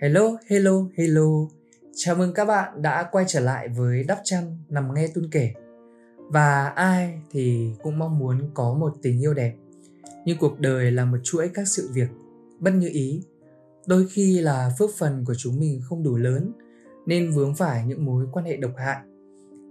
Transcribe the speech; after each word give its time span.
Hello, 0.00 0.36
hello, 0.46 0.72
hello. 0.96 1.28
Chào 1.94 2.14
mừng 2.14 2.34
các 2.34 2.44
bạn 2.44 2.82
đã 2.82 3.08
quay 3.12 3.24
trở 3.28 3.40
lại 3.40 3.68
với 3.68 4.04
Đắp 4.04 4.20
Chăn 4.24 4.58
nằm 4.68 4.94
nghe 4.94 5.08
tuôn 5.14 5.28
kể. 5.30 5.52
Và 6.16 6.68
ai 6.68 7.20
thì 7.30 7.70
cũng 7.82 7.98
mong 7.98 8.18
muốn 8.18 8.50
có 8.54 8.74
một 8.74 8.96
tình 9.02 9.22
yêu 9.22 9.34
đẹp. 9.34 9.54
Nhưng 10.24 10.38
cuộc 10.38 10.60
đời 10.60 10.90
là 10.90 11.04
một 11.04 11.18
chuỗi 11.24 11.50
các 11.54 11.68
sự 11.68 11.90
việc 11.92 12.08
bất 12.58 12.70
như 12.70 12.88
ý. 12.92 13.22
Đôi 13.86 14.06
khi 14.10 14.40
là 14.40 14.70
phước 14.78 14.90
phần 14.98 15.24
của 15.24 15.34
chúng 15.34 15.60
mình 15.60 15.80
không 15.84 16.02
đủ 16.02 16.16
lớn 16.16 16.52
nên 17.06 17.30
vướng 17.30 17.54
phải 17.54 17.84
những 17.86 18.04
mối 18.04 18.26
quan 18.32 18.44
hệ 18.44 18.56
độc 18.56 18.72
hại. 18.76 18.98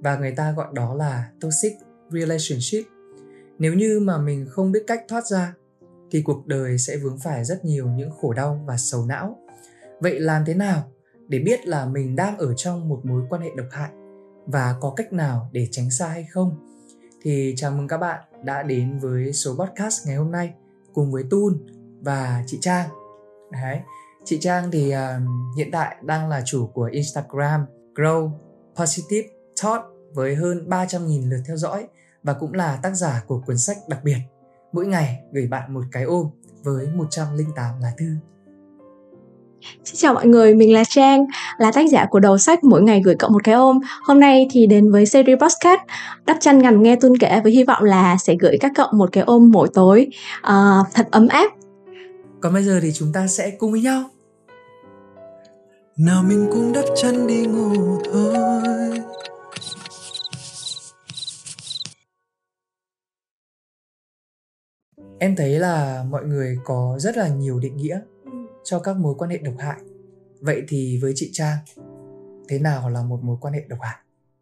Và 0.02 0.18
người 0.18 0.32
ta 0.32 0.52
gọi 0.52 0.68
đó 0.74 0.94
là 0.94 1.30
toxic 1.42 1.74
relationship. 2.10 2.92
Nếu 3.60 3.74
như 3.74 4.00
mà 4.00 4.18
mình 4.18 4.46
không 4.50 4.72
biết 4.72 4.84
cách 4.88 5.06
thoát 5.08 5.28
ra 5.28 5.54
thì 6.12 6.22
cuộc 6.22 6.48
đời 6.48 6.78
sẽ 6.78 6.98
vướng 6.98 7.18
phải 7.20 7.46
rất 7.46 7.66
nhiều 7.66 7.88
những 7.88 8.12
khổ 8.22 8.34
đau 8.34 8.64
và 8.68 8.78
sầu 8.78 9.06
não 9.06 9.40
vậy 10.00 10.20
làm 10.20 10.46
thế 10.46 10.54
nào 10.54 10.92
để 11.28 11.40
biết 11.40 11.68
là 11.68 11.86
mình 11.86 12.16
đang 12.16 12.38
ở 12.38 12.54
trong 12.54 12.90
một 12.90 13.02
mối 13.04 13.22
quan 13.30 13.42
hệ 13.42 13.50
độc 13.56 13.68
hại 13.72 13.90
và 14.46 14.76
có 14.82 14.94
cách 14.96 15.14
nào 15.14 15.50
để 15.52 15.68
tránh 15.72 15.92
xa 15.92 16.08
hay 16.08 16.28
không 16.32 16.70
thì 17.22 17.54
chào 17.58 17.72
mừng 17.72 17.88
các 17.88 17.98
bạn 17.98 18.24
đã 18.44 18.64
đến 18.64 19.00
với 19.00 19.34
số 19.34 19.56
podcast 19.56 20.08
ngày 20.08 20.16
hôm 20.16 20.32
nay 20.32 20.54
cùng 20.94 21.12
với 21.12 21.24
Tun 21.30 21.66
và 22.02 22.44
chị 22.48 22.58
Trang. 22.62 22.90
Đấy, 23.52 23.80
chị 24.26 24.38
Trang 24.42 24.72
thì 24.72 24.94
uh, 24.94 25.00
hiện 25.58 25.70
tại 25.72 25.96
đang 26.02 26.30
là 26.30 26.42
chủ 26.46 26.68
của 26.68 26.90
Instagram 26.92 27.66
Grow 27.96 28.32
Positive 28.76 29.28
Thought 29.62 29.84
với 30.14 30.36
hơn 30.36 30.70
300.000 30.70 31.30
lượt 31.30 31.42
theo 31.48 31.58
dõi 31.58 31.88
và 32.24 32.34
cũng 32.34 32.54
là 32.54 32.80
tác 32.84 32.96
giả 32.96 33.24
của 33.28 33.42
cuốn 33.46 33.58
sách 33.58 33.78
đặc 33.88 34.00
biệt 34.04 34.18
mỗi 34.72 34.88
ngày 34.88 35.24
gửi 35.32 35.48
bạn 35.48 35.74
một 35.74 35.84
cái 35.92 36.04
ôm 36.04 36.30
với 36.64 36.88
108 36.88 37.80
lá 37.82 37.94
thư. 37.98 38.16
Xin 39.86 39.96
chào 39.96 40.14
mọi 40.14 40.28
người, 40.28 40.56
mình 40.56 40.74
là 40.74 40.84
Trang, 40.84 41.26
là 41.58 41.72
tác 41.72 41.90
giả 41.90 42.06
của 42.10 42.20
đầu 42.20 42.38
sách 42.38 42.64
Mỗi 42.64 42.82
ngày 42.82 43.02
gửi 43.06 43.16
cậu 43.20 43.30
một 43.30 43.44
cái 43.44 43.56
ôm. 43.56 43.80
Hôm 44.04 44.20
nay 44.20 44.48
thì 44.52 44.68
đến 44.68 44.92
với 44.92 45.06
series 45.06 45.40
podcast 45.40 45.80
Đắp 46.26 46.38
chăn 46.40 46.60
ngầm 46.60 46.84
nghe 46.84 46.96
tuân 46.96 47.18
kể 47.18 47.40
với 47.44 47.52
hy 47.52 47.64
vọng 47.64 47.84
là 47.84 48.18
sẽ 48.18 48.36
gửi 48.40 48.58
các 48.60 48.72
cậu 48.76 48.88
một 48.94 49.10
cái 49.12 49.24
ôm 49.24 49.52
mỗi 49.52 49.68
tối 49.74 50.08
uh, 50.40 50.88
thật 50.94 51.08
ấm 51.12 51.28
áp. 51.28 51.52
Còn 52.42 52.54
bây 52.54 52.64
giờ 52.64 52.80
thì 52.82 52.92
chúng 52.94 53.14
ta 53.14 53.28
sẽ 53.28 53.52
cùng 53.60 53.72
với 53.72 53.82
nhau. 53.82 54.04
Nào 55.98 56.24
mình 56.24 56.48
cũng 56.52 56.74
đắp 56.74 56.86
chăn 56.96 57.28
đi 57.28 57.46
ngủ 57.46 58.02
thôi 58.12 59.02
Em 65.20 65.36
thấy 65.36 65.60
là 65.60 66.04
mọi 66.10 66.24
người 66.26 66.58
có 66.64 66.96
rất 67.00 67.18
là 67.18 67.28
nhiều 67.28 67.60
định 67.60 67.78
nghĩa 67.78 68.00
cho 68.64 68.80
các 68.80 68.98
mối 68.98 69.16
quan 69.18 69.30
hệ 69.32 69.38
độc 69.38 69.56
hại 69.60 69.78
vậy 70.42 70.62
thì 70.68 71.00
với 71.02 71.12
chị 71.16 71.30
trang 71.34 71.58
thế 72.50 72.60
nào 72.60 72.90
là 72.90 73.04
một 73.04 73.20
mối 73.24 73.38
quan 73.42 73.54
hệ 73.54 73.62
độc 73.70 73.80
hại 73.82 73.98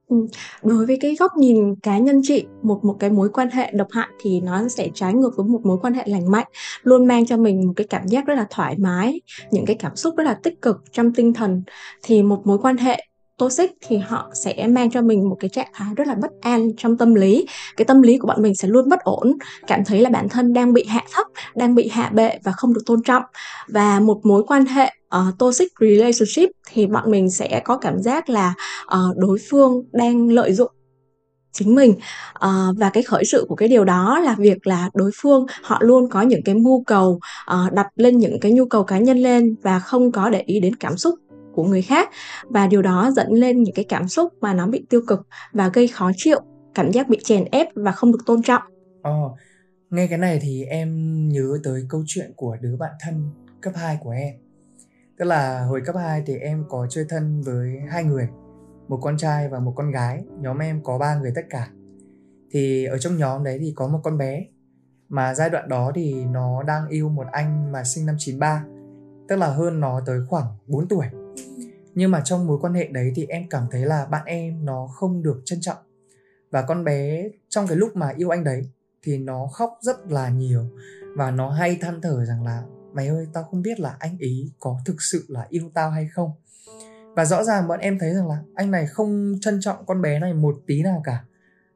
Ừ. 0.09 0.27
Đối 0.63 0.85
với 0.85 0.97
cái 1.01 1.15
góc 1.19 1.31
nhìn 1.37 1.75
cá 1.83 1.97
nhân 1.97 2.21
chị, 2.23 2.45
một 2.63 2.79
một 2.83 2.95
cái 2.99 3.09
mối 3.09 3.29
quan 3.29 3.49
hệ 3.49 3.71
độc 3.71 3.87
hại 3.91 4.07
thì 4.21 4.41
nó 4.41 4.67
sẽ 4.67 4.89
trái 4.93 5.13
ngược 5.13 5.31
với 5.37 5.45
một 5.45 5.61
mối 5.63 5.77
quan 5.81 5.93
hệ 5.93 6.03
lành 6.05 6.31
mạnh, 6.31 6.47
luôn 6.83 7.05
mang 7.07 7.25
cho 7.25 7.37
mình 7.37 7.67
một 7.67 7.73
cái 7.75 7.87
cảm 7.87 8.07
giác 8.07 8.25
rất 8.25 8.33
là 8.35 8.47
thoải 8.49 8.75
mái, 8.77 9.21
những 9.51 9.65
cái 9.65 9.75
cảm 9.79 9.95
xúc 9.95 10.13
rất 10.17 10.23
là 10.23 10.39
tích 10.43 10.61
cực 10.61 10.77
trong 10.91 11.13
tinh 11.13 11.33
thần. 11.33 11.63
Thì 12.03 12.23
một 12.23 12.41
mối 12.45 12.57
quan 12.61 12.77
hệ 12.77 13.06
toxic 13.37 13.71
thì 13.87 13.97
họ 13.97 14.29
sẽ 14.33 14.67
mang 14.67 14.91
cho 14.91 15.01
mình 15.01 15.29
một 15.29 15.37
cái 15.39 15.49
trạng 15.49 15.71
thái 15.73 15.93
rất 15.95 16.07
là 16.07 16.15
bất 16.15 16.31
an 16.41 16.69
trong 16.77 16.97
tâm 16.97 17.15
lý. 17.15 17.45
Cái 17.77 17.85
tâm 17.85 18.01
lý 18.01 18.17
của 18.17 18.27
bọn 18.27 18.41
mình 18.41 18.55
sẽ 18.55 18.67
luôn 18.67 18.89
bất 18.89 18.99
ổn 18.99 19.37
cảm 19.67 19.85
thấy 19.85 20.01
là 20.01 20.09
bản 20.09 20.29
thân 20.29 20.53
đang 20.53 20.73
bị 20.73 20.83
hạ 20.87 21.03
thấp 21.13 21.27
đang 21.55 21.75
bị 21.75 21.87
hạ 21.87 22.11
bệ 22.13 22.39
và 22.43 22.51
không 22.51 22.73
được 22.73 22.81
tôn 22.85 23.03
trọng. 23.03 23.23
Và 23.67 23.99
một 23.99 24.19
mối 24.23 24.43
quan 24.47 24.65
hệ 24.65 24.91
uh, 25.15 25.39
toxic 25.39 25.67
relationship 25.79 26.49
thì 26.71 26.87
bọn 26.87 27.11
mình 27.11 27.29
sẽ 27.29 27.61
có 27.65 27.77
cảm 27.77 27.99
giác 27.99 28.29
là 28.29 28.53
uh, 28.85 29.17
đối 29.17 29.37
phương 29.49 29.83
đang 29.91 30.29
lợi 30.29 30.53
dụng 30.53 30.71
chính 31.51 31.75
mình. 31.75 31.91
Uh, 32.35 32.77
và 32.77 32.89
cái 32.89 33.03
khởi 33.03 33.25
sự 33.25 33.45
của 33.49 33.55
cái 33.55 33.67
điều 33.67 33.85
đó 33.85 34.19
là 34.19 34.35
việc 34.39 34.67
là 34.67 34.89
đối 34.93 35.11
phương 35.21 35.45
họ 35.63 35.77
luôn 35.81 36.09
có 36.09 36.21
những 36.21 36.41
cái 36.45 36.55
mưu 36.55 36.83
cầu 36.83 37.19
uh, 37.53 37.73
đặt 37.73 37.87
lên 37.95 38.17
những 38.17 38.39
cái 38.39 38.51
nhu 38.51 38.65
cầu 38.65 38.83
cá 38.83 38.99
nhân 38.99 39.17
lên 39.17 39.55
và 39.61 39.79
không 39.79 40.11
có 40.11 40.29
để 40.29 40.43
ý 40.45 40.59
đến 40.59 40.75
cảm 40.75 40.97
xúc 40.97 41.15
của 41.57 41.63
người 41.63 41.81
khác. 41.81 42.09
Và 42.49 42.67
điều 42.67 42.81
đó 42.81 43.11
dẫn 43.15 43.31
lên 43.31 43.63
những 43.63 43.75
cái 43.75 43.85
cảm 43.89 44.07
xúc 44.07 44.33
mà 44.41 44.53
nó 44.53 44.67
bị 44.67 44.85
tiêu 44.89 45.01
cực 45.07 45.27
và 45.53 45.69
gây 45.73 45.87
khó 45.87 46.11
chịu 46.15 46.39
cảm 46.75 46.91
giác 46.91 47.09
bị 47.09 47.17
chèn 47.23 47.45
ép 47.51 47.67
và 47.75 47.91
không 47.91 48.11
được 48.11 48.19
tôn 48.25 48.41
trọng. 48.41 48.61
Ồ, 49.01 49.25
oh, 49.25 49.31
nghe 49.89 50.07
cái 50.07 50.17
này 50.17 50.39
thì 50.41 50.63
em 50.63 50.89
nhớ 51.29 51.59
tới 51.63 51.81
câu 51.89 52.03
chuyện 52.07 52.33
của 52.35 52.57
đứa 52.61 52.77
bạn 52.77 52.91
thân 53.05 53.29
cấp 53.61 53.73
2 53.75 53.97
của 54.01 54.09
em. 54.09 54.35
Tức 55.17 55.25
là 55.25 55.61
hồi 55.61 55.81
cấp 55.85 55.95
2 55.95 56.23
thì 56.25 56.37
em 56.37 56.63
có 56.69 56.87
chơi 56.89 57.05
thân 57.09 57.41
với 57.41 57.77
hai 57.89 58.03
người 58.03 58.27
một 58.87 58.99
con 59.01 59.17
trai 59.17 59.49
và 59.49 59.59
một 59.59 59.73
con 59.75 59.91
gái. 59.91 60.23
Nhóm 60.39 60.57
em 60.57 60.83
có 60.83 60.97
ba 60.97 61.15
người 61.15 61.31
tất 61.35 61.45
cả. 61.49 61.67
Thì 62.51 62.85
ở 62.85 62.97
trong 62.97 63.17
nhóm 63.17 63.43
đấy 63.43 63.57
thì 63.61 63.73
có 63.75 63.87
một 63.87 63.99
con 64.03 64.17
bé 64.17 64.45
mà 65.09 65.33
giai 65.33 65.49
đoạn 65.49 65.69
đó 65.69 65.91
thì 65.95 66.25
nó 66.25 66.63
đang 66.63 66.87
yêu 66.87 67.09
một 67.09 67.25
anh 67.31 67.71
mà 67.71 67.83
sinh 67.83 68.05
năm 68.05 68.15
93 68.19 68.63
tức 69.27 69.35
là 69.35 69.47
hơn 69.47 69.79
nó 69.79 70.01
tới 70.05 70.19
khoảng 70.27 70.45
4 70.67 70.87
tuổi 70.87 71.05
nhưng 71.97 72.11
mà 72.11 72.21
trong 72.25 72.47
mối 72.47 72.57
quan 72.61 72.73
hệ 72.73 72.87
đấy 72.87 73.11
thì 73.15 73.25
em 73.29 73.49
cảm 73.49 73.67
thấy 73.71 73.81
là 73.81 74.05
bạn 74.05 74.25
em 74.25 74.65
nó 74.65 74.87
không 74.87 75.23
được 75.23 75.41
trân 75.45 75.61
trọng. 75.61 75.77
Và 76.51 76.61
con 76.61 76.83
bé 76.83 77.29
trong 77.49 77.67
cái 77.67 77.77
lúc 77.77 77.95
mà 77.95 78.13
yêu 78.17 78.29
anh 78.29 78.43
đấy 78.43 78.69
thì 79.03 79.17
nó 79.17 79.47
khóc 79.53 79.77
rất 79.81 80.11
là 80.11 80.29
nhiều 80.29 80.69
và 81.15 81.31
nó 81.31 81.49
hay 81.49 81.77
than 81.81 82.01
thở 82.01 82.25
rằng 82.25 82.43
là, 82.43 82.63
mày 82.93 83.07
ơi, 83.07 83.27
tao 83.33 83.43
không 83.43 83.61
biết 83.61 83.79
là 83.79 83.95
anh 83.99 84.17
ý 84.19 84.51
có 84.59 84.79
thực 84.85 85.01
sự 85.01 85.25
là 85.27 85.45
yêu 85.49 85.69
tao 85.73 85.89
hay 85.89 86.07
không? 86.13 86.31
Và 87.15 87.25
rõ 87.25 87.43
ràng 87.43 87.67
bọn 87.67 87.79
em 87.79 87.99
thấy 87.99 88.13
rằng 88.13 88.27
là 88.27 88.39
anh 88.55 88.71
này 88.71 88.87
không 88.87 89.35
trân 89.41 89.59
trọng 89.61 89.85
con 89.85 90.01
bé 90.01 90.19
này 90.19 90.33
một 90.33 90.55
tí 90.67 90.83
nào 90.83 91.01
cả. 91.05 91.23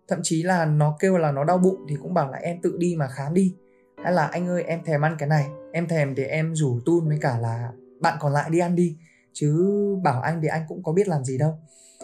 Thậm 0.08 0.20
chí 0.24 0.44
là 0.44 0.66
nó 0.66 0.98
kêu 1.00 1.18
là 1.18 1.31
nó 1.31 1.44
đau 1.44 1.58
bụng 1.58 1.86
thì 1.90 1.96
cũng 2.02 2.14
bảo 2.14 2.31
là, 2.31 2.38
em 2.38 2.62
tự 2.62 2.78
đi 2.78 2.96
mà 2.98 3.08
khám 3.08 3.34
đi. 3.34 3.56
Hay 4.04 4.14
là, 4.14 4.26
anh 4.26 4.48
ơi, 4.48 4.64
em 4.64 4.84
thèm 4.84 5.06
ăn 5.06 5.16
cái 5.20 5.30
này, 5.30 5.48
em 5.72 5.88
thèm 5.88 6.16
để 6.16 6.24
em 6.24 6.56
rủ 6.56 6.80
tun 6.86 7.08
với 7.08 7.18
cả 7.22 7.38
là 7.38 7.72
bạn 8.00 8.18
còn 8.20 8.34
lại 8.34 8.50
đi 8.50 8.60
ăn 8.60 8.76
đi 8.76 8.98
chứ 9.34 9.75
bảo 10.03 10.22
anh 10.22 10.40
thì 10.42 10.47
anh 10.47 10.66
cũng 10.68 10.84
có 10.84 10.92
biết 10.94 11.08
làm 11.08 11.24
gì 11.24 11.38
đâu 11.38 11.59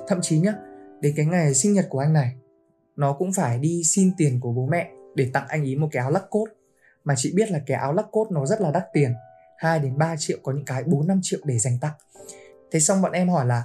thậm 0.08 0.20
chí 0.22 0.40
nhá 0.40 0.54
đến 1.02 1.14
cái 1.18 1.26
ngày 1.26 1.54
sinh 1.54 1.74
nhật 1.74 1.86
của 1.90 2.00
anh 2.00 2.14
này 2.14 2.36
nó 2.96 3.14
cũng 3.14 3.34
phải 3.34 3.60
đi 3.60 3.84
xin 3.84 4.12
tiền 4.18 4.40
của 4.40 4.52
bố 4.52 4.66
mẹ 4.66 4.92
để 5.16 5.30
tặng 5.34 5.46
anh 5.48 5.64
ý 5.64 5.76
một 5.76 5.88
cái 5.92 6.02
áo 6.02 6.12
lắc 6.12 6.24
cốt 6.30 6.46
mà 7.04 7.14
chị 7.18 7.34
biết 7.36 7.52
là 7.52 7.60
cái 7.66 7.78
áo 7.78 7.94
lắc 7.94 8.06
cốt 8.12 8.28
nó 8.32 8.46
rất 8.46 8.62
là 8.62 8.72
đắt 8.72 8.84
tiền 8.94 9.14
2 9.58 9.80
đến 9.80 9.98
3 9.98 10.16
triệu 10.20 10.38
có 10.44 10.52
những 10.52 10.66
cái 10.66 10.84
4 10.84 11.08
5 11.08 11.20
triệu 11.24 11.40
để 11.44 11.60
dành 11.60 11.78
tặng. 11.82 11.94
Thế 12.72 12.80
xong 12.80 13.02
bọn 13.02 13.12
em 13.12 13.30
hỏi 13.30 13.46
là 13.46 13.64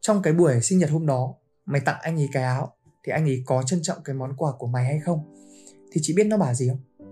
trong 0.00 0.22
cái 0.22 0.32
buổi 0.32 0.60
sinh 0.60 0.78
nhật 0.78 0.90
hôm 0.90 1.06
đó 1.06 1.34
mày 1.66 1.80
tặng 1.80 1.96
anh 2.00 2.16
ấy 2.16 2.28
cái 2.32 2.42
áo 2.42 2.76
thì 3.04 3.12
anh 3.12 3.24
ấy 3.24 3.42
có 3.46 3.62
trân 3.62 3.82
trọng 3.82 3.98
cái 4.04 4.14
món 4.14 4.36
quà 4.36 4.52
của 4.58 4.66
mày 4.66 4.84
hay 4.84 5.00
không? 5.00 5.34
Thì 5.92 6.00
chị 6.04 6.14
biết 6.16 6.24
nó 6.24 6.36
bảo 6.36 6.54
gì 6.54 6.68
không? 6.68 7.08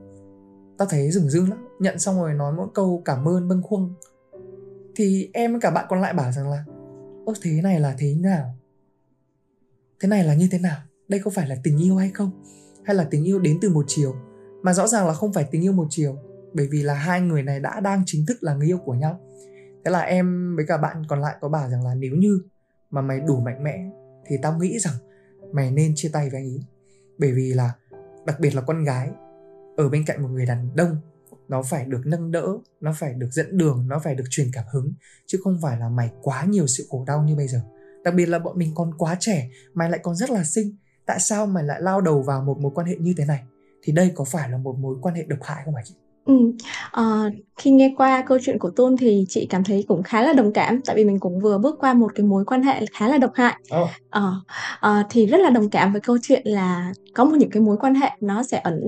Tao 0.78 0.88
thấy 0.88 1.10
rừng 1.10 1.30
rưng 1.30 1.50
lắm, 1.50 1.68
nhận 1.80 1.98
xong 1.98 2.20
rồi 2.20 2.34
nói 2.34 2.52
mỗi 2.52 2.68
câu 2.74 3.02
cảm 3.04 3.28
ơn 3.28 3.48
bâng 3.48 3.62
khuâng 3.62 3.94
thì 4.96 5.30
em 5.32 5.52
với 5.52 5.60
cả 5.60 5.70
bạn 5.70 5.86
còn 5.88 6.00
lại 6.00 6.14
bảo 6.14 6.32
rằng 6.32 6.50
là, 6.50 6.64
ơ, 7.26 7.32
thế 7.42 7.62
này 7.62 7.80
là 7.80 7.94
thế 7.98 8.14
nào? 8.14 8.58
Thế 10.00 10.08
này 10.08 10.24
là 10.24 10.34
như 10.34 10.48
thế 10.50 10.58
nào? 10.58 10.78
Đây 11.08 11.20
có 11.24 11.30
phải 11.30 11.48
là 11.48 11.56
tình 11.62 11.82
yêu 11.82 11.96
hay 11.96 12.10
không? 12.14 12.42
Hay 12.84 12.96
là 12.96 13.04
tình 13.04 13.24
yêu 13.24 13.38
đến 13.38 13.58
từ 13.62 13.70
một 13.70 13.84
chiều? 13.88 14.14
Mà 14.62 14.72
rõ 14.72 14.86
ràng 14.86 15.06
là 15.06 15.14
không 15.14 15.32
phải 15.32 15.44
tình 15.50 15.64
yêu 15.64 15.72
một 15.72 15.86
chiều, 15.90 16.16
bởi 16.52 16.68
vì 16.70 16.82
là 16.82 16.94
hai 16.94 17.20
người 17.20 17.42
này 17.42 17.60
đã 17.60 17.80
đang 17.80 18.02
chính 18.06 18.26
thức 18.26 18.36
là 18.40 18.54
người 18.54 18.66
yêu 18.66 18.78
của 18.78 18.94
nhau. 18.94 19.20
Thế 19.84 19.90
là 19.90 20.00
em 20.00 20.56
với 20.56 20.64
cả 20.68 20.76
bạn 20.76 21.02
còn 21.08 21.20
lại 21.20 21.36
có 21.40 21.48
bảo 21.48 21.70
rằng 21.70 21.84
là 21.84 21.94
nếu 21.94 22.12
như 22.14 22.42
mà 22.90 23.00
mày 23.00 23.20
đủ 23.20 23.40
mạnh 23.40 23.64
mẽ 23.64 23.90
thì 24.26 24.36
tao 24.42 24.58
nghĩ 24.58 24.78
rằng 24.78 24.94
mày 25.52 25.70
nên 25.70 25.92
chia 25.96 26.10
tay 26.12 26.30
với 26.30 26.40
anh 26.40 26.46
ấy. 26.46 26.64
Bởi 27.18 27.32
vì 27.32 27.52
là, 27.52 27.72
đặc 28.26 28.40
biệt 28.40 28.54
là 28.54 28.60
con 28.60 28.84
gái, 28.84 29.10
ở 29.76 29.88
bên 29.88 30.04
cạnh 30.06 30.22
một 30.22 30.28
người 30.28 30.46
đàn 30.46 30.76
ông 30.76 30.96
nó 31.52 31.62
phải 31.62 31.84
được 31.84 32.00
nâng 32.04 32.30
đỡ 32.30 32.48
nó 32.80 32.92
phải 32.98 33.14
được 33.14 33.28
dẫn 33.32 33.58
đường 33.58 33.88
nó 33.88 33.98
phải 34.04 34.14
được 34.14 34.24
truyền 34.30 34.46
cảm 34.52 34.64
hứng 34.72 34.92
chứ 35.26 35.38
không 35.44 35.58
phải 35.62 35.78
là 35.78 35.88
mày 35.88 36.10
quá 36.22 36.44
nhiều 36.44 36.66
sự 36.66 36.86
khổ 36.90 37.04
đau 37.06 37.22
như 37.22 37.36
bây 37.36 37.48
giờ 37.48 37.60
đặc 38.04 38.14
biệt 38.14 38.26
là 38.26 38.38
bọn 38.38 38.58
mình 38.58 38.72
còn 38.74 38.94
quá 38.98 39.16
trẻ 39.20 39.48
mày 39.74 39.90
lại 39.90 40.00
còn 40.02 40.16
rất 40.16 40.30
là 40.30 40.44
xinh 40.44 40.76
tại 41.06 41.20
sao 41.20 41.46
mày 41.46 41.64
lại 41.64 41.82
lao 41.82 42.00
đầu 42.00 42.22
vào 42.22 42.42
một 42.42 42.58
mối 42.60 42.72
quan 42.74 42.86
hệ 42.86 42.96
như 42.96 43.14
thế 43.16 43.24
này 43.24 43.42
thì 43.82 43.92
đây 43.92 44.12
có 44.14 44.24
phải 44.24 44.50
là 44.50 44.58
một 44.58 44.76
mối 44.78 44.96
quan 45.02 45.14
hệ 45.14 45.22
độc 45.22 45.38
hại 45.42 45.62
không 45.64 45.74
hả 45.74 45.82
chị 45.84 45.94
Ừ. 46.24 46.34
À, 46.90 47.30
khi 47.56 47.70
nghe 47.70 47.94
qua 47.96 48.24
câu 48.26 48.38
chuyện 48.42 48.58
của 48.58 48.70
Tôn 48.70 48.96
thì 48.96 49.24
chị 49.28 49.46
cảm 49.50 49.64
thấy 49.64 49.84
cũng 49.88 50.02
khá 50.02 50.22
là 50.22 50.32
đồng 50.32 50.52
cảm 50.52 50.80
tại 50.82 50.96
vì 50.96 51.04
mình 51.04 51.18
cũng 51.18 51.40
vừa 51.40 51.58
bước 51.58 51.76
qua 51.80 51.94
một 51.94 52.12
cái 52.14 52.26
mối 52.26 52.44
quan 52.44 52.62
hệ 52.62 52.84
khá 52.92 53.08
là 53.08 53.18
độc 53.18 53.30
hại. 53.34 53.60
Oh. 53.82 53.88
À, 54.10 54.22
à, 54.80 55.06
thì 55.10 55.26
rất 55.26 55.40
là 55.40 55.50
đồng 55.50 55.70
cảm 55.70 55.92
với 55.92 56.00
câu 56.00 56.18
chuyện 56.22 56.42
là 56.44 56.92
có 57.14 57.24
một 57.24 57.36
những 57.38 57.50
cái 57.50 57.62
mối 57.62 57.76
quan 57.80 57.94
hệ 57.94 58.10
nó 58.20 58.42
sẽ 58.42 58.58
ẩn 58.58 58.80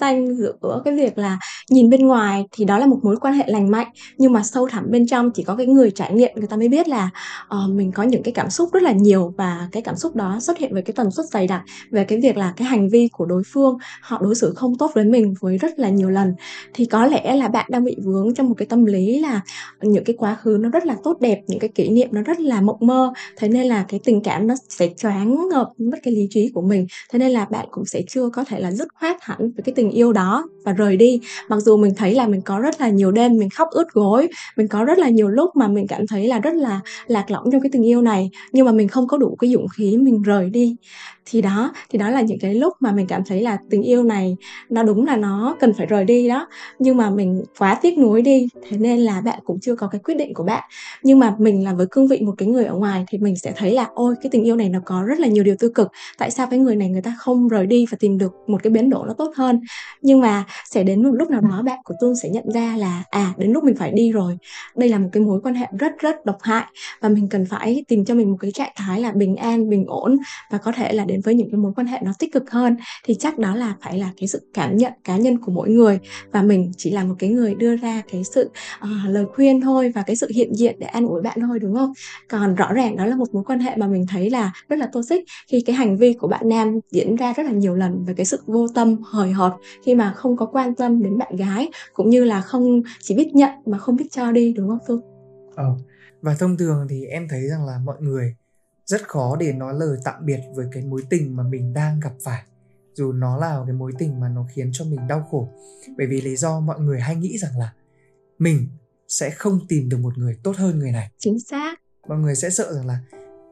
ranh 0.00 0.36
giữa 0.36 0.82
cái 0.84 0.94
việc 0.94 1.18
là 1.18 1.38
nhìn 1.70 1.90
bên 1.90 2.06
ngoài 2.06 2.44
thì 2.52 2.64
đó 2.64 2.78
là 2.78 2.86
một 2.86 2.98
mối 3.02 3.16
quan 3.16 3.34
hệ 3.34 3.44
lành 3.46 3.70
mạnh 3.70 3.88
nhưng 4.18 4.32
mà 4.32 4.42
sâu 4.42 4.68
thẳm 4.68 4.90
bên 4.90 5.06
trong 5.06 5.30
chỉ 5.30 5.42
có 5.42 5.56
cái 5.56 5.66
người 5.66 5.90
trải 5.90 6.12
nghiệm 6.12 6.32
người 6.34 6.46
ta 6.46 6.56
mới 6.56 6.68
biết 6.68 6.88
là 6.88 7.10
uh, 7.44 7.70
mình 7.70 7.92
có 7.92 8.02
những 8.02 8.22
cái 8.22 8.32
cảm 8.32 8.50
xúc 8.50 8.68
rất 8.72 8.82
là 8.82 8.92
nhiều 8.92 9.34
và 9.36 9.68
cái 9.72 9.82
cảm 9.82 9.96
xúc 9.96 10.16
đó 10.16 10.38
xuất 10.40 10.58
hiện 10.58 10.72
với 10.72 10.82
cái 10.82 10.92
tần 10.96 11.10
suất 11.10 11.26
dày 11.26 11.46
đặc 11.46 11.62
về 11.90 12.04
cái 12.04 12.20
việc 12.20 12.36
là 12.36 12.52
cái 12.56 12.68
hành 12.68 12.88
vi 12.88 13.08
của 13.12 13.24
đối 13.26 13.42
phương 13.52 13.78
họ 14.00 14.18
đối 14.22 14.34
xử 14.34 14.52
không 14.56 14.78
tốt 14.78 14.90
với 14.94 15.04
mình 15.04 15.34
với 15.40 15.58
rất 15.58 15.78
là 15.78 15.88
nhiều 15.88 16.10
lần. 16.10 16.34
Thì 16.74 16.84
có 16.84 17.06
lẽ 17.06 17.36
là 17.36 17.48
bạn 17.48 17.66
đang 17.70 17.84
bị 17.84 17.96
vướng 18.04 18.34
trong 18.34 18.48
một 18.48 18.54
cái 18.58 18.66
tâm 18.66 18.84
lý 18.84 19.20
là 19.20 19.40
những 19.82 20.04
cái 20.04 20.16
quá 20.18 20.34
khứ 20.34 20.58
nó 20.60 20.68
rất 20.68 20.86
là 20.86 20.96
tốt 21.04 21.20
đẹp 21.20 21.40
những 21.46 21.58
cái 21.58 21.70
kỷ 21.74 21.88
niệm 21.88 22.08
nó 22.12 22.22
rất 22.22 22.40
là 22.40 22.60
mộng 22.60 22.78
mơ 22.80 23.12
thế 23.36 23.48
nên 23.48 23.66
là 23.66 23.84
cái 23.88 24.00
tình 24.04 24.22
cảm 24.22 24.46
nó 24.46 24.54
sẽ 24.68 24.88
choáng 24.96 25.48
ngợp 25.48 25.68
mất 25.78 25.98
cái 26.02 26.14
lý 26.14 26.26
trí 26.30 26.50
của 26.54 26.62
mình 26.62 26.86
thế 27.10 27.18
nên 27.18 27.30
là 27.30 27.44
bạn 27.44 27.66
cũng 27.70 27.84
sẽ 27.84 28.02
chưa 28.08 28.28
có 28.28 28.44
thể 28.44 28.60
là 28.60 28.72
dứt 28.72 28.88
khoát 29.00 29.16
hẳn 29.20 29.38
với 29.38 29.62
cái 29.64 29.72
tình 29.76 29.83
tình 29.84 29.92
yêu 29.92 30.12
đó 30.12 30.48
và 30.64 30.72
rời 30.72 30.96
đi. 30.96 31.20
Mặc 31.48 31.60
dù 31.60 31.76
mình 31.76 31.92
thấy 31.96 32.14
là 32.14 32.26
mình 32.26 32.40
có 32.40 32.58
rất 32.58 32.80
là 32.80 32.88
nhiều 32.88 33.12
đêm 33.12 33.36
mình 33.38 33.50
khóc 33.50 33.68
ướt 33.70 33.86
gối, 33.92 34.28
mình 34.56 34.68
có 34.68 34.84
rất 34.84 34.98
là 34.98 35.08
nhiều 35.08 35.28
lúc 35.28 35.56
mà 35.56 35.68
mình 35.68 35.86
cảm 35.86 36.06
thấy 36.06 36.28
là 36.28 36.38
rất 36.38 36.54
là 36.54 36.80
lạc 37.06 37.30
lõng 37.30 37.50
trong 37.52 37.60
cái 37.60 37.70
tình 37.72 37.86
yêu 37.86 38.02
này, 38.02 38.30
nhưng 38.52 38.66
mà 38.66 38.72
mình 38.72 38.88
không 38.88 39.08
có 39.08 39.18
đủ 39.18 39.36
cái 39.40 39.52
dũng 39.52 39.68
khí 39.68 39.96
mình 39.96 40.22
rời 40.22 40.50
đi. 40.50 40.76
Thì 41.26 41.42
đó 41.42 41.72
thì 41.90 41.98
đó 41.98 42.10
là 42.10 42.20
những 42.20 42.38
cái 42.38 42.54
lúc 42.54 42.72
mà 42.80 42.92
mình 42.92 43.06
cảm 43.06 43.22
thấy 43.26 43.40
là 43.40 43.58
tình 43.70 43.82
yêu 43.82 44.02
này, 44.02 44.36
nó 44.70 44.82
đúng 44.82 45.06
là 45.06 45.16
nó 45.16 45.56
cần 45.60 45.72
phải 45.78 45.86
rời 45.86 46.04
đi 46.04 46.28
đó. 46.28 46.48
Nhưng 46.78 46.96
mà 46.96 47.10
mình 47.10 47.42
quá 47.58 47.78
tiếc 47.82 47.98
nuối 47.98 48.22
đi, 48.22 48.48
thế 48.68 48.76
nên 48.76 49.00
là 49.00 49.20
bạn 49.20 49.38
cũng 49.44 49.60
chưa 49.60 49.76
có 49.76 49.86
cái 49.86 50.00
quyết 50.04 50.14
định 50.14 50.34
của 50.34 50.44
bạn. 50.44 50.62
Nhưng 51.02 51.18
mà 51.18 51.34
mình 51.38 51.64
là 51.64 51.74
với 51.74 51.86
cương 51.90 52.08
vị 52.08 52.20
một 52.20 52.34
cái 52.38 52.48
người 52.48 52.64
ở 52.64 52.74
ngoài 52.74 53.04
thì 53.08 53.18
mình 53.18 53.36
sẽ 53.36 53.52
thấy 53.56 53.72
là, 53.72 53.88
ôi, 53.94 54.14
cái 54.22 54.30
tình 54.30 54.44
yêu 54.44 54.56
này 54.56 54.68
nó 54.68 54.78
có 54.84 55.02
rất 55.06 55.20
là 55.20 55.28
nhiều 55.28 55.44
điều 55.44 55.56
tiêu 55.58 55.70
cực. 55.74 55.88
Tại 56.18 56.30
sao 56.30 56.46
cái 56.50 56.58
người 56.58 56.76
này 56.76 56.88
người 56.88 57.02
ta 57.02 57.14
không 57.18 57.48
rời 57.48 57.66
đi 57.66 57.86
và 57.90 57.96
tìm 58.00 58.18
được 58.18 58.32
một 58.46 58.62
cái 58.62 58.70
biến 58.70 58.90
đổi 58.90 59.06
nó 59.06 59.14
tốt 59.18 59.32
hơn? 59.36 59.60
Nhưng 60.02 60.20
mà 60.20 60.44
sẽ 60.70 60.84
đến 60.84 61.02
một 61.02 61.10
lúc 61.12 61.30
nào 61.30 61.40
đó 61.40 61.62
bạn 61.62 61.78
của 61.84 61.94
tôi 62.00 62.14
sẽ 62.22 62.28
nhận 62.28 62.44
ra 62.54 62.76
là 62.76 63.02
à 63.10 63.32
đến 63.38 63.52
lúc 63.52 63.64
mình 63.64 63.76
phải 63.76 63.92
đi 63.92 64.12
rồi. 64.12 64.38
Đây 64.76 64.88
là 64.88 64.98
một 64.98 65.08
cái 65.12 65.22
mối 65.22 65.40
quan 65.44 65.54
hệ 65.54 65.66
rất 65.78 65.92
rất 65.98 66.26
độc 66.26 66.38
hại 66.42 66.64
và 67.00 67.08
mình 67.08 67.28
cần 67.28 67.46
phải 67.46 67.84
tìm 67.88 68.04
cho 68.04 68.14
mình 68.14 68.30
một 68.30 68.36
cái 68.40 68.52
trạng 68.52 68.72
thái 68.76 69.00
là 69.00 69.12
bình 69.12 69.36
an 69.36 69.68
bình 69.70 69.84
ổn 69.86 70.16
và 70.50 70.58
có 70.58 70.72
thể 70.72 70.92
là 70.92 71.04
đến 71.04 71.20
với 71.24 71.34
những 71.34 71.50
cái 71.50 71.58
mối 71.58 71.72
quan 71.76 71.86
hệ 71.86 71.98
nó 72.02 72.12
tích 72.18 72.32
cực 72.32 72.50
hơn. 72.50 72.76
Thì 73.04 73.14
chắc 73.14 73.38
đó 73.38 73.54
là 73.54 73.74
phải 73.82 73.98
là 73.98 74.10
cái 74.16 74.28
sự 74.28 74.50
cảm 74.54 74.76
nhận 74.76 74.92
cá 75.04 75.16
nhân 75.16 75.38
của 75.38 75.52
mỗi 75.52 75.68
người 75.68 75.98
và 76.32 76.42
mình 76.42 76.72
chỉ 76.76 76.90
là 76.90 77.04
một 77.04 77.14
cái 77.18 77.30
người 77.30 77.54
đưa 77.54 77.76
ra 77.76 78.02
cái 78.12 78.24
sự 78.24 78.50
uh, 78.84 78.88
lời 79.08 79.24
khuyên 79.34 79.60
thôi 79.60 79.92
và 79.94 80.02
cái 80.02 80.16
sự 80.16 80.28
hiện 80.34 80.54
diện 80.54 80.76
để 80.78 80.86
an 80.86 81.06
ủi 81.06 81.22
bạn 81.22 81.38
thôi 81.40 81.58
đúng 81.58 81.74
không? 81.74 81.92
Còn 82.28 82.54
rõ 82.54 82.72
ràng 82.72 82.96
đó 82.96 83.06
là 83.06 83.16
một 83.16 83.34
mối 83.34 83.42
quan 83.46 83.60
hệ 83.60 83.76
mà 83.76 83.86
mình 83.86 84.06
thấy 84.08 84.30
là 84.30 84.52
rất 84.68 84.78
là 84.78 84.86
toxic 84.92 85.24
khi 85.48 85.60
cái 85.66 85.76
hành 85.76 85.96
vi 85.96 86.12
của 86.12 86.28
bạn 86.28 86.48
nam 86.48 86.80
diễn 86.90 87.16
ra 87.16 87.32
rất 87.32 87.42
là 87.42 87.52
nhiều 87.52 87.74
lần 87.74 88.04
về 88.04 88.14
cái 88.16 88.26
sự 88.26 88.38
vô 88.46 88.66
tâm 88.74 88.96
hời 89.04 89.32
hợt 89.32 89.52
khi 89.82 89.94
mà 89.94 90.12
không 90.16 90.36
có 90.36 90.46
quan 90.46 90.74
tâm 90.74 91.02
đến 91.02 91.18
bạn 91.18 91.36
gái 91.36 91.70
cũng 91.92 92.10
như 92.10 92.24
là 92.24 92.40
không 92.40 92.82
chỉ 93.00 93.14
biết 93.14 93.30
nhận 93.34 93.50
mà 93.66 93.78
không 93.78 93.96
biết 93.96 94.06
cho 94.10 94.32
đi 94.32 94.54
đúng 94.56 94.68
không 94.68 94.78
Phương? 94.86 95.00
Ờ, 95.54 95.76
và 96.22 96.34
thông 96.38 96.56
thường 96.56 96.86
thì 96.90 97.04
em 97.04 97.28
thấy 97.30 97.48
rằng 97.48 97.66
là 97.66 97.78
mọi 97.78 97.96
người 98.00 98.36
rất 98.84 99.08
khó 99.08 99.36
để 99.36 99.52
nói 99.52 99.74
lời 99.74 99.98
tạm 100.04 100.26
biệt 100.26 100.40
với 100.54 100.66
cái 100.72 100.82
mối 100.82 101.02
tình 101.10 101.36
mà 101.36 101.42
mình 101.42 101.74
đang 101.74 102.00
gặp 102.00 102.12
phải 102.24 102.42
dù 102.94 103.12
nó 103.12 103.36
là 103.36 103.62
cái 103.66 103.72
mối 103.72 103.92
tình 103.98 104.20
mà 104.20 104.28
nó 104.28 104.46
khiến 104.54 104.70
cho 104.72 104.84
mình 104.84 105.00
đau 105.08 105.26
khổ. 105.30 105.48
Bởi 105.96 106.06
vì 106.06 106.20
lý 106.20 106.36
do 106.36 106.60
mọi 106.60 106.80
người 106.80 107.00
hay 107.00 107.16
nghĩ 107.16 107.38
rằng 107.38 107.58
là 107.58 107.72
mình 108.38 108.68
sẽ 109.08 109.30
không 109.30 109.60
tìm 109.68 109.88
được 109.88 109.96
một 109.96 110.18
người 110.18 110.36
tốt 110.42 110.56
hơn 110.56 110.78
người 110.78 110.92
này. 110.92 111.10
Chính 111.18 111.40
xác. 111.40 111.80
Mọi 112.08 112.18
người 112.18 112.34
sẽ 112.34 112.50
sợ 112.50 112.72
rằng 112.72 112.86
là 112.86 112.98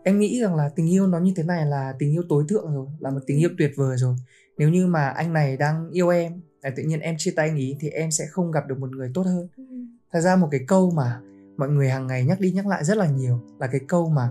em 0.04 0.18
nghĩ 0.18 0.40
rằng 0.40 0.54
là 0.54 0.68
tình 0.76 0.90
yêu 0.90 1.06
nó 1.06 1.18
như 1.18 1.32
thế 1.36 1.42
này 1.42 1.66
là 1.66 1.94
tình 1.98 2.12
yêu 2.12 2.22
tối 2.28 2.44
thượng 2.48 2.74
rồi 2.74 2.86
là 2.98 3.10
một 3.10 3.20
tình 3.26 3.38
yêu 3.38 3.50
tuyệt 3.58 3.70
vời 3.76 3.96
rồi. 3.96 4.16
Nếu 4.58 4.68
như 4.68 4.86
mà 4.86 5.08
anh 5.08 5.32
này 5.32 5.56
đang 5.56 5.90
yêu 5.90 6.08
em 6.08 6.40
là 6.62 6.70
tự 6.76 6.82
nhiên 6.82 7.00
em 7.00 7.14
chia 7.18 7.30
tay 7.36 7.48
anh 7.48 7.56
ý 7.56 7.76
thì 7.80 7.88
em 7.88 8.10
sẽ 8.10 8.26
không 8.30 8.50
gặp 8.50 8.66
được 8.68 8.78
một 8.78 8.90
người 8.90 9.10
tốt 9.14 9.22
hơn. 9.22 9.48
Ừ. 9.56 9.64
thật 10.12 10.20
ra 10.20 10.36
một 10.36 10.48
cái 10.50 10.60
câu 10.68 10.90
mà 10.90 11.20
mọi 11.56 11.68
người 11.68 11.90
hàng 11.90 12.06
ngày 12.06 12.24
nhắc 12.24 12.40
đi 12.40 12.50
nhắc 12.50 12.66
lại 12.66 12.84
rất 12.84 12.96
là 12.96 13.06
nhiều 13.06 13.40
là 13.58 13.66
cái 13.66 13.80
câu 13.88 14.08
mà 14.08 14.30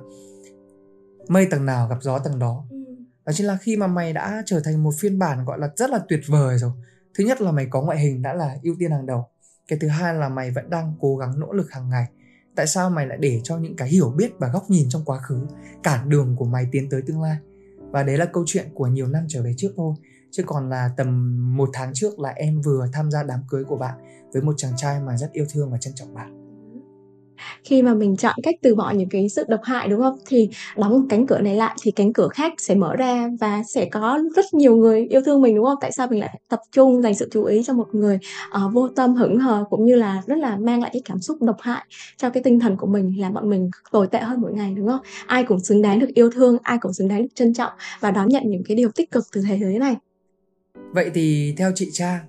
mây 1.28 1.46
tầng 1.46 1.66
nào 1.66 1.88
gặp 1.88 1.98
gió 2.02 2.20
tầng 2.20 2.40
đó. 2.40 2.66
Ừ. 2.70 2.78
đó 3.26 3.34
chính 3.34 3.48
là 3.48 3.58
khi 3.62 3.76
mà 3.76 3.88
mày 3.88 4.14
đã 4.14 4.44
trở 4.46 4.60
thành 4.60 4.84
một 4.84 4.92
phiên 5.00 5.20
bản 5.20 5.46
gọi 5.46 5.60
là 5.60 5.70
rất 5.76 5.90
là 5.90 6.00
tuyệt 6.10 6.22
vời 6.28 6.58
rồi. 6.58 6.72
Thứ 7.18 7.24
nhất 7.24 7.42
là 7.42 7.52
mày 7.52 7.68
có 7.70 7.82
ngoại 7.82 8.00
hình 8.00 8.22
đã 8.22 8.34
là 8.34 8.58
ưu 8.64 8.76
tiên 8.80 8.92
hàng 8.92 9.06
đầu. 9.06 9.28
Cái 9.68 9.80
thứ 9.82 9.88
hai 9.88 10.14
là 10.14 10.30
mày 10.30 10.52
vẫn 10.52 10.70
đang 10.70 10.94
cố 11.00 11.18
gắng 11.18 11.40
nỗ 11.40 11.54
lực 11.54 11.72
hàng 11.72 11.90
ngày 11.90 12.08
tại 12.56 12.68
sao 12.68 12.90
mày 12.90 13.08
lại 13.08 13.18
để 13.22 13.42
cho 13.44 13.58
những 13.58 13.76
cái 13.76 13.90
hiểu 13.90 14.10
biết 14.10 14.32
và 14.40 14.48
góc 14.48 14.70
nhìn 14.70 14.90
trong 14.90 15.06
quá 15.06 15.18
khứ 15.18 15.48
cản 15.84 16.10
đường 16.10 16.36
của 16.36 16.46
mày 16.46 16.68
tiến 16.72 16.90
tới 16.90 17.02
tương 17.02 17.22
lai? 17.22 17.38
Và 17.78 18.04
đấy 18.04 18.18
là 18.18 18.26
câu 18.26 18.44
chuyện 18.48 18.70
của 18.74 18.88
nhiều 18.88 19.08
năm 19.08 19.26
trở 19.28 19.44
về 19.44 19.54
trước 19.58 19.74
thôi. 19.78 19.96
Chứ 20.32 20.44
còn 20.46 20.70
là 20.70 20.90
tầm 20.98 21.38
một 21.58 21.70
tháng 21.74 21.92
trước 21.94 22.20
là 22.20 22.30
em 22.30 22.62
vừa 22.62 22.88
tham 22.94 23.12
gia 23.12 23.24
đám 23.24 23.40
cưới 23.50 23.64
của 23.64 23.78
bạn 23.78 23.98
với 24.34 24.42
một 24.42 24.54
chàng 24.58 24.74
trai 24.78 25.00
mà 25.00 25.18
rất 25.18 25.32
yêu 25.32 25.46
thương 25.54 25.72
và 25.72 25.78
trân 25.78 25.94
trọng 25.96 26.14
bạn 26.14 26.41
khi 27.64 27.82
mà 27.82 27.94
mình 27.94 28.16
chọn 28.18 28.36
cách 28.44 28.56
từ 28.62 28.76
bỏ 28.76 28.92
những 28.92 29.10
cái 29.10 29.30
sự 29.30 29.44
độc 29.48 29.60
hại 29.64 29.88
đúng 29.88 30.02
không? 30.02 30.18
Thì 30.28 30.50
đóng 30.78 31.08
cánh 31.10 31.28
cửa 31.28 31.40
này 31.40 31.56
lại 31.56 31.76
thì 31.82 31.92
cánh 31.92 32.14
cửa 32.14 32.28
khác 32.28 32.54
sẽ 32.58 32.76
mở 32.76 32.96
ra 32.96 33.30
và 33.40 33.64
sẽ 33.64 33.86
có 33.86 34.20
rất 34.36 34.46
nhiều 34.54 34.76
người 34.76 35.06
yêu 35.06 35.22
thương 35.26 35.42
mình 35.42 35.56
đúng 35.56 35.66
không? 35.66 35.78
Tại 35.82 35.92
sao 35.92 36.08
mình 36.08 36.20
lại 36.20 36.40
tập 36.50 36.60
trung 36.72 37.02
dành 37.02 37.16
sự 37.16 37.30
chú 37.32 37.44
ý 37.44 37.64
cho 37.64 37.74
một 37.74 37.88
người 37.92 38.20
uh, 38.66 38.74
vô 38.74 38.88
tâm 38.88 39.16
hững 39.16 39.40
hờ 39.40 39.66
cũng 39.70 39.86
như 39.86 39.96
là 39.96 40.22
rất 40.28 40.38
là 40.38 40.58
mang 40.58 40.82
lại 40.82 40.90
cái 40.94 41.02
cảm 41.06 41.20
xúc 41.20 41.38
độc 41.42 41.58
hại 41.62 41.86
cho 42.18 42.30
cái 42.30 42.44
tinh 42.44 42.60
thần 42.60 42.78
của 42.78 42.88
mình 42.88 43.22
làm 43.22 43.34
bọn 43.34 43.50
mình 43.50 43.70
tồi 43.92 44.08
tệ 44.08 44.20
hơn 44.20 44.42
mỗi 44.42 44.54
ngày 44.54 44.74
đúng 44.78 44.88
không? 44.88 45.02
Ai 45.26 45.44
cũng 45.44 45.60
xứng 45.60 45.82
đáng 45.82 46.00
được 46.00 46.10
yêu 46.14 46.32
thương 46.32 46.58
ai 46.64 46.78
cũng 46.82 46.94
xứng 46.94 47.08
đáng 47.08 47.22
được 47.22 47.30
trân 47.36 47.54
trọng 47.54 47.72
và 48.00 48.12
đón 48.12 48.30
nhận 48.30 48.44
những 48.46 48.64
cái 48.68 48.78
điều 48.78 48.90
tích 48.96 49.12
cực 49.12 49.24
từ 49.34 49.42
thế 49.48 49.60
giới 49.62 49.80
này. 49.80 49.96
Vậy 50.94 51.12
thì 51.14 51.54
theo 51.58 51.72
chị 51.76 51.90
Trang 51.94 52.20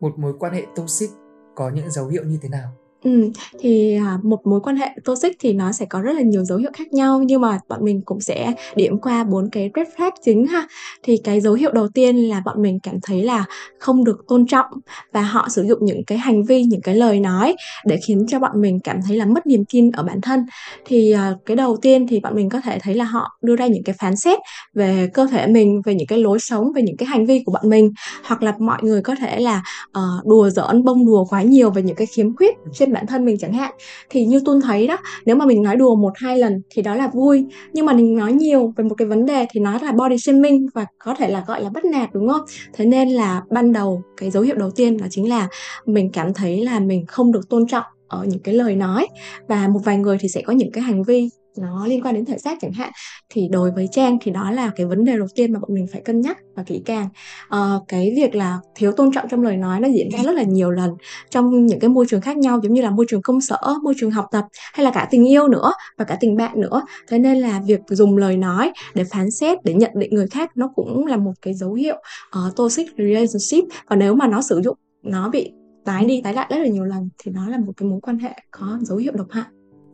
một 0.00 0.18
mối 0.18 0.32
quan 0.38 0.52
hệ 0.52 0.62
toxic 0.76 1.10
có 1.54 1.70
những 1.70 1.90
dấu 1.90 2.06
hiệu 2.06 2.22
như 2.24 2.38
thế 2.42 2.48
nào? 2.48 2.72
Ừ, 3.04 3.30
thì, 3.58 3.96
à, 3.96 4.18
một 4.22 4.46
mối 4.46 4.60
quan 4.60 4.76
hệ 4.76 4.88
toxic 5.04 5.36
thì 5.40 5.52
nó 5.52 5.72
sẽ 5.72 5.86
có 5.86 6.00
rất 6.02 6.12
là 6.16 6.22
nhiều 6.22 6.44
dấu 6.44 6.58
hiệu 6.58 6.70
khác 6.74 6.92
nhau, 6.92 7.22
nhưng 7.22 7.40
mà 7.40 7.58
bọn 7.68 7.84
mình 7.84 8.00
cũng 8.04 8.20
sẽ 8.20 8.52
điểm 8.76 8.98
qua 8.98 9.24
bốn 9.24 9.48
cái 9.52 9.70
red 9.76 9.86
flag 9.96 10.10
chính 10.24 10.46
ha. 10.46 10.66
Thì 11.02 11.16
cái 11.24 11.40
dấu 11.40 11.54
hiệu 11.54 11.72
đầu 11.72 11.88
tiên 11.88 12.16
là 12.16 12.42
bọn 12.44 12.62
mình 12.62 12.78
cảm 12.82 12.94
thấy 13.02 13.22
là 13.22 13.44
không 13.78 14.04
được 14.04 14.24
tôn 14.28 14.46
trọng 14.46 14.66
và 15.12 15.22
họ 15.22 15.48
sử 15.48 15.62
dụng 15.62 15.78
những 15.82 16.04
cái 16.04 16.18
hành 16.18 16.44
vi, 16.44 16.62
những 16.64 16.80
cái 16.80 16.94
lời 16.94 17.20
nói 17.20 17.56
để 17.86 17.98
khiến 18.06 18.26
cho 18.28 18.38
bọn 18.38 18.60
mình 18.60 18.78
cảm 18.84 19.00
thấy 19.08 19.16
là 19.16 19.24
mất 19.26 19.46
niềm 19.46 19.64
tin 19.72 19.90
ở 19.90 20.02
bản 20.02 20.20
thân. 20.20 20.46
Thì, 20.84 21.12
à, 21.12 21.34
cái 21.46 21.56
đầu 21.56 21.76
tiên 21.82 22.06
thì 22.06 22.20
bọn 22.20 22.34
mình 22.34 22.48
có 22.48 22.60
thể 22.60 22.78
thấy 22.82 22.94
là 22.94 23.04
họ 23.04 23.38
đưa 23.42 23.56
ra 23.56 23.66
những 23.66 23.84
cái 23.84 23.94
phán 23.98 24.16
xét 24.16 24.38
về 24.74 25.08
cơ 25.14 25.26
thể 25.26 25.46
mình, 25.46 25.82
về 25.84 25.94
những 25.94 26.06
cái 26.06 26.18
lối 26.18 26.38
sống, 26.38 26.72
về 26.72 26.82
những 26.82 26.96
cái 26.96 27.06
hành 27.06 27.26
vi 27.26 27.42
của 27.46 27.52
bọn 27.52 27.70
mình, 27.70 27.90
hoặc 28.24 28.42
là 28.42 28.54
mọi 28.58 28.78
người 28.82 29.02
có 29.02 29.14
thể 29.20 29.40
là, 29.40 29.62
ờ, 29.92 30.02
đùa 30.24 30.50
giỡn, 30.50 30.84
bông 30.84 31.06
đùa 31.06 31.24
quá 31.24 31.42
nhiều 31.42 31.70
về 31.70 31.82
những 31.82 31.96
cái 31.96 32.06
khiếm 32.06 32.36
khuyết 32.36 32.54
trên 32.72 32.91
bản 32.92 33.06
thân 33.06 33.24
mình 33.24 33.38
chẳng 33.38 33.52
hạn. 33.52 33.72
Thì 34.10 34.24
như 34.24 34.40
tuân 34.44 34.60
thấy 34.60 34.86
đó, 34.86 34.96
nếu 35.26 35.36
mà 35.36 35.46
mình 35.46 35.62
nói 35.62 35.76
đùa 35.76 35.96
một 35.96 36.12
hai 36.16 36.38
lần 36.38 36.62
thì 36.70 36.82
đó 36.82 36.94
là 36.94 37.08
vui. 37.08 37.46
Nhưng 37.72 37.86
mà 37.86 37.92
mình 37.92 38.16
nói 38.16 38.32
nhiều 38.32 38.72
về 38.76 38.84
một 38.84 38.94
cái 38.94 39.08
vấn 39.08 39.26
đề 39.26 39.46
thì 39.50 39.60
nó 39.60 39.78
là 39.82 39.92
body 39.92 40.18
shaming 40.18 40.66
và 40.74 40.86
có 40.98 41.14
thể 41.18 41.28
là 41.28 41.44
gọi 41.46 41.62
là 41.62 41.70
bắt 41.70 41.84
nạt, 41.84 42.08
đúng 42.12 42.28
không? 42.28 42.42
Thế 42.72 42.84
nên 42.84 43.08
là 43.08 43.42
ban 43.50 43.72
đầu 43.72 44.02
cái 44.16 44.30
dấu 44.30 44.42
hiệu 44.42 44.56
đầu 44.56 44.70
tiên 44.70 44.98
đó 44.98 45.06
chính 45.10 45.28
là 45.28 45.48
mình 45.86 46.10
cảm 46.12 46.34
thấy 46.34 46.64
là 46.64 46.80
mình 46.80 47.06
không 47.06 47.32
được 47.32 47.48
tôn 47.48 47.66
trọng 47.66 47.84
ở 48.08 48.24
những 48.24 48.40
cái 48.40 48.54
lời 48.54 48.76
nói. 48.76 49.06
Và 49.48 49.68
một 49.68 49.80
vài 49.84 49.98
người 49.98 50.16
thì 50.20 50.28
sẽ 50.28 50.42
có 50.42 50.52
những 50.52 50.72
cái 50.72 50.82
hành 50.82 51.02
vi 51.02 51.28
nó 51.58 51.86
liên 51.86 52.02
quan 52.02 52.14
đến 52.14 52.24
thể 52.24 52.38
xác 52.38 52.58
chẳng 52.60 52.72
hạn 52.72 52.92
thì 53.28 53.48
đối 53.48 53.70
với 53.70 53.88
trang 53.92 54.18
thì 54.20 54.30
đó 54.30 54.50
là 54.50 54.70
cái 54.76 54.86
vấn 54.86 55.04
đề 55.04 55.16
đầu 55.16 55.26
tiên 55.34 55.52
mà 55.52 55.58
bọn 55.58 55.74
mình 55.74 55.86
phải 55.92 56.00
cân 56.00 56.20
nhắc 56.20 56.38
và 56.56 56.62
kỹ 56.62 56.82
càng. 56.84 57.08
À, 57.48 57.74
cái 57.88 58.12
việc 58.16 58.34
là 58.34 58.58
thiếu 58.74 58.92
tôn 58.92 59.12
trọng 59.12 59.28
trong 59.28 59.42
lời 59.42 59.56
nói 59.56 59.80
nó 59.80 59.88
diễn 59.88 60.08
ra 60.10 60.22
rất 60.22 60.34
là 60.34 60.42
nhiều 60.42 60.70
lần 60.70 60.90
trong 61.30 61.66
những 61.66 61.80
cái 61.80 61.90
môi 61.90 62.06
trường 62.08 62.20
khác 62.20 62.36
nhau 62.36 62.60
giống 62.62 62.72
như 62.72 62.82
là 62.82 62.90
môi 62.90 63.06
trường 63.08 63.22
công 63.22 63.40
sở 63.40 63.58
môi 63.82 63.94
trường 63.98 64.10
học 64.10 64.26
tập 64.30 64.44
hay 64.74 64.84
là 64.84 64.90
cả 64.90 65.08
tình 65.10 65.28
yêu 65.28 65.48
nữa 65.48 65.72
và 65.98 66.04
cả 66.04 66.16
tình 66.20 66.36
bạn 66.36 66.60
nữa. 66.60 66.82
Thế 67.08 67.18
nên 67.18 67.38
là 67.38 67.60
việc 67.66 67.80
dùng 67.88 68.16
lời 68.16 68.36
nói 68.36 68.72
để 68.94 69.04
phán 69.04 69.30
xét 69.30 69.64
để 69.64 69.74
nhận 69.74 69.90
định 69.94 70.14
người 70.14 70.26
khác 70.26 70.50
nó 70.54 70.68
cũng 70.74 71.06
là 71.06 71.16
một 71.16 71.32
cái 71.42 71.54
dấu 71.54 71.74
hiệu 71.74 71.96
uh, 72.38 72.56
toxic 72.56 72.86
relationship. 72.98 73.64
Và 73.88 73.96
nếu 73.96 74.14
mà 74.14 74.26
nó 74.26 74.42
sử 74.42 74.60
dụng 74.64 74.76
nó 75.02 75.28
bị 75.28 75.52
tái 75.84 76.04
đi 76.04 76.20
tái 76.24 76.34
lại 76.34 76.46
rất 76.50 76.58
là 76.58 76.66
nhiều 76.66 76.84
lần 76.84 77.08
thì 77.18 77.32
nó 77.34 77.48
là 77.48 77.58
một 77.58 77.72
cái 77.76 77.88
mối 77.88 78.00
quan 78.02 78.18
hệ 78.18 78.32
có 78.50 78.78
dấu 78.80 78.98
hiệu 78.98 79.12
độc 79.16 79.26
hại. 79.30 79.44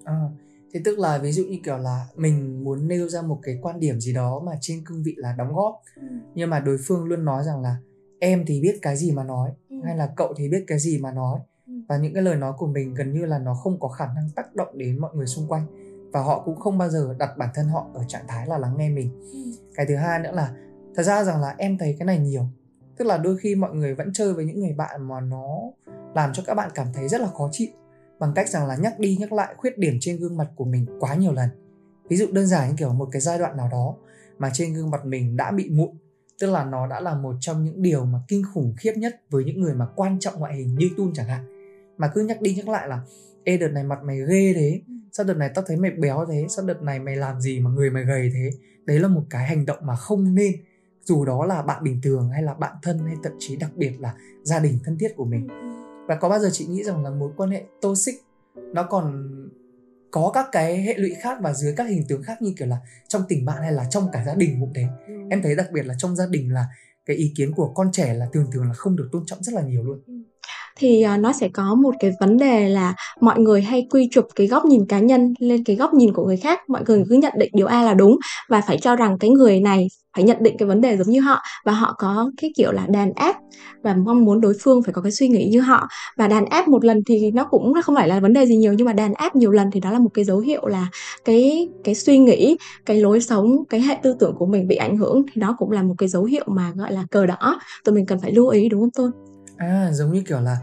À 0.05 0.15
thế 0.73 0.81
tức 0.85 0.99
là 0.99 1.19
ví 1.19 1.33
dụ 1.33 1.45
như 1.45 1.59
kiểu 1.65 1.79
là 1.79 2.07
mình 2.17 2.65
muốn 2.65 2.89
nêu 2.89 3.09
ra 3.09 3.23
một 3.23 3.39
cái 3.43 3.59
quan 3.63 3.81
điểm 3.81 4.01
gì 4.01 4.13
đó 4.13 4.43
mà 4.47 4.53
trên 4.61 4.85
cương 4.85 5.03
vị 5.03 5.15
là 5.17 5.35
đóng 5.39 5.55
góp 5.55 5.83
ừ. 5.97 6.03
nhưng 6.35 6.51
mà 6.51 6.61
đối 6.61 6.79
phương 6.87 7.05
luôn 7.05 7.25
nói 7.25 7.45
rằng 7.45 7.63
là 7.63 7.77
em 8.19 8.45
thì 8.47 8.61
biết 8.61 8.79
cái 8.83 8.97
gì 8.97 9.11
mà 9.11 9.25
nói 9.25 9.51
ừ. 9.71 9.77
hay 9.85 9.97
là 9.97 10.13
cậu 10.17 10.35
thì 10.37 10.49
biết 10.49 10.65
cái 10.67 10.79
gì 10.79 10.99
mà 10.99 11.13
nói 11.13 11.41
ừ. 11.67 11.73
và 11.89 11.97
những 11.97 12.15
cái 12.15 12.23
lời 12.23 12.37
nói 12.37 12.53
của 12.59 12.67
mình 12.67 12.95
gần 12.95 13.13
như 13.13 13.27
là 13.27 13.39
nó 13.39 13.55
không 13.55 13.81
có 13.81 13.89
khả 13.89 14.07
năng 14.07 14.31
tác 14.37 14.55
động 14.55 14.79
đến 14.79 14.99
mọi 14.99 15.11
người 15.15 15.27
xung 15.27 15.49
quanh 15.49 15.67
và 16.13 16.23
họ 16.23 16.43
cũng 16.45 16.57
không 16.57 16.79
bao 16.79 16.89
giờ 16.89 17.15
đặt 17.19 17.31
bản 17.39 17.49
thân 17.55 17.69
họ 17.69 17.87
ở 17.95 18.05
trạng 18.09 18.27
thái 18.29 18.47
là 18.47 18.59
lắng 18.59 18.75
nghe 18.79 18.91
mình 18.91 19.11
ừ. 19.33 19.39
cái 19.75 19.87
thứ 19.87 19.97
hai 19.97 20.19
nữa 20.19 20.33
là 20.33 20.55
thật 20.95 21.03
ra 21.03 21.25
rằng 21.25 21.41
là 21.41 21.55
em 21.59 21.79
thấy 21.79 21.97
cái 21.99 22.07
này 22.07 22.19
nhiều 22.19 22.47
tức 22.97 23.05
là 23.05 23.19
đôi 23.19 23.37
khi 23.37 23.55
mọi 23.55 23.75
người 23.75 23.95
vẫn 23.95 24.11
chơi 24.13 24.35
với 24.35 24.45
những 24.45 24.61
người 24.61 24.73
bạn 24.73 25.09
mà 25.09 25.21
nó 25.21 25.59
làm 26.15 26.33
cho 26.33 26.43
các 26.47 26.55
bạn 26.55 26.71
cảm 26.75 26.87
thấy 26.95 27.09
rất 27.09 27.21
là 27.21 27.29
khó 27.29 27.49
chịu 27.53 27.69
bằng 28.21 28.33
cách 28.35 28.49
rằng 28.49 28.67
là 28.67 28.77
nhắc 28.77 28.99
đi 28.99 29.17
nhắc 29.21 29.33
lại 29.33 29.55
khuyết 29.57 29.79
điểm 29.79 29.97
trên 30.01 30.17
gương 30.17 30.37
mặt 30.37 30.49
của 30.57 30.65
mình 30.65 30.87
quá 31.01 31.15
nhiều 31.15 31.33
lần. 31.33 31.51
Ví 32.09 32.17
dụ 32.17 32.27
đơn 32.33 32.47
giản 32.47 32.69
như 32.69 32.75
kiểu 32.79 32.93
một 32.93 33.09
cái 33.13 33.21
giai 33.21 33.39
đoạn 33.39 33.57
nào 33.57 33.69
đó 33.73 33.97
mà 34.39 34.51
trên 34.53 34.75
gương 34.75 34.91
mặt 34.91 35.05
mình 35.05 35.37
đã 35.37 35.51
bị 35.51 35.71
mụn, 35.71 35.91
tức 36.41 36.51
là 36.51 36.65
nó 36.65 36.87
đã 36.87 37.01
là 37.01 37.15
một 37.15 37.35
trong 37.41 37.65
những 37.65 37.83
điều 37.83 38.05
mà 38.05 38.19
kinh 38.29 38.43
khủng 38.55 38.75
khiếp 38.79 38.93
nhất 38.97 39.21
với 39.31 39.45
những 39.45 39.61
người 39.61 39.75
mà 39.75 39.87
quan 39.97 40.19
trọng 40.21 40.39
ngoại 40.39 40.57
hình 40.57 40.75
như 40.75 40.91
Tun 40.97 41.13
chẳng 41.15 41.29
hạn. 41.29 41.45
Mà 41.97 42.11
cứ 42.15 42.25
nhắc 42.25 42.41
đi 42.41 42.55
nhắc 42.55 42.69
lại 42.69 42.89
là, 42.89 43.01
ê, 43.45 43.57
đợt 43.57 43.69
này 43.69 43.85
mặt 43.85 43.99
mày 44.05 44.19
ghê 44.29 44.53
thế, 44.55 44.81
sao 45.13 45.27
đợt 45.27 45.35
này 45.35 45.51
tao 45.55 45.65
thấy 45.69 45.77
mày 45.77 45.91
béo 45.91 46.27
thế, 46.29 46.47
sao 46.49 46.67
đợt 46.67 46.83
này 46.83 46.99
mày 46.99 47.17
làm 47.17 47.41
gì 47.41 47.61
mà 47.61 47.71
người 47.71 47.91
mày 47.91 48.05
gầy 48.05 48.31
thế? 48.35 48.51
Đấy 48.85 48.99
là 48.99 49.09
một 49.09 49.23
cái 49.31 49.47
hành 49.47 49.67
động 49.67 49.79
mà 49.83 49.97
không 49.97 50.35
nên, 50.35 50.53
dù 51.05 51.25
đó 51.25 51.47
là 51.47 51.63
bạn 51.63 51.85
bình 51.85 52.01
thường 52.03 52.31
hay 52.31 52.43
là 52.43 52.55
bạn 52.55 52.77
thân 52.83 52.99
hay 52.99 53.17
thậm 53.23 53.33
chí 53.39 53.57
đặc 53.57 53.71
biệt 53.77 53.93
là 54.01 54.15
gia 54.43 54.59
đình 54.59 54.79
thân 54.85 54.99
thiết 54.99 55.17
của 55.17 55.25
mình 55.25 55.68
và 56.09 56.17
có 56.17 56.29
bao 56.29 56.39
giờ 56.39 56.49
chị 56.53 56.67
nghĩ 56.67 56.83
rằng 56.83 57.05
là 57.05 57.11
mối 57.11 57.31
quan 57.37 57.51
hệ 57.51 57.65
toxic 57.81 58.15
nó 58.75 58.83
còn 58.83 59.29
có 60.11 60.31
các 60.35 60.47
cái 60.53 60.83
hệ 60.83 60.95
lụy 60.99 61.11
khác 61.23 61.39
và 61.41 61.55
dưới 61.55 61.75
các 61.77 61.85
hình 61.85 62.05
tướng 62.09 62.23
khác 62.23 62.43
như 62.43 62.55
kiểu 62.59 62.69
là 62.69 62.79
trong 63.09 63.23
tình 63.29 63.45
bạn 63.45 63.63
hay 63.63 63.73
là 63.73 63.87
trong 63.91 64.09
cả 64.13 64.25
gia 64.27 64.35
đình 64.35 64.57
cũng 64.61 64.73
thế? 64.75 64.87
Ừ. 65.07 65.15
em 65.31 65.43
thấy 65.43 65.55
đặc 65.55 65.67
biệt 65.73 65.87
là 65.87 65.95
trong 65.99 66.17
gia 66.17 66.27
đình 66.27 66.53
là 66.53 66.67
cái 67.07 67.17
ý 67.17 67.33
kiến 67.37 67.53
của 67.55 67.73
con 67.75 67.93
trẻ 67.93 68.15
là 68.15 68.27
thường 68.33 68.47
thường 68.53 68.69
là 68.69 68.75
không 68.75 68.97
được 68.97 69.09
tôn 69.13 69.27
trọng 69.27 69.43
rất 69.43 69.55
là 69.55 69.63
nhiều 69.63 69.83
luôn. 69.85 70.01
Ừ 70.07 70.13
thì 70.79 71.05
uh, 71.15 71.21
nó 71.21 71.33
sẽ 71.33 71.49
có 71.49 71.75
một 71.75 71.95
cái 72.01 72.11
vấn 72.21 72.37
đề 72.37 72.69
là 72.69 72.95
mọi 73.21 73.39
người 73.39 73.63
hay 73.63 73.87
quy 73.91 74.09
chụp 74.11 74.27
cái 74.35 74.47
góc 74.47 74.65
nhìn 74.65 74.87
cá 74.87 74.99
nhân 74.99 75.35
lên 75.39 75.65
cái 75.65 75.77
góc 75.77 75.95
nhìn 75.95 76.13
của 76.13 76.27
người 76.27 76.37
khác. 76.37 76.61
Mọi 76.69 76.83
người 76.87 77.05
cứ 77.09 77.15
nhận 77.15 77.33
định 77.39 77.51
điều 77.55 77.67
A 77.67 77.83
là 77.83 77.95
đúng 77.95 78.17
và 78.49 78.61
phải 78.61 78.79
cho 78.79 78.97
rằng 78.97 79.19
cái 79.19 79.31
người 79.31 79.61
này 79.61 79.87
phải 80.17 80.25
nhận 80.25 80.37
định 80.41 80.57
cái 80.59 80.69
vấn 80.69 80.81
đề 80.81 80.97
giống 80.97 81.11
như 81.11 81.21
họ 81.21 81.41
và 81.65 81.73
họ 81.73 81.95
có 81.99 82.31
cái 82.41 82.53
kiểu 82.57 82.73
là 82.73 82.87
đàn 82.89 83.13
áp 83.13 83.37
và 83.83 83.95
mong 83.95 84.25
muốn 84.25 84.41
đối 84.41 84.55
phương 84.63 84.83
phải 84.83 84.93
có 84.93 85.03
cái 85.03 85.13
suy 85.13 85.29
nghĩ 85.29 85.49
như 85.53 85.61
họ. 85.61 85.89
Và 86.17 86.29
đàn 86.29 86.47
áp 86.47 86.69
một 86.69 86.85
lần 86.85 87.01
thì 87.07 87.31
nó 87.31 87.45
cũng 87.45 87.75
không 87.85 87.95
phải 87.95 88.09
là 88.09 88.21
vấn 88.21 88.33
đề 88.33 88.47
gì 88.47 88.57
nhiều 88.57 88.73
nhưng 88.73 88.85
mà 88.85 88.93
đàn 88.93 89.15
áp 89.15 89.37
nhiều 89.37 89.51
lần 89.51 89.71
thì 89.71 89.81
đó 89.81 89.91
là 89.91 89.99
một 89.99 90.11
cái 90.15 90.25
dấu 90.25 90.39
hiệu 90.39 90.67
là 90.67 90.87
cái 91.25 91.69
cái 91.85 91.95
suy 91.95 92.19
nghĩ 92.19 92.57
cái 92.87 93.01
lối 93.01 93.21
sống 93.21 93.65
cái 93.69 93.81
hệ 93.81 93.97
tư 94.03 94.17
tưởng 94.21 94.35
của 94.39 94.47
mình 94.47 94.69
bị 94.69 94.77
ảnh 94.77 94.97
hưởng. 94.97 95.23
Thì 95.33 95.41
đó 95.41 95.57
cũng 95.59 95.71
là 95.71 95.83
một 95.83 95.95
cái 95.99 96.09
dấu 96.09 96.25
hiệu 96.25 96.45
mà 96.47 96.73
gọi 96.77 96.93
là 96.93 97.05
cờ 97.11 97.27
đỏ. 97.27 97.61
Tụi 97.85 97.95
mình 97.95 98.07
cần 98.07 98.19
phải 98.21 98.33
lưu 98.33 98.49
ý 98.49 98.69
đúng 98.69 98.81
không 98.81 98.91
tôi 98.91 99.11
à 99.59 99.93
giống 99.93 100.13
như 100.13 100.23
kiểu 100.27 100.41
là 100.41 100.59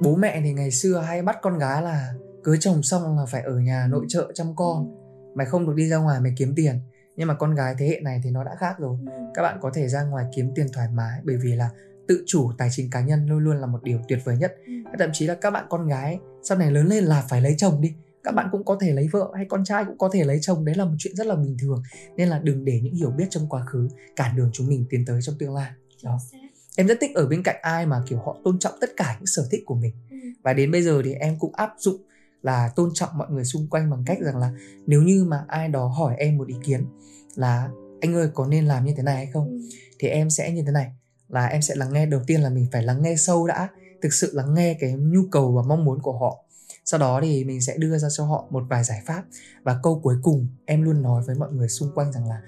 bố 0.00 0.16
mẹ 0.16 0.40
thì 0.44 0.52
ngày 0.52 0.70
xưa 0.70 0.98
hay 0.98 1.22
bắt 1.22 1.38
con 1.42 1.58
gái 1.58 1.82
là 1.82 2.14
cưới 2.44 2.56
chồng 2.60 2.82
xong 2.82 3.18
là 3.18 3.26
phải 3.26 3.42
ở 3.42 3.58
nhà 3.58 3.86
nội 3.90 4.04
trợ 4.08 4.32
chăm 4.34 4.56
con. 4.56 4.94
Mày 5.34 5.46
không 5.46 5.66
được 5.66 5.72
đi 5.76 5.88
ra 5.88 5.96
ngoài 5.96 6.20
mày 6.20 6.32
kiếm 6.36 6.52
tiền. 6.56 6.80
Nhưng 7.16 7.28
mà 7.28 7.34
con 7.34 7.54
gái 7.54 7.74
thế 7.78 7.88
hệ 7.88 8.00
này 8.00 8.20
thì 8.24 8.30
nó 8.30 8.44
đã 8.44 8.54
khác 8.58 8.78
rồi. 8.78 8.98
Các 9.34 9.42
bạn 9.42 9.58
có 9.62 9.70
thể 9.74 9.88
ra 9.88 10.02
ngoài 10.02 10.24
kiếm 10.36 10.52
tiền 10.54 10.66
thoải 10.72 10.88
mái 10.94 11.20
bởi 11.24 11.36
vì 11.36 11.52
là 11.52 11.70
tự 12.08 12.24
chủ 12.26 12.52
tài 12.58 12.68
chính 12.72 12.90
cá 12.90 13.00
nhân 13.00 13.26
luôn 13.26 13.38
luôn 13.38 13.56
là 13.56 13.66
một 13.66 13.82
điều 13.82 13.98
tuyệt 14.08 14.18
vời 14.24 14.36
nhất. 14.36 14.56
Thậm 14.98 15.10
chí 15.12 15.26
là 15.26 15.34
các 15.34 15.50
bạn 15.50 15.66
con 15.68 15.88
gái 15.88 16.18
sau 16.42 16.58
này 16.58 16.70
lớn 16.70 16.86
lên 16.86 17.04
là 17.04 17.24
phải 17.28 17.40
lấy 17.40 17.54
chồng 17.58 17.80
đi. 17.80 17.94
Các 18.24 18.34
bạn 18.34 18.48
cũng 18.52 18.64
có 18.64 18.78
thể 18.80 18.92
lấy 18.92 19.08
vợ 19.12 19.32
hay 19.36 19.46
con 19.48 19.64
trai 19.64 19.84
cũng 19.84 19.98
có 19.98 20.10
thể 20.12 20.24
lấy 20.24 20.38
chồng 20.42 20.64
đấy 20.64 20.74
là 20.74 20.84
một 20.84 20.94
chuyện 20.98 21.16
rất 21.16 21.26
là 21.26 21.34
bình 21.34 21.56
thường. 21.62 21.82
Nên 22.16 22.28
là 22.28 22.38
đừng 22.38 22.64
để 22.64 22.80
những 22.82 22.94
hiểu 22.94 23.10
biết 23.10 23.26
trong 23.30 23.48
quá 23.48 23.64
khứ 23.64 23.88
cản 24.16 24.36
đường 24.36 24.50
chúng 24.52 24.66
mình 24.66 24.86
tiến 24.90 25.04
tới 25.06 25.22
trong 25.22 25.34
tương 25.38 25.54
lai. 25.54 25.70
Đó 26.04 26.18
em 26.76 26.86
rất 26.86 26.98
thích 27.00 27.10
ở 27.14 27.26
bên 27.26 27.42
cạnh 27.42 27.56
ai 27.62 27.86
mà 27.86 28.02
kiểu 28.08 28.18
họ 28.18 28.36
tôn 28.44 28.58
trọng 28.58 28.72
tất 28.80 28.90
cả 28.96 29.16
những 29.18 29.26
sở 29.26 29.48
thích 29.50 29.62
của 29.66 29.74
mình 29.74 29.94
ừ. 30.10 30.16
và 30.42 30.52
đến 30.52 30.70
bây 30.70 30.82
giờ 30.82 31.02
thì 31.04 31.12
em 31.12 31.38
cũng 31.38 31.54
áp 31.54 31.70
dụng 31.78 31.96
là 32.42 32.72
tôn 32.76 32.90
trọng 32.94 33.18
mọi 33.18 33.30
người 33.30 33.44
xung 33.44 33.68
quanh 33.70 33.90
bằng 33.90 34.02
cách 34.06 34.18
rằng 34.20 34.36
là 34.36 34.52
nếu 34.86 35.02
như 35.02 35.24
mà 35.24 35.44
ai 35.48 35.68
đó 35.68 35.86
hỏi 35.86 36.14
em 36.18 36.38
một 36.38 36.48
ý 36.48 36.54
kiến 36.64 36.86
là 37.34 37.68
anh 38.00 38.14
ơi 38.14 38.28
có 38.34 38.46
nên 38.46 38.66
làm 38.66 38.84
như 38.84 38.94
thế 38.96 39.02
này 39.02 39.16
hay 39.16 39.26
không 39.26 39.48
ừ. 39.48 39.60
thì 39.98 40.08
em 40.08 40.30
sẽ 40.30 40.52
như 40.52 40.62
thế 40.66 40.72
này 40.72 40.92
là 41.28 41.46
em 41.46 41.62
sẽ 41.62 41.74
lắng 41.74 41.92
nghe 41.92 42.06
đầu 42.06 42.20
tiên 42.26 42.40
là 42.40 42.50
mình 42.50 42.66
phải 42.72 42.82
lắng 42.82 43.02
nghe 43.02 43.16
sâu 43.16 43.46
đã 43.46 43.68
thực 44.02 44.12
sự 44.12 44.30
lắng 44.32 44.54
nghe 44.54 44.76
cái 44.80 44.92
nhu 44.92 45.22
cầu 45.30 45.52
và 45.52 45.62
mong 45.62 45.84
muốn 45.84 46.02
của 46.02 46.18
họ 46.18 46.44
sau 46.84 47.00
đó 47.00 47.20
thì 47.22 47.44
mình 47.44 47.60
sẽ 47.60 47.76
đưa 47.76 47.98
ra 47.98 48.08
cho 48.16 48.24
họ 48.24 48.46
một 48.50 48.62
vài 48.68 48.84
giải 48.84 49.02
pháp 49.06 49.24
và 49.62 49.80
câu 49.82 50.00
cuối 50.02 50.16
cùng 50.22 50.46
em 50.66 50.82
luôn 50.82 51.02
nói 51.02 51.22
với 51.26 51.36
mọi 51.36 51.52
người 51.52 51.68
xung 51.68 51.90
quanh 51.94 52.12
rằng 52.12 52.28
là 52.28 52.40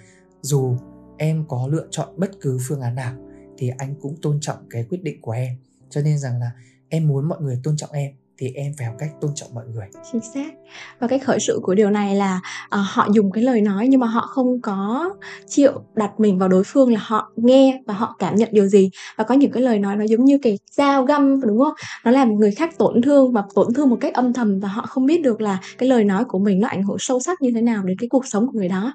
dù 0.42 0.76
em 1.18 1.44
có 1.48 1.68
lựa 1.70 1.86
chọn 1.90 2.08
bất 2.16 2.30
cứ 2.40 2.58
phương 2.68 2.80
án 2.80 2.94
nào 2.94 3.14
thì 3.58 3.70
anh 3.78 3.94
cũng 4.00 4.16
tôn 4.22 4.38
trọng 4.40 4.56
cái 4.70 4.86
quyết 4.90 5.02
định 5.02 5.20
của 5.20 5.32
em. 5.32 5.56
Cho 5.90 6.00
nên 6.00 6.18
rằng 6.18 6.40
là 6.40 6.50
em 6.88 7.08
muốn 7.08 7.28
mọi 7.28 7.40
người 7.40 7.60
tôn 7.64 7.76
trọng 7.76 7.92
em 7.92 8.12
thì 8.38 8.52
em 8.54 8.72
phải 8.78 8.86
học 8.86 8.96
cách 8.98 9.10
tôn 9.20 9.30
trọng 9.34 9.54
mọi 9.54 9.64
người. 9.66 9.86
Chính 10.12 10.20
xác. 10.34 10.54
Và 10.98 11.06
cái 11.06 11.18
khởi 11.18 11.40
sự 11.40 11.60
của 11.62 11.74
điều 11.74 11.90
này 11.90 12.14
là 12.14 12.40
uh, 12.64 12.80
họ 12.84 13.08
dùng 13.12 13.32
cái 13.32 13.44
lời 13.44 13.60
nói 13.60 13.88
nhưng 13.88 14.00
mà 14.00 14.06
họ 14.06 14.26
không 14.26 14.60
có 14.60 15.10
chịu 15.48 15.72
đặt 15.94 16.20
mình 16.20 16.38
vào 16.38 16.48
đối 16.48 16.62
phương 16.66 16.92
là 16.92 17.00
họ 17.02 17.32
nghe 17.36 17.82
và 17.86 17.94
họ 17.94 18.16
cảm 18.18 18.34
nhận 18.34 18.48
điều 18.52 18.66
gì. 18.66 18.90
Và 19.16 19.24
có 19.24 19.34
những 19.34 19.50
cái 19.50 19.62
lời 19.62 19.78
nói 19.78 19.96
nó 19.96 20.04
giống 20.04 20.24
như 20.24 20.38
cái 20.42 20.58
dao 20.70 21.04
găm 21.04 21.40
đúng 21.40 21.58
không? 21.58 21.74
Nó 22.04 22.10
làm 22.10 22.34
người 22.34 22.50
khác 22.50 22.78
tổn 22.78 23.02
thương 23.02 23.32
và 23.32 23.42
tổn 23.54 23.74
thương 23.74 23.90
một 23.90 23.98
cách 24.00 24.14
âm 24.14 24.32
thầm 24.32 24.60
và 24.60 24.68
họ 24.68 24.86
không 24.86 25.06
biết 25.06 25.22
được 25.22 25.40
là 25.40 25.60
cái 25.78 25.88
lời 25.88 26.04
nói 26.04 26.24
của 26.24 26.38
mình 26.38 26.60
nó 26.60 26.68
ảnh 26.68 26.82
hưởng 26.82 26.98
sâu 26.98 27.20
sắc 27.20 27.42
như 27.42 27.50
thế 27.54 27.60
nào 27.60 27.82
đến 27.82 27.98
cái 27.98 28.08
cuộc 28.08 28.26
sống 28.26 28.46
của 28.46 28.58
người 28.58 28.68
đó. 28.68 28.92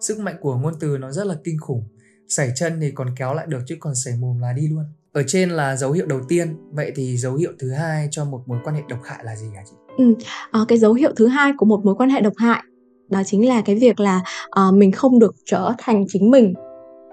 Sức 0.00 0.18
mạnh 0.18 0.36
của 0.40 0.56
ngôn 0.56 0.74
từ 0.80 0.98
nó 0.98 1.12
rất 1.12 1.26
là 1.26 1.34
kinh 1.44 1.58
khủng 1.60 1.82
sảy 2.28 2.52
chân 2.56 2.78
thì 2.80 2.90
còn 2.90 3.08
kéo 3.16 3.34
lại 3.34 3.46
được 3.48 3.60
chứ 3.66 3.76
còn 3.80 3.94
sảy 3.94 4.14
mồm 4.20 4.38
là 4.38 4.52
đi 4.52 4.68
luôn. 4.68 4.84
Ở 5.12 5.22
trên 5.26 5.50
là 5.50 5.76
dấu 5.76 5.92
hiệu 5.92 6.06
đầu 6.06 6.20
tiên 6.28 6.56
vậy 6.72 6.92
thì 6.96 7.16
dấu 7.16 7.34
hiệu 7.34 7.52
thứ 7.58 7.70
hai 7.70 8.08
cho 8.10 8.24
một 8.24 8.42
mối 8.46 8.58
quan 8.64 8.76
hệ 8.76 8.82
độc 8.88 9.00
hại 9.04 9.24
là 9.24 9.36
gì 9.36 9.46
hả 9.56 9.62
chị? 9.70 9.76
Ừ, 9.98 10.14
à, 10.50 10.60
cái 10.68 10.78
dấu 10.78 10.94
hiệu 10.94 11.12
thứ 11.16 11.26
hai 11.26 11.52
của 11.58 11.66
một 11.66 11.84
mối 11.84 11.94
quan 11.94 12.10
hệ 12.10 12.20
độc 12.20 12.32
hại 12.36 12.62
đó 13.10 13.22
chính 13.26 13.48
là 13.48 13.62
cái 13.62 13.76
việc 13.76 14.00
là 14.00 14.22
uh, 14.46 14.74
mình 14.74 14.92
không 14.92 15.18
được 15.18 15.34
trở 15.44 15.72
thành 15.78 16.04
chính 16.08 16.30
mình 16.30 16.54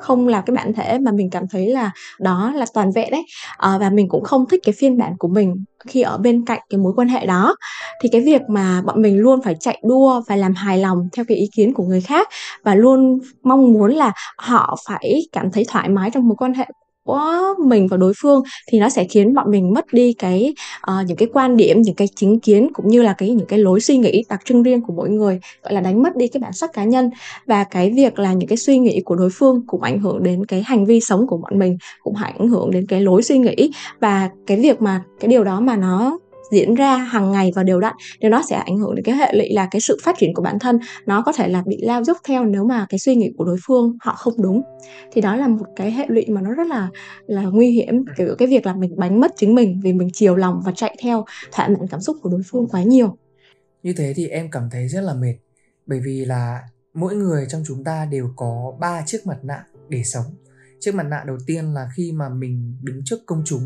không 0.05 0.27
là 0.27 0.41
cái 0.41 0.55
bản 0.55 0.73
thể 0.73 0.99
mà 0.99 1.11
mình 1.11 1.29
cảm 1.29 1.43
thấy 1.51 1.69
là 1.69 1.91
đó 2.19 2.51
là 2.55 2.65
toàn 2.73 2.91
vẹn 2.95 3.11
đấy. 3.11 3.25
À, 3.57 3.77
và 3.77 3.89
mình 3.89 4.09
cũng 4.09 4.23
không 4.23 4.45
thích 4.49 4.59
cái 4.63 4.73
phiên 4.79 4.97
bản 4.97 5.13
của 5.19 5.27
mình 5.27 5.55
khi 5.87 6.01
ở 6.01 6.17
bên 6.17 6.45
cạnh 6.45 6.59
cái 6.69 6.77
mối 6.77 6.93
quan 6.95 7.07
hệ 7.07 7.25
đó. 7.25 7.55
Thì 8.03 8.09
cái 8.11 8.21
việc 8.21 8.41
mà 8.49 8.81
bọn 8.85 9.01
mình 9.01 9.19
luôn 9.19 9.41
phải 9.41 9.55
chạy 9.59 9.81
đua 9.83 10.21
và 10.27 10.35
làm 10.35 10.53
hài 10.53 10.77
lòng 10.77 10.97
theo 11.13 11.25
cái 11.27 11.37
ý 11.37 11.45
kiến 11.55 11.73
của 11.73 11.83
người 11.83 12.01
khác 12.01 12.27
và 12.63 12.75
luôn 12.75 13.19
mong 13.43 13.73
muốn 13.73 13.91
là 13.93 14.11
họ 14.37 14.77
phải 14.87 15.21
cảm 15.31 15.51
thấy 15.51 15.65
thoải 15.67 15.89
mái 15.89 16.11
trong 16.11 16.27
mối 16.27 16.35
quan 16.37 16.53
hệ 16.53 16.65
mình 17.65 17.87
và 17.87 17.97
đối 17.97 18.13
phương 18.21 18.43
thì 18.67 18.79
nó 18.79 18.89
sẽ 18.89 19.03
khiến 19.03 19.33
bọn 19.33 19.51
mình 19.51 19.73
mất 19.73 19.93
đi 19.93 20.13
cái 20.13 20.53
uh, 20.91 21.07
những 21.07 21.17
cái 21.17 21.27
quan 21.33 21.57
điểm 21.57 21.81
những 21.81 21.95
cái 21.95 22.07
chính 22.15 22.39
kiến 22.39 22.69
cũng 22.73 22.87
như 22.87 23.01
là 23.01 23.13
cái 23.13 23.29
những 23.29 23.47
cái 23.47 23.59
lối 23.59 23.81
suy 23.81 23.97
nghĩ 23.97 24.23
đặc 24.29 24.41
trưng 24.45 24.63
riêng 24.63 24.81
của 24.81 24.93
mỗi 24.93 25.09
người 25.09 25.39
gọi 25.63 25.73
là 25.73 25.81
đánh 25.81 26.03
mất 26.03 26.15
đi 26.15 26.27
cái 26.27 26.39
bản 26.39 26.53
sắc 26.53 26.73
cá 26.73 26.83
nhân. 26.83 27.09
Và 27.45 27.63
cái 27.63 27.91
việc 27.91 28.19
là 28.19 28.33
những 28.33 28.49
cái 28.49 28.57
suy 28.57 28.77
nghĩ 28.77 29.01
của 29.05 29.15
đối 29.15 29.29
phương 29.29 29.63
cũng 29.67 29.81
ảnh 29.81 29.99
hưởng 29.99 30.23
đến 30.23 30.45
cái 30.45 30.63
hành 30.65 30.85
vi 30.85 30.99
sống 30.99 31.27
của 31.27 31.37
bọn 31.37 31.59
mình 31.59 31.77
cũng 32.03 32.15
ảnh 32.15 32.47
hưởng 32.47 32.71
đến 32.71 32.85
cái 32.87 33.01
lối 33.01 33.23
suy 33.23 33.37
nghĩ. 33.37 33.71
Và 33.99 34.29
cái 34.47 34.59
việc 34.59 34.81
mà 34.81 35.03
cái 35.19 35.27
điều 35.27 35.43
đó 35.43 35.59
mà 35.59 35.75
nó 35.75 36.19
diễn 36.51 36.75
ra 36.75 36.97
hàng 36.97 37.31
ngày 37.31 37.51
và 37.55 37.63
đều 37.63 37.79
đặn 37.79 37.93
điều 38.19 38.31
đó 38.31 38.43
sẽ 38.49 38.55
ảnh 38.55 38.77
hưởng 38.77 38.95
đến 38.95 39.05
cái 39.05 39.15
hệ 39.15 39.33
lụy 39.33 39.49
là 39.53 39.67
cái 39.71 39.81
sự 39.81 39.97
phát 40.03 40.15
triển 40.19 40.33
của 40.33 40.41
bản 40.41 40.59
thân. 40.59 40.79
Nó 41.05 41.21
có 41.25 41.33
thể 41.33 41.47
là 41.47 41.63
bị 41.65 41.77
lao 41.81 42.03
dốc 42.03 42.17
theo 42.27 42.45
nếu 42.45 42.65
mà 42.65 42.85
cái 42.89 42.99
suy 42.99 43.15
nghĩ 43.15 43.31
của 43.37 43.45
đối 43.45 43.57
phương 43.67 43.97
họ 44.01 44.15
không 44.15 44.33
đúng. 44.41 44.61
Thì 45.11 45.21
đó 45.21 45.35
là 45.35 45.47
một 45.47 45.65
cái 45.75 45.91
hệ 45.91 46.05
lụy 46.07 46.25
mà 46.29 46.41
nó 46.41 46.53
rất 46.53 46.67
là 46.67 46.89
là 47.27 47.41
nguy 47.41 47.71
hiểm. 47.71 48.05
Kiểu 48.17 48.35
cái 48.37 48.47
việc 48.47 48.65
là 48.65 48.75
mình 48.75 48.99
đánh 48.99 49.19
mất 49.19 49.31
chính 49.35 49.55
mình 49.55 49.79
vì 49.83 49.93
mình 49.93 50.09
chiều 50.13 50.35
lòng 50.35 50.61
và 50.65 50.71
chạy 50.75 50.97
theo 51.01 51.25
thỏa 51.51 51.67
mãn 51.67 51.87
cảm 51.91 52.01
xúc 52.01 52.17
của 52.21 52.29
đối 52.29 52.41
phương 52.51 52.67
quá 52.67 52.83
nhiều. 52.83 53.17
Như 53.83 53.93
thế 53.97 54.13
thì 54.15 54.27
em 54.27 54.51
cảm 54.51 54.69
thấy 54.71 54.87
rất 54.87 55.01
là 55.01 55.13
mệt 55.13 55.35
bởi 55.85 55.99
vì 56.05 56.25
là 56.25 56.59
mỗi 56.93 57.15
người 57.15 57.45
trong 57.49 57.63
chúng 57.67 57.83
ta 57.83 58.05
đều 58.05 58.29
có 58.35 58.73
ba 58.79 59.03
chiếc 59.05 59.27
mặt 59.27 59.37
nạ 59.43 59.65
để 59.89 60.03
sống. 60.03 60.25
Chiếc 60.79 60.95
mặt 60.95 61.03
nạ 61.03 61.23
đầu 61.27 61.37
tiên 61.47 61.73
là 61.73 61.87
khi 61.95 62.11
mà 62.11 62.29
mình 62.29 62.77
đứng 62.83 63.01
trước 63.05 63.19
công 63.25 63.43
chúng 63.45 63.61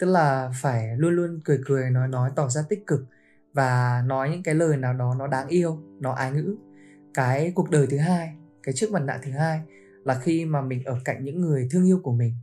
tức 0.00 0.06
là 0.06 0.50
phải 0.54 0.96
luôn 0.96 1.14
luôn 1.14 1.40
cười 1.44 1.58
cười 1.66 1.90
nói 1.90 2.08
nói 2.08 2.30
tỏ 2.36 2.48
ra 2.48 2.62
tích 2.68 2.86
cực 2.86 3.00
và 3.52 4.02
nói 4.06 4.30
những 4.30 4.42
cái 4.42 4.54
lời 4.54 4.76
nào 4.76 4.94
đó 4.94 5.14
nó 5.18 5.26
đáng 5.26 5.48
yêu 5.48 5.78
nó 6.00 6.12
ái 6.12 6.32
ngữ. 6.32 6.56
Cái 7.14 7.52
cuộc 7.54 7.70
đời 7.70 7.86
thứ 7.86 7.98
hai 7.98 8.34
cái 8.62 8.74
chiếc 8.74 8.90
mặt 8.90 9.02
nạ 9.02 9.20
thứ 9.22 9.30
hai 9.30 9.60
là 10.04 10.20
khi 10.22 10.44
mà 10.44 10.62
mình 10.62 10.84
ở 10.84 10.98
cạnh 11.04 11.24
những 11.24 11.40
người 11.40 11.68
thương 11.70 11.86
yêu 11.86 12.00
của 12.02 12.12
mình. 12.12 12.34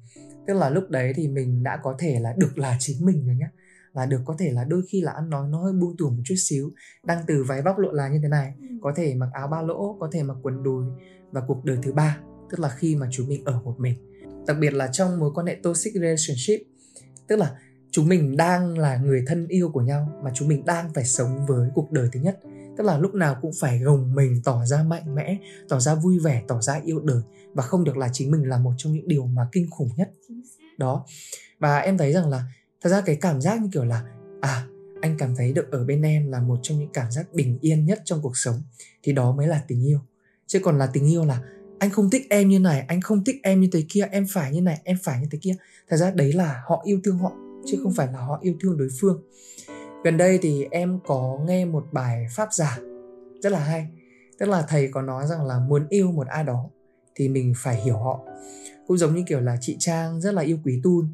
Tức 0.48 0.54
là 0.54 0.70
lúc 0.70 0.90
đấy 0.90 1.14
thì 1.16 1.28
mình 1.28 1.64
đã 1.64 1.78
có 1.84 1.96
thể 2.00 2.20
là 2.20 2.34
được 2.38 2.58
là 2.58 2.78
chính 2.80 3.06
mình 3.06 3.26
rồi 3.26 3.36
nhé 3.36 3.50
là 3.94 4.06
được 4.06 4.22
có 4.26 4.36
thể 4.40 4.52
là 4.52 4.64
đôi 4.64 4.82
khi 4.90 5.02
là 5.02 5.12
ăn 5.12 5.30
nói 5.30 5.48
nó 5.50 5.64
hơi 5.64 5.74
buông 5.74 5.98
tủa 5.98 6.10
một 6.10 6.22
chút 6.26 6.36
xíu. 6.38 6.72
Đang 7.04 7.24
từ 7.28 7.44
váy 7.44 7.62
bóc 7.62 7.78
lộ 7.78 7.92
là 7.92 8.08
như 8.08 8.20
thế 8.24 8.28
này 8.28 8.54
ừ. 8.60 8.68
có 8.82 8.94
thể 8.96 9.16
mặc 9.16 9.30
áo 9.34 9.48
ba 9.48 9.62
lỗ 9.62 9.98
có 10.00 10.10
thể 10.12 10.24
mặc 10.24 10.38
quần 10.42 10.64
đùi 10.64 10.86
và 11.32 11.42
cuộc 11.48 11.66
đời 11.66 11.78
thứ 11.84 11.94
ba 11.94 12.18
tức 12.52 12.60
là 12.60 12.70
khi 12.70 12.96
mà 12.96 13.08
chúng 13.12 13.28
mình 13.28 13.46
ở 13.46 13.62
một 13.62 13.76
mình. 13.80 13.96
Đặc 14.48 14.58
biệt 14.60 14.74
là 14.74 14.88
trong 14.88 15.20
mối 15.20 15.32
quan 15.36 15.48
hệ 15.48 15.56
toxic 15.64 15.94
relationship 15.94 16.77
tức 17.28 17.36
là 17.36 17.56
chúng 17.92 18.08
mình 18.08 18.38
đang 18.38 18.78
là 18.78 18.98
người 18.98 19.24
thân 19.28 19.48
yêu 19.48 19.70
của 19.70 19.82
nhau 19.82 20.12
mà 20.24 20.32
chúng 20.34 20.48
mình 20.48 20.66
đang 20.66 20.94
phải 20.94 21.06
sống 21.06 21.46
với 21.46 21.70
cuộc 21.76 21.92
đời 21.92 22.10
thứ 22.12 22.20
nhất. 22.20 22.40
Tức 22.78 22.84
là 22.84 22.98
lúc 22.98 23.14
nào 23.14 23.38
cũng 23.42 23.52
phải 23.60 23.80
gồng 23.80 24.16
mình 24.16 24.42
tỏ 24.44 24.66
ra 24.66 24.84
mạnh 24.84 25.16
mẽ 25.16 25.38
tỏ 25.70 25.80
ra 25.80 25.96
vui 25.96 26.20
vẻ 26.20 26.44
tỏ 26.48 26.62
ra 26.62 26.82
yêu 26.86 27.00
đời. 27.00 27.22
Và 27.54 27.64
không 27.64 27.84
được 27.84 27.98
là 27.98 28.10
chính 28.14 28.32
mình 28.32 28.50
là 28.50 28.58
một 28.58 28.74
trong 28.78 28.94
những 28.94 29.08
điều 29.08 29.26
mà 29.26 29.48
kinh 29.52 29.70
khủng 29.70 29.90
nhất. 29.98 30.12
Đó. 30.78 31.06
Và 31.60 31.78
em 31.78 31.98
thấy 31.98 32.14
rằng 32.14 32.30
là 32.30 32.44
thật 32.82 32.90
ra 32.90 33.02
cái 33.02 33.16
cảm 33.16 33.42
giác 33.42 33.62
như 33.62 33.70
kiểu 33.74 33.86
là 33.86 34.04
à 34.42 34.68
anh 35.02 35.18
cảm 35.18 35.36
thấy 35.36 35.54
được 35.54 35.72
ở 35.72 35.86
bên 35.86 36.02
em 36.02 36.32
là 36.32 36.40
một 36.40 36.60
trong 36.62 36.80
những 36.80 36.92
cảm 36.94 37.12
giác 37.12 37.34
bình 37.34 37.58
yên 37.62 37.86
nhất 37.86 38.02
trong 38.06 38.22
cuộc 38.22 38.38
sống. 38.38 38.62
Thì 39.04 39.14
đó 39.14 39.32
mới 39.32 39.48
là 39.48 39.62
tình 39.68 39.88
yêu. 39.88 40.00
Chứ 40.48 40.60
còn 40.64 40.78
là 40.78 40.88
tình 40.88 41.12
yêu 41.12 41.26
là 41.26 41.42
anh 41.80 41.90
không 41.90 42.10
thích 42.10 42.28
em 42.30 42.50
như 42.50 42.60
này, 42.60 42.86
anh 42.88 43.02
không 43.02 43.24
thích 43.24 43.36
em 43.44 43.62
như 43.62 43.70
thế 43.72 43.86
kia, 43.90 44.08
em 44.12 44.26
phải 44.30 44.52
như 44.52 44.62
này, 44.62 44.82
em 44.84 44.98
phải 45.04 45.22
như 45.22 45.28
thế 45.32 45.38
kia. 45.42 45.56
Thật 45.90 45.98
ra 45.98 46.12
đấy 46.12 46.34
là 46.34 46.62
họ 46.66 46.82
yêu 46.86 47.00
thương 47.04 47.18
họ, 47.18 47.32
chứ 47.66 47.80
không 47.84 47.94
phải 47.94 48.08
là 48.08 48.20
họ 48.20 48.40
yêu 48.42 48.54
thương 48.62 48.78
đối 48.78 48.88
phương. 49.00 49.22
Gần 50.04 50.18
đây 50.18 50.40
thì 50.42 50.66
em 50.72 51.00
có 51.06 51.40
nghe 51.48 51.66
một 51.66 51.86
bài 51.92 52.28
pháp 52.36 52.54
giả, 52.54 52.80
rất 53.42 53.52
là 53.52 53.60
hay. 53.60 53.88
Tức 54.40 54.50
là 54.50 54.66
thầy 54.68 54.88
có 54.88 55.02
nói 55.02 55.28
rằng 55.28 55.46
là 55.46 55.60
muốn 55.60 55.88
yêu 55.90 56.12
một 56.12 56.28
ai 56.28 56.44
đó 56.44 56.70
thì 57.16 57.30
mình 57.30 57.54
phải 57.58 57.82
hiểu 57.82 57.98
họ. 57.98 58.20
Cũng 58.88 58.98
giống 58.98 59.16
như 59.16 59.24
kiểu 59.28 59.40
là 59.40 59.58
chị 59.62 59.76
trang 59.80 60.22
rất 60.22 60.34
là 60.34 60.42
yêu 60.42 60.58
quý 60.66 60.80
tun. 60.84 61.08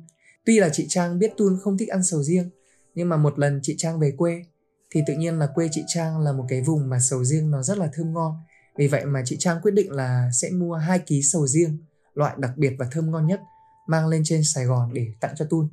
Tuy 0.45 0.59
là 0.59 0.69
chị 0.73 0.85
trang 0.89 1.19
biết 1.19 1.31
tun 1.37 1.57
không 1.61 1.77
thích 1.77 1.89
ăn 1.89 2.03
sầu 2.03 2.23
riêng, 2.23 2.49
nhưng 2.95 3.09
mà 3.09 3.17
một 3.17 3.39
lần 3.39 3.59
chị 3.63 3.75
trang 3.77 3.99
về 3.99 4.11
quê 4.17 4.43
thì 4.89 5.01
tự 5.07 5.13
nhiên 5.13 5.39
là 5.39 5.47
quê 5.47 5.69
chị 5.71 5.81
trang 5.87 6.19
là 6.19 6.31
một 6.31 6.45
cái 6.49 6.61
vùng 6.61 6.89
mà 6.89 6.99
sầu 6.99 7.23
riêng 7.23 7.51
nó 7.51 7.63
rất 7.63 7.77
là 7.77 7.89
thơm 7.93 8.13
ngon 8.13 8.35
vì 8.77 8.87
vậy 8.87 9.05
mà 9.05 9.21
chị 9.25 9.35
trang 9.39 9.61
quyết 9.61 9.71
định 9.71 9.91
là 9.91 10.29
sẽ 10.33 10.49
mua 10.49 10.73
hai 10.73 10.99
ký 10.99 11.21
sầu 11.21 11.47
riêng, 11.47 11.77
loại 12.13 12.35
đặc 12.37 12.51
biệt 12.57 12.75
và 12.79 12.87
thơm 12.91 13.11
ngon 13.11 13.27
nhất, 13.27 13.41
mang 13.87 14.07
lên 14.07 14.21
trên 14.25 14.43
sài 14.43 14.65
gòn 14.65 14.93
để 14.93 15.07
tặng 15.19 15.33
cho 15.37 15.45
tun. 15.45 15.67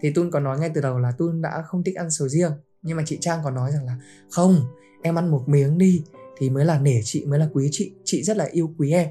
Thì 0.00 0.12
tun 0.12 0.30
có 0.30 0.40
nói 0.40 0.58
ngay 0.58 0.70
từ 0.74 0.80
đầu 0.80 0.98
là 0.98 1.12
tun 1.12 1.42
đã 1.42 1.62
không 1.66 1.84
thích 1.84 1.96
ăn 1.96 2.10
sầu 2.10 2.28
riêng, 2.28 2.52
nhưng 2.82 2.96
mà 2.96 3.02
chị 3.06 3.18
trang 3.20 3.40
có 3.44 3.50
nói 3.50 3.72
rằng 3.72 3.84
là, 3.84 3.98
không, 4.30 4.60
em 5.02 5.18
ăn 5.18 5.30
một 5.30 5.44
miếng 5.46 5.78
đi, 5.78 6.02
thì 6.38 6.50
mới 6.50 6.64
là 6.64 6.78
nể 6.78 7.00
chị, 7.04 7.24
mới 7.24 7.38
là 7.38 7.48
quý 7.52 7.68
chị 7.72 7.92
chị 8.04 8.22
rất 8.22 8.36
là 8.36 8.44
yêu 8.44 8.74
quý 8.78 8.92
em. 8.92 9.08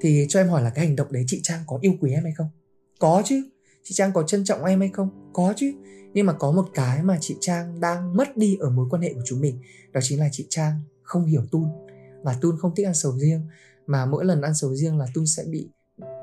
Thì 0.00 0.26
cho 0.28 0.40
em 0.40 0.48
hỏi 0.48 0.62
là 0.62 0.70
cái 0.70 0.86
hành 0.86 0.96
động 0.96 1.12
đấy 1.12 1.24
chị 1.26 1.40
trang 1.42 1.60
có 1.66 1.78
yêu 1.82 1.92
quý 2.00 2.12
em 2.12 2.22
hay 2.22 2.32
không? 2.32 2.48
Có 2.98 3.22
chứ, 3.24 3.50
chị 3.82 3.94
trang 3.94 4.12
có 4.12 4.22
trân 4.22 4.44
trọng 4.44 4.64
em 4.64 4.80
hay 4.80 4.90
không? 4.92 5.30
Có 5.32 5.54
chứ, 5.56 5.72
nhưng 6.12 6.26
mà 6.26 6.32
có 6.32 6.52
một 6.52 6.66
cái 6.74 7.02
mà 7.02 7.18
chị 7.20 7.36
trang 7.40 7.80
đang 7.80 8.16
mất 8.16 8.36
đi 8.36 8.56
ở 8.60 8.70
mối 8.70 8.86
quan 8.90 9.02
hệ 9.02 9.14
của 9.14 9.22
chúng 9.24 9.40
mình, 9.40 9.58
đó 9.92 10.00
chính 10.02 10.20
là 10.20 10.28
chị 10.32 10.46
trang 10.48 10.80
không 11.02 11.26
hiểu 11.26 11.42
tun 11.50 11.68
và 12.22 12.36
tun 12.40 12.56
không 12.58 12.74
thích 12.74 12.86
ăn 12.86 12.94
sầu 12.94 13.12
riêng 13.12 13.42
mà 13.86 14.06
mỗi 14.06 14.24
lần 14.24 14.42
ăn 14.42 14.54
sầu 14.54 14.74
riêng 14.74 14.98
là 14.98 15.06
tun 15.14 15.26
sẽ 15.26 15.44
bị 15.50 15.68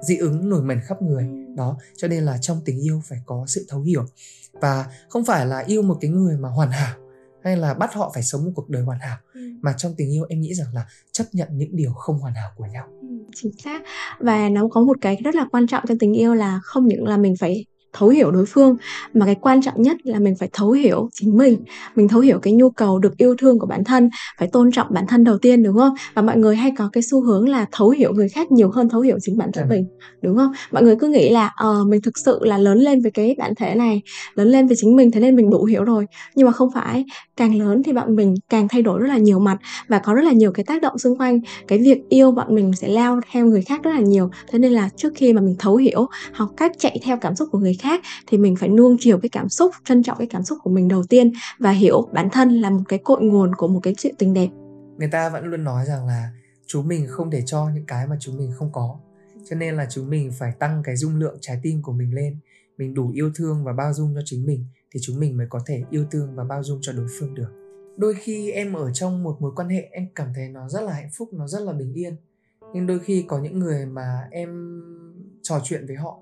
dị 0.01 0.17
ứng 0.17 0.49
nổi 0.49 0.61
mẩn 0.61 0.79
khắp 0.85 1.01
người. 1.01 1.29
Đó 1.55 1.77
cho 1.97 2.07
nên 2.07 2.23
là 2.23 2.37
trong 2.37 2.61
tình 2.65 2.83
yêu 2.83 3.01
phải 3.05 3.19
có 3.25 3.45
sự 3.47 3.65
thấu 3.69 3.81
hiểu. 3.81 4.05
Và 4.53 4.85
không 5.09 5.25
phải 5.25 5.45
là 5.45 5.59
yêu 5.59 5.81
một 5.81 5.97
cái 6.01 6.11
người 6.11 6.37
mà 6.37 6.49
hoàn 6.49 6.71
hảo 6.71 6.97
hay 7.43 7.57
là 7.57 7.73
bắt 7.73 7.93
họ 7.93 8.11
phải 8.13 8.23
sống 8.23 8.45
một 8.45 8.51
cuộc 8.55 8.69
đời 8.69 8.83
hoàn 8.83 8.99
hảo 8.99 9.17
ừ. 9.33 9.41
mà 9.61 9.73
trong 9.77 9.93
tình 9.97 10.13
yêu 10.13 10.25
em 10.29 10.41
nghĩ 10.41 10.53
rằng 10.53 10.67
là 10.73 10.85
chấp 11.11 11.23
nhận 11.31 11.47
những 11.51 11.75
điều 11.75 11.93
không 11.93 12.19
hoàn 12.19 12.33
hảo 12.33 12.51
của 12.55 12.65
nhau. 12.65 12.87
Ừ, 13.01 13.07
chính 13.35 13.51
xác. 13.63 13.81
Và 14.19 14.49
nó 14.49 14.67
có 14.71 14.81
một 14.81 14.97
cái 15.01 15.17
rất 15.23 15.35
là 15.35 15.45
quan 15.51 15.67
trọng 15.67 15.83
trong 15.87 15.97
tình 15.97 16.13
yêu 16.13 16.33
là 16.33 16.59
không 16.63 16.87
những 16.87 17.07
là 17.07 17.17
mình 17.17 17.35
phải 17.39 17.65
thấu 17.93 18.09
hiểu 18.09 18.31
đối 18.31 18.45
phương. 18.45 18.77
Mà 19.13 19.25
cái 19.25 19.35
quan 19.35 19.61
trọng 19.61 19.81
nhất 19.81 19.97
là 20.03 20.19
mình 20.19 20.35
phải 20.39 20.49
thấu 20.53 20.71
hiểu 20.71 21.09
chính 21.13 21.37
mình. 21.37 21.63
Mình 21.95 22.07
thấu 22.07 22.21
hiểu 22.21 22.39
cái 22.39 22.53
nhu 22.53 22.69
cầu 22.69 22.99
được 22.99 23.17
yêu 23.17 23.35
thương 23.37 23.59
của 23.59 23.67
bản 23.67 23.83
thân 23.83 24.09
phải 24.39 24.49
tôn 24.53 24.71
trọng 24.71 24.87
bản 24.89 25.05
thân 25.07 25.23
đầu 25.23 25.37
tiên 25.37 25.63
đúng 25.63 25.77
không? 25.77 25.93
Và 26.13 26.21
mọi 26.21 26.37
người 26.37 26.55
hay 26.55 26.71
có 26.77 26.89
cái 26.93 27.03
xu 27.11 27.21
hướng 27.21 27.49
là 27.49 27.65
thấu 27.71 27.89
hiểu 27.89 28.13
người 28.13 28.29
khác 28.29 28.51
nhiều 28.51 28.71
hơn 28.71 28.89
thấu 28.89 29.01
hiểu 29.01 29.17
chính 29.21 29.37
bản 29.37 29.49
thân 29.53 29.69
ừ. 29.69 29.73
mình 29.75 29.85
đúng 30.21 30.37
không? 30.37 30.51
Mọi 30.71 30.83
người 30.83 30.95
cứ 30.95 31.07
nghĩ 31.07 31.29
là 31.29 31.51
ờ 31.55 31.79
uh, 31.81 31.87
mình 31.87 32.01
thực 32.01 32.17
sự 32.17 32.39
là 32.41 32.57
lớn 32.57 32.77
lên 32.77 33.01
với 33.01 33.11
cái 33.11 33.35
bản 33.37 33.55
thể 33.55 33.75
này 33.75 34.01
lớn 34.35 34.47
lên 34.47 34.67
với 34.67 34.77
chính 34.79 34.95
mình 34.95 35.11
thế 35.11 35.19
nên 35.19 35.35
mình 35.35 35.49
đủ 35.49 35.63
hiểu 35.63 35.83
rồi. 35.83 36.05
Nhưng 36.35 36.45
mà 36.45 36.51
không 36.51 36.69
phải 36.73 37.05
càng 37.37 37.55
lớn 37.55 37.83
thì 37.83 37.93
bọn 37.93 38.15
mình 38.15 38.35
càng 38.49 38.67
thay 38.67 38.81
đổi 38.81 38.99
rất 38.99 39.07
là 39.07 39.17
nhiều 39.17 39.39
mặt 39.39 39.57
và 39.87 39.99
có 39.99 40.13
rất 40.13 40.21
là 40.21 40.31
nhiều 40.31 40.51
cái 40.51 40.63
tác 40.63 40.81
động 40.81 40.97
xung 40.97 41.17
quanh. 41.17 41.39
Cái 41.67 41.79
việc 41.79 42.09
yêu 42.09 42.31
bọn 42.31 42.55
mình 42.55 42.71
sẽ 42.73 42.87
lao 42.87 43.19
theo 43.31 43.45
người 43.45 43.61
khác 43.61 43.83
rất 43.83 43.91
là 43.91 43.99
nhiều. 43.99 44.29
Thế 44.51 44.59
nên 44.59 44.71
là 44.71 44.89
trước 44.95 45.13
khi 45.15 45.33
mà 45.33 45.41
mình 45.41 45.55
thấu 45.59 45.75
hiểu 45.75 46.07
học 46.31 46.49
cách 46.57 46.71
chạy 46.79 46.99
theo 47.03 47.17
cảm 47.17 47.35
xúc 47.35 47.49
của 47.51 47.59
người 47.59 47.73
khác 47.73 48.01
thì 48.27 48.37
mình 48.37 48.55
phải 48.55 48.69
nuông 48.69 48.97
chiều 48.99 49.19
cái 49.19 49.29
cảm 49.29 49.49
xúc, 49.49 49.71
trân 49.85 50.03
trọng 50.03 50.17
cái 50.17 50.27
cảm 50.27 50.43
xúc 50.43 50.57
của 50.63 50.69
mình 50.69 50.87
đầu 50.87 51.03
tiên 51.03 51.31
và 51.59 51.71
hiểu 51.71 52.07
bản 52.13 52.29
thân 52.29 52.61
là 52.61 52.69
một 52.69 52.83
cái 52.87 52.99
cội 52.99 53.21
nguồn 53.21 53.55
của 53.55 53.67
một 53.67 53.79
cái 53.83 53.95
chuyện 53.97 54.15
tình 54.17 54.33
đẹp. 54.33 54.47
Người 54.97 55.09
ta 55.11 55.29
vẫn 55.29 55.45
luôn 55.45 55.63
nói 55.63 55.85
rằng 55.85 56.07
là 56.07 56.29
chúng 56.67 56.87
mình 56.87 57.07
không 57.09 57.31
thể 57.31 57.41
cho 57.45 57.69
những 57.75 57.85
cái 57.85 58.07
mà 58.07 58.17
chúng 58.19 58.37
mình 58.37 58.51
không 58.55 58.69
có. 58.71 58.99
Cho 59.49 59.55
nên 59.55 59.75
là 59.75 59.87
chúng 59.89 60.09
mình 60.09 60.31
phải 60.39 60.51
tăng 60.59 60.81
cái 60.83 60.95
dung 60.95 61.15
lượng 61.15 61.37
trái 61.41 61.59
tim 61.63 61.81
của 61.81 61.93
mình 61.93 62.13
lên. 62.13 62.39
Mình 62.77 62.93
đủ 62.93 63.11
yêu 63.13 63.31
thương 63.35 63.63
và 63.63 63.73
bao 63.73 63.93
dung 63.93 64.13
cho 64.15 64.21
chính 64.25 64.45
mình 64.45 64.65
thì 64.97 65.01
chúng 65.01 65.19
mình 65.19 65.37
mới 65.37 65.47
có 65.49 65.59
thể 65.65 65.83
yêu 65.89 66.05
thương 66.11 66.35
và 66.35 66.43
bao 66.43 66.63
dung 66.63 66.79
cho 66.81 66.93
đối 66.93 67.07
phương 67.19 67.35
được. 67.35 67.49
Đôi 67.97 68.13
khi 68.19 68.51
em 68.51 68.73
ở 68.73 68.91
trong 68.93 69.23
một 69.23 69.41
mối 69.41 69.51
quan 69.55 69.69
hệ, 69.69 69.89
em 69.91 70.07
cảm 70.15 70.27
thấy 70.35 70.49
nó 70.49 70.69
rất 70.69 70.81
là 70.81 70.93
hạnh 70.93 71.09
phúc, 71.13 71.29
nó 71.33 71.47
rất 71.47 71.59
là 71.59 71.73
bình 71.73 71.93
yên. 71.93 72.15
Nhưng 72.73 72.87
đôi 72.87 72.99
khi 72.99 73.25
có 73.27 73.39
những 73.39 73.59
người 73.59 73.85
mà 73.85 74.27
em 74.31 74.81
trò 75.41 75.59
chuyện 75.63 75.87
với 75.87 75.95
họ, 75.95 76.19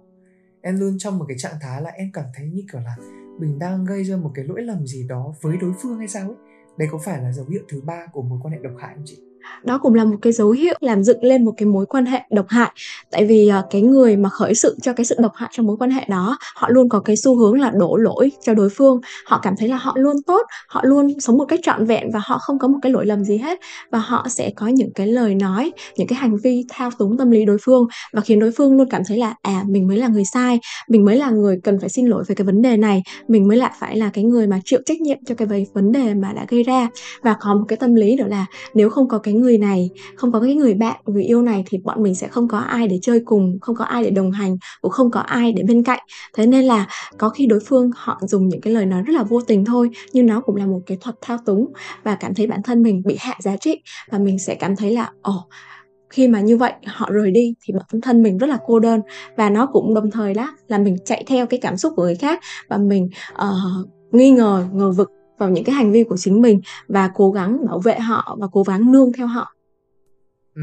em 0.62 0.80
luôn 0.80 0.98
trong 0.98 1.18
một 1.18 1.26
cái 1.28 1.38
trạng 1.38 1.56
thái 1.62 1.82
là 1.82 1.90
em 1.90 2.10
cảm 2.14 2.26
thấy 2.36 2.48
như 2.48 2.64
kiểu 2.72 2.82
là 2.82 2.96
mình 3.40 3.60
đang 3.60 3.86
gây 3.86 4.04
ra 4.04 4.18
một 4.18 4.32
cái 4.36 4.46
lỗi 4.46 4.62
lầm 4.62 4.88
gì 4.88 5.08
đó 5.08 5.34
với 5.42 5.58
đối 5.58 5.74
phương 5.82 5.98
hay 5.98 6.08
sao 6.08 6.28
ấy. 6.28 6.38
Đây 6.78 6.88
có 6.92 6.98
phải 6.98 7.24
là 7.24 7.32
dấu 7.32 7.46
hiệu 7.46 7.62
thứ 7.70 7.82
ba 7.82 8.06
của 8.14 8.22
mối 8.22 8.40
quan 8.44 8.54
hệ 8.54 8.60
độc 8.60 8.74
hại 8.80 8.94
không 8.96 9.06
chị? 9.06 9.22
Đó 9.64 9.78
cũng 9.78 9.94
là 9.94 10.06
một 10.06 10.18
cái 10.22 10.34
dấu 10.34 10.52
hiệu 10.52 10.76
làm 10.80 11.04
dựng 11.04 11.24
lên 11.24 11.46
một 11.46 11.54
cái 11.58 11.66
mối 11.66 11.86
quan 11.86 12.06
hệ 12.06 12.22
độc 12.32 12.46
hại. 12.50 12.72
Tại 13.12 13.26
vì 13.26 13.52
uh, 13.60 13.66
cái 13.70 13.82
người 13.82 14.18
mà 14.18 14.30
khởi 14.30 14.56
sự 14.56 14.78
cho 14.82 14.94
cái 14.94 15.06
sự 15.06 15.16
độc 15.20 15.32
hại 15.36 15.50
trong 15.54 15.66
mối 15.66 15.78
quan 15.80 15.92
hệ 15.92 16.06
đó 16.10 16.38
họ 16.56 16.70
luôn 16.70 16.90
có 16.90 17.00
cái 17.00 17.16
xu 17.16 17.36
hướng 17.36 17.60
là 17.60 17.72
đổ 17.80 17.96
lỗi 17.96 18.32
cho 18.42 18.54
đối 18.54 18.70
phương. 18.70 19.00
Họ 19.26 19.40
cảm 19.44 19.54
thấy 19.58 19.70
là 19.70 19.78
họ 19.78 19.94
luôn 19.96 20.16
tốt 20.28 20.42
họ 20.68 20.82
luôn 20.84 21.20
sống 21.20 21.38
một 21.38 21.46
cách 21.46 21.60
trọn 21.64 21.86
vẹn 21.86 22.12
và 22.14 22.20
họ 22.24 22.38
không 22.38 22.60
có 22.60 22.68
một 22.68 22.78
cái 22.82 22.92
lỗi 22.92 23.06
lầm 23.06 23.24
gì 23.24 23.38
hết. 23.38 23.60
Và 23.92 24.00
họ 24.00 24.28
sẽ 24.30 24.52
có 24.56 24.68
những 24.68 24.94
cái 24.96 25.08
lời 25.08 25.36
nói 25.36 25.72
những 25.98 26.08
cái 26.08 26.20
hành 26.20 26.38
vi 26.44 26.66
thao 26.70 26.90
túng 26.98 27.18
tâm 27.18 27.32
lý 27.32 27.46
đối 27.46 27.58
phương 27.62 27.88
và 28.14 28.22
khiến 28.22 28.40
đối 28.40 28.52
phương 28.52 28.78
luôn 28.78 28.90
cảm 28.90 29.02
thấy 29.08 29.18
là 29.18 29.36
à 29.42 29.64
mình 29.68 29.88
mới 29.88 29.98
là 29.98 30.08
người 30.08 30.26
sai 30.26 30.60
mình 30.88 31.06
mới 31.06 31.18
là 31.18 31.30
người 31.30 31.60
cần 31.64 31.80
phải 31.80 31.90
xin 31.90 32.08
lỗi 32.08 32.24
về 32.28 32.36
cái 32.36 32.46
vấn 32.46 32.62
đề 32.62 32.78
này 32.78 33.04
mình 33.28 33.48
mới 33.48 33.58
lại 33.58 33.72
phải 33.80 33.98
là 33.98 34.10
cái 34.14 34.24
người 34.24 34.48
mà 34.48 34.60
chịu 34.66 34.80
trách 34.86 35.02
nhiệm 35.02 35.18
cho 35.26 35.36
cái 35.36 35.66
vấn 35.74 35.92
đề 35.92 36.14
mà 36.14 36.34
đã 36.34 36.46
gây 36.50 36.64
ra. 36.64 36.90
Và 37.22 37.36
có 37.40 37.54
một 37.54 37.66
cái 37.68 37.78
tâm 37.78 37.96
lý 37.96 38.16
đó 38.18 38.26
là 38.28 38.46
nếu 38.74 38.90
không 38.90 39.08
có 39.08 39.18
cái 39.18 39.34
người 39.42 39.58
này 39.58 39.90
không 40.16 40.32
có 40.32 40.40
cái 40.40 40.56
người 40.56 40.74
bạn 40.74 41.02
người 41.06 41.24
yêu 41.24 41.42
này 41.42 41.64
thì 41.68 41.78
bọn 41.78 42.04
mình 42.04 42.16
sẽ 42.16 42.28
không 42.28 42.48
có 42.48 42.58
ai 42.58 42.88
để 42.88 43.00
chơi 43.02 43.22
cùng 43.26 43.58
không 43.62 43.76
có 43.76 43.86
ai 43.86 44.04
để 44.04 44.10
đồng 44.10 44.32
hành 44.32 44.58
cũng 44.82 44.92
không 44.92 45.12
có 45.12 45.20
ai 45.20 45.52
để 45.52 45.64
bên 45.68 45.84
cạnh. 45.84 46.00
Thế 46.34 46.46
nên 46.46 46.66
là 46.66 46.88
có 47.18 47.30
khi 47.30 47.46
đối 47.46 47.60
phương 47.60 47.92
họ 47.96 48.20
dùng 48.22 48.48
những 48.48 48.62
cái 48.62 48.74
lời 48.74 48.86
nói 48.86 49.02
rất 49.02 49.14
là 49.14 49.24
vô 49.24 49.42
tình 49.42 49.66
thôi 49.66 49.90
nhưng 50.14 50.26
nó 50.26 50.42
cũng 50.42 50.56
là 50.56 50.66
một 50.66 50.82
cái 50.86 50.98
thuật 51.02 51.16
thao 51.22 51.38
túng 51.46 51.66
và 52.04 52.16
cảm 52.16 52.34
thấy 52.34 52.48
bản 52.48 52.64
thân 52.64 52.84
mình 52.84 53.02
bị 53.06 53.16
hạ 53.20 53.36
giá 53.40 53.58
trị 53.58 53.82
và 54.12 54.18
mình 54.18 54.40
sẽ 54.40 54.56
cảm 54.56 54.76
thấy 54.76 54.92
là 54.92 55.12
ồ 55.22 55.34
oh, 55.34 55.44
khi 56.10 56.28
mà 56.28 56.42
như 56.42 56.58
vậy 56.58 56.74
họ 56.86 57.10
rời 57.12 57.32
đi 57.32 57.54
thì 57.64 57.74
bản 57.74 58.02
thân 58.02 58.24
mình 58.24 58.38
rất 58.38 58.48
là 58.48 58.58
cô 58.66 58.80
đơn. 58.80 59.02
Và 59.38 59.50
nó 59.50 59.66
cũng 59.66 59.94
đồng 59.94 60.12
thời 60.12 60.34
đó 60.34 60.56
là 60.68 60.78
mình 60.78 60.98
chạy 61.06 61.24
theo 61.28 61.46
cái 61.46 61.60
cảm 61.60 61.78
xúc 61.78 61.94
của 61.96 62.04
người 62.04 62.16
khác 62.16 62.40
và 62.70 62.78
mình 62.78 63.10
uh, 63.34 63.88
nghi 64.12 64.32
ngờ 64.32 64.66
ngờ 64.74 64.92
vực 64.92 65.10
vào 65.38 65.50
những 65.50 65.64
cái 65.64 65.76
hành 65.76 65.92
vi 65.92 66.04
của 66.04 66.18
chính 66.18 66.42
mình 66.42 66.62
và 66.88 67.12
cố 67.16 67.32
gắng 67.32 67.66
bảo 67.66 67.80
vệ 67.80 68.00
họ 68.00 68.38
và 68.40 68.48
cố 68.52 68.64
gắng 68.64 68.92
nương 68.92 69.14
theo 69.14 69.28
họ. 69.28 69.56
Ừ. 70.56 70.62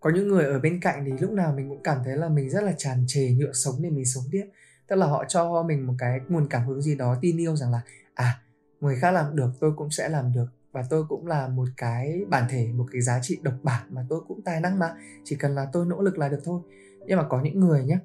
có 0.00 0.10
những 0.10 0.28
người 0.28 0.44
ở 0.44 0.58
bên 0.58 0.80
cạnh 0.80 1.04
thì 1.06 1.12
lúc 1.20 1.32
nào 1.32 1.52
mình 1.56 1.68
cũng 1.68 1.82
cảm 1.82 1.98
thấy 2.04 2.16
là 2.16 2.28
mình 2.28 2.50
rất 2.50 2.64
là 2.64 2.72
tràn 2.78 3.04
trề 3.06 3.30
nhựa 3.38 3.52
sống 3.52 3.74
để 3.82 3.90
mình 3.90 4.04
sống 4.04 4.24
tiếp. 4.30 4.44
Tức 4.88 4.96
là 4.96 5.06
họ 5.06 5.24
cho 5.28 5.62
mình 5.62 5.86
một 5.86 5.94
cái 5.98 6.20
nguồn 6.28 6.46
cảm 6.48 6.66
hứng 6.66 6.82
gì 6.82 6.94
đó, 6.94 7.16
tin 7.20 7.36
yêu 7.36 7.56
rằng 7.56 7.72
là 7.72 7.80
à 8.14 8.40
người 8.80 8.96
khác 8.96 9.10
làm 9.10 9.36
được, 9.36 9.50
tôi 9.60 9.72
cũng 9.76 9.90
sẽ 9.90 10.08
làm 10.08 10.32
được. 10.32 10.46
Và 10.72 10.84
tôi 10.90 11.04
cũng 11.08 11.26
là 11.26 11.48
một 11.48 11.68
cái 11.76 12.24
bản 12.28 12.44
thể, 12.50 12.68
một 12.74 12.86
cái 12.92 13.02
giá 13.02 13.18
trị 13.22 13.38
độc 13.42 13.54
bản 13.62 13.82
mà 13.90 14.06
tôi 14.08 14.20
cũng 14.28 14.42
tài 14.42 14.60
năng 14.60 14.78
mà. 14.78 14.94
Chỉ 15.24 15.36
cần 15.36 15.54
là 15.54 15.66
tôi 15.72 15.86
nỗ 15.86 16.02
lực 16.02 16.18
là 16.18 16.28
được 16.28 16.40
thôi. 16.44 16.60
Nhưng 17.06 17.18
mà 17.18 17.24
có 17.28 17.42
những 17.42 17.60
người 17.60 17.84
nhé 17.84 17.98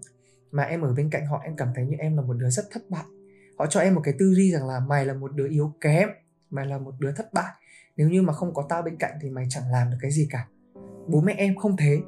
mà 0.52 0.64
em 0.64 0.82
ở 0.82 0.94
bên 0.94 1.10
cạnh 1.10 1.26
họ, 1.26 1.40
em 1.44 1.56
cảm 1.56 1.68
thấy 1.76 1.86
như 1.86 1.96
em 2.00 2.18
là 2.18 2.22
một 2.22 2.34
đứa 2.34 2.50
rất 2.50 2.66
thất 2.72 2.90
bại 2.90 3.04
họ 3.58 3.66
cho 3.66 3.80
em 3.80 3.96
một 3.96 4.02
cái 4.04 4.14
tư 4.20 4.34
duy 4.34 4.52
rằng 4.52 4.68
là 4.68 4.80
mày 4.80 5.06
là 5.06 5.14
một 5.14 5.36
đứa 5.36 5.48
yếu 5.50 5.74
kém 5.82 6.10
mày 6.50 6.66
là 6.66 6.78
một 6.78 6.94
đứa 7.00 7.12
thất 7.12 7.34
bại. 7.34 7.54
Nếu 7.98 8.10
như 8.10 8.22
mà 8.22 8.34
không 8.34 8.54
có 8.54 8.66
tao 8.70 8.82
bên 8.82 8.98
cạnh 8.98 9.12
thì 9.22 9.30
mày 9.30 9.46
chẳng 9.50 9.72
làm 9.72 9.92
được 9.92 9.98
cái 10.02 10.12
gì 10.12 10.28
cả. 10.32 10.48
Bố 11.08 11.22
mẹ 11.22 11.34
em 11.38 11.56
không 11.56 11.78
thế 11.78 12.00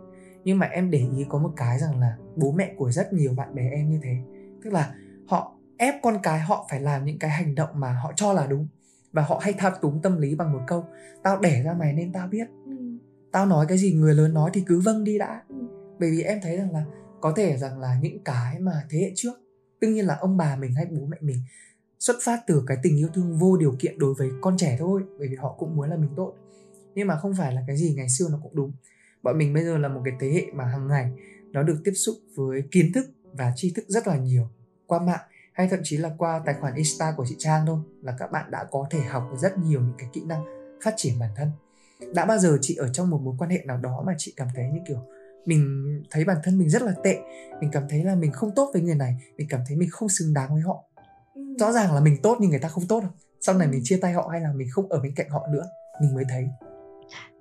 nhưng 0.44 0.60
mà 0.60 0.66
em 0.66 0.92
để 0.92 1.00
ý 1.18 1.26
có 1.30 1.40
một 1.40 1.52
cái 1.56 1.80
rằng 1.80 2.00
là 2.00 2.18
bố 2.36 2.52
mẹ 2.52 2.74
của 2.78 2.92
rất 2.92 3.14
nhiều 3.14 3.34
bạn 3.34 3.56
bè 3.56 3.70
em 3.70 3.90
như 3.90 4.00
thế. 4.04 4.18
Tức 4.64 4.74
là 4.74 4.94
họ 5.28 5.56
ép 5.78 5.96
con 6.04 6.20
cái 6.24 6.40
họ 6.40 6.68
phải 6.70 6.80
làm 6.80 7.06
những 7.06 7.20
cái 7.20 7.30
hành 7.30 7.56
động 7.56 7.70
mà 7.74 7.94
họ 8.04 8.14
cho 8.16 8.34
là 8.34 8.48
đúng 8.48 8.68
và 9.12 9.22
họ 9.22 9.40
hay 9.42 9.54
thao 9.54 9.72
túng 9.82 10.02
tâm 10.02 10.18
lý 10.18 10.36
bằng 10.36 10.54
một 10.54 10.62
câu 10.68 10.86
tao 11.24 11.40
đẻ 11.40 11.64
ra 11.64 11.74
mày 11.74 11.94
nên 11.94 12.14
tao 12.14 12.28
biết. 12.28 12.48
Ừ. 12.66 12.76
tao 13.32 13.46
nói 13.46 13.66
cái 13.70 13.78
gì 13.78 13.94
người 13.94 14.16
lớn 14.16 14.34
nói 14.34 14.50
thì 14.54 14.64
cứ 14.68 14.80
vâng 14.80 15.04
đi 15.04 15.18
đã. 15.18 15.42
Ừ. 15.50 15.56
bởi 16.00 16.12
vì 16.12 16.22
em 16.22 16.40
thấy 16.44 16.58
rằng 16.58 16.72
là 16.72 16.84
có 17.22 17.34
thể 17.36 17.58
rằng 17.58 17.80
là 17.80 18.00
những 18.02 18.24
cái 18.24 18.60
mà 18.60 18.84
thế 18.90 19.00
hệ 19.00 19.12
trước 19.16 19.45
đương 19.86 19.94
nhiên 19.94 20.06
là 20.06 20.16
ông 20.16 20.38
bà 20.38 20.56
mình 20.56 20.74
hay 20.74 20.86
bố 20.86 21.06
mẹ 21.06 21.18
mình 21.22 21.38
xuất 22.00 22.16
phát 22.22 22.40
từ 22.48 22.64
cái 22.68 22.78
tình 22.84 22.98
yêu 22.98 23.08
thương 23.14 23.38
vô 23.38 23.58
điều 23.58 23.76
kiện 23.80 24.00
đối 24.00 24.14
với 24.14 24.30
con 24.42 24.58
trẻ 24.58 24.76
thôi, 24.80 25.02
bởi 25.20 25.28
vì 25.28 25.36
họ 25.36 25.56
cũng 25.60 25.76
muốn 25.76 25.90
là 25.90 25.98
mình 25.98 26.10
tốt. 26.16 26.34
Nhưng 26.96 27.08
mà 27.08 27.18
không 27.18 27.34
phải 27.38 27.54
là 27.54 27.64
cái 27.68 27.78
gì 27.78 27.94
ngày 27.98 28.10
xưa 28.10 28.28
nó 28.32 28.40
cũng 28.44 28.56
đúng. 28.56 28.72
Bọn 29.24 29.38
mình 29.38 29.54
bây 29.54 29.64
giờ 29.64 29.78
là 29.78 29.88
một 29.88 30.02
cái 30.06 30.14
thế 30.20 30.30
hệ 30.30 30.46
mà 30.54 30.66
hàng 30.66 30.88
ngày 30.88 31.12
nó 31.52 31.64
được 31.64 31.82
tiếp 31.84 31.92
xúc 31.96 32.16
với 32.36 32.64
kiến 32.72 32.92
thức 32.96 33.06
và 33.34 33.54
tri 33.56 33.74
thức 33.76 33.86
rất 33.88 34.08
là 34.08 34.18
nhiều 34.18 34.50
qua 34.86 35.00
mạng, 35.00 35.22
hay 35.54 35.68
thậm 35.68 35.80
chí 35.84 35.98
là 35.98 36.16
qua 36.18 36.42
tài 36.46 36.56
khoản 36.60 36.76
insta 36.76 37.14
của 37.18 37.26
chị 37.30 37.36
trang 37.40 37.66
thôi, 37.66 37.80
là 38.02 38.16
các 38.20 38.32
bạn 38.32 38.52
đã 38.52 38.66
có 38.72 38.88
thể 38.90 39.00
học 39.00 39.24
rất 39.38 39.58
nhiều 39.58 39.82
những 39.82 39.96
cái 39.98 40.10
kỹ 40.14 40.22
năng 40.26 40.44
phát 40.84 40.94
triển 40.98 41.20
bản 41.20 41.30
thân. 41.36 41.52
Đã 42.14 42.26
bao 42.26 42.38
giờ 42.38 42.58
chị 42.62 42.76
ở 42.76 42.90
trong 42.90 43.10
một 43.10 43.22
mối 43.22 43.36
quan 43.38 43.50
hệ 43.50 43.64
nào 43.66 43.78
đó 43.78 44.04
mà 44.06 44.14
chị 44.18 44.34
cảm 44.38 44.48
thấy 44.56 44.66
như 44.74 44.80
kiểu 44.88 45.00
mình 45.46 46.04
thấy 46.12 46.26
bản 46.26 46.38
thân 46.44 46.58
mình 46.58 46.70
rất 46.70 46.82
là 46.82 46.94
tệ 47.04 47.18
mình 47.62 47.70
cảm 47.72 47.84
thấy 47.90 48.04
là 48.04 48.16
mình 48.16 48.32
không 48.32 48.52
tốt 48.56 48.70
với 48.74 48.82
người 48.82 48.96
này 48.96 49.16
mình 49.38 49.48
cảm 49.50 49.62
thấy 49.68 49.78
mình 49.78 49.90
không 49.92 50.10
xứng 50.10 50.34
đáng 50.34 50.54
với 50.54 50.62
họ. 50.62 50.84
Ừ. 51.36 51.42
rõ 51.60 51.72
ràng 51.72 51.94
là 51.94 52.02
mình 52.02 52.18
tốt 52.24 52.38
nhưng 52.42 52.50
người 52.50 52.60
ta 52.60 52.68
không 52.68 52.88
tốt 52.88 53.00
đâu. 53.00 53.12
Sau 53.42 53.58
này 53.58 53.68
mình 53.68 53.82
chia 53.84 53.98
tay 54.02 54.14
họ 54.14 54.28
hay 54.32 54.42
là 54.42 54.54
mình 54.56 54.68
không 54.72 54.90
ở 54.90 55.00
bên 55.00 55.14
cạnh 55.16 55.30
họ 55.30 55.48
nữa 55.52 55.64
mình 56.02 56.16
mới 56.16 56.24
thấy 56.30 56.48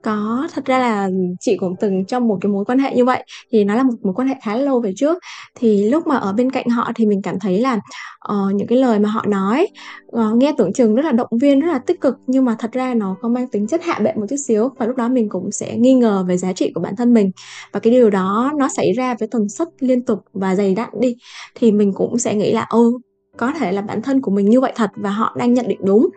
có, 0.02 0.48
thật 0.54 0.64
ra 0.64 0.78
là 0.78 1.10
chị 1.40 1.56
cũng 1.56 1.74
từng 1.80 2.04
trong 2.04 2.28
một 2.28 2.38
cái 2.40 2.52
mối 2.52 2.64
quan 2.64 2.78
hệ 2.78 2.94
như 2.94 3.04
vậy, 3.04 3.24
thì 3.52 3.64
nó 3.64 3.74
là 3.74 3.82
một 3.82 3.94
mối 4.02 4.14
quan 4.14 4.28
hệ 4.28 4.34
khá 4.42 4.56
là 4.56 4.62
lâu 4.62 4.80
về 4.80 4.92
trước. 4.96 5.18
Thì 5.54 5.90
lúc 5.90 6.06
mà 6.06 6.16
ở 6.16 6.32
bên 6.32 6.50
cạnh 6.50 6.68
họ 6.68 6.90
thì 6.94 7.06
mình 7.06 7.22
cảm 7.22 7.38
thấy 7.40 7.60
là, 7.60 7.80
uh, 8.32 8.54
những 8.54 8.66
cái 8.68 8.78
lời 8.78 8.98
mà 8.98 9.08
họ 9.08 9.24
nói, 9.28 9.66
uh, 10.16 10.36
nghe 10.36 10.52
tưởng 10.58 10.72
chừng 10.72 10.94
rất 10.94 11.04
là 11.04 11.12
động 11.12 11.28
viên, 11.40 11.60
rất 11.60 11.72
là 11.72 11.78
tích 11.78 12.00
cực, 12.00 12.14
nhưng 12.26 12.44
mà 12.44 12.56
thật 12.58 12.72
ra 12.72 12.94
nó 12.94 13.16
có 13.20 13.28
mang 13.28 13.48
tính 13.48 13.66
chất 13.66 13.84
hạ 13.84 13.98
bệ 14.04 14.12
một 14.16 14.26
chút 14.30 14.36
xíu. 14.36 14.68
Và 14.78 14.86
lúc 14.86 14.96
đó 14.96 15.08
mình 15.08 15.28
cũng 15.28 15.52
sẽ 15.52 15.76
nghi 15.76 15.94
ngờ 15.94 16.24
về 16.28 16.36
giá 16.36 16.52
trị 16.52 16.72
của 16.74 16.80
bản 16.80 16.96
thân 16.96 17.14
mình. 17.14 17.30
Và 17.72 17.80
cái 17.80 17.92
điều 17.92 18.10
đó 18.10 18.52
nó 18.58 18.68
xảy 18.68 18.92
ra 18.92 19.14
với 19.18 19.28
tần 19.30 19.48
suất 19.48 19.68
liên 19.80 20.04
tục 20.04 20.18
và 20.32 20.54
dày 20.54 20.74
đặn 20.74 20.90
đi, 21.00 21.16
thì 21.54 21.72
mình 21.72 21.92
cũng 21.92 22.18
sẽ 22.18 22.34
nghĩ 22.34 22.52
là, 22.52 22.66
ô 22.68 22.92
có 23.36 23.52
thể 23.52 23.72
là 23.72 23.82
bản 23.82 24.02
thân 24.02 24.20
của 24.20 24.30
mình 24.30 24.50
như 24.50 24.60
vậy 24.60 24.72
thật 24.76 24.90
và 24.96 25.10
họ 25.10 25.36
đang 25.38 25.54
nhận 25.54 25.68
định 25.68 25.80
đúng. 25.82 26.08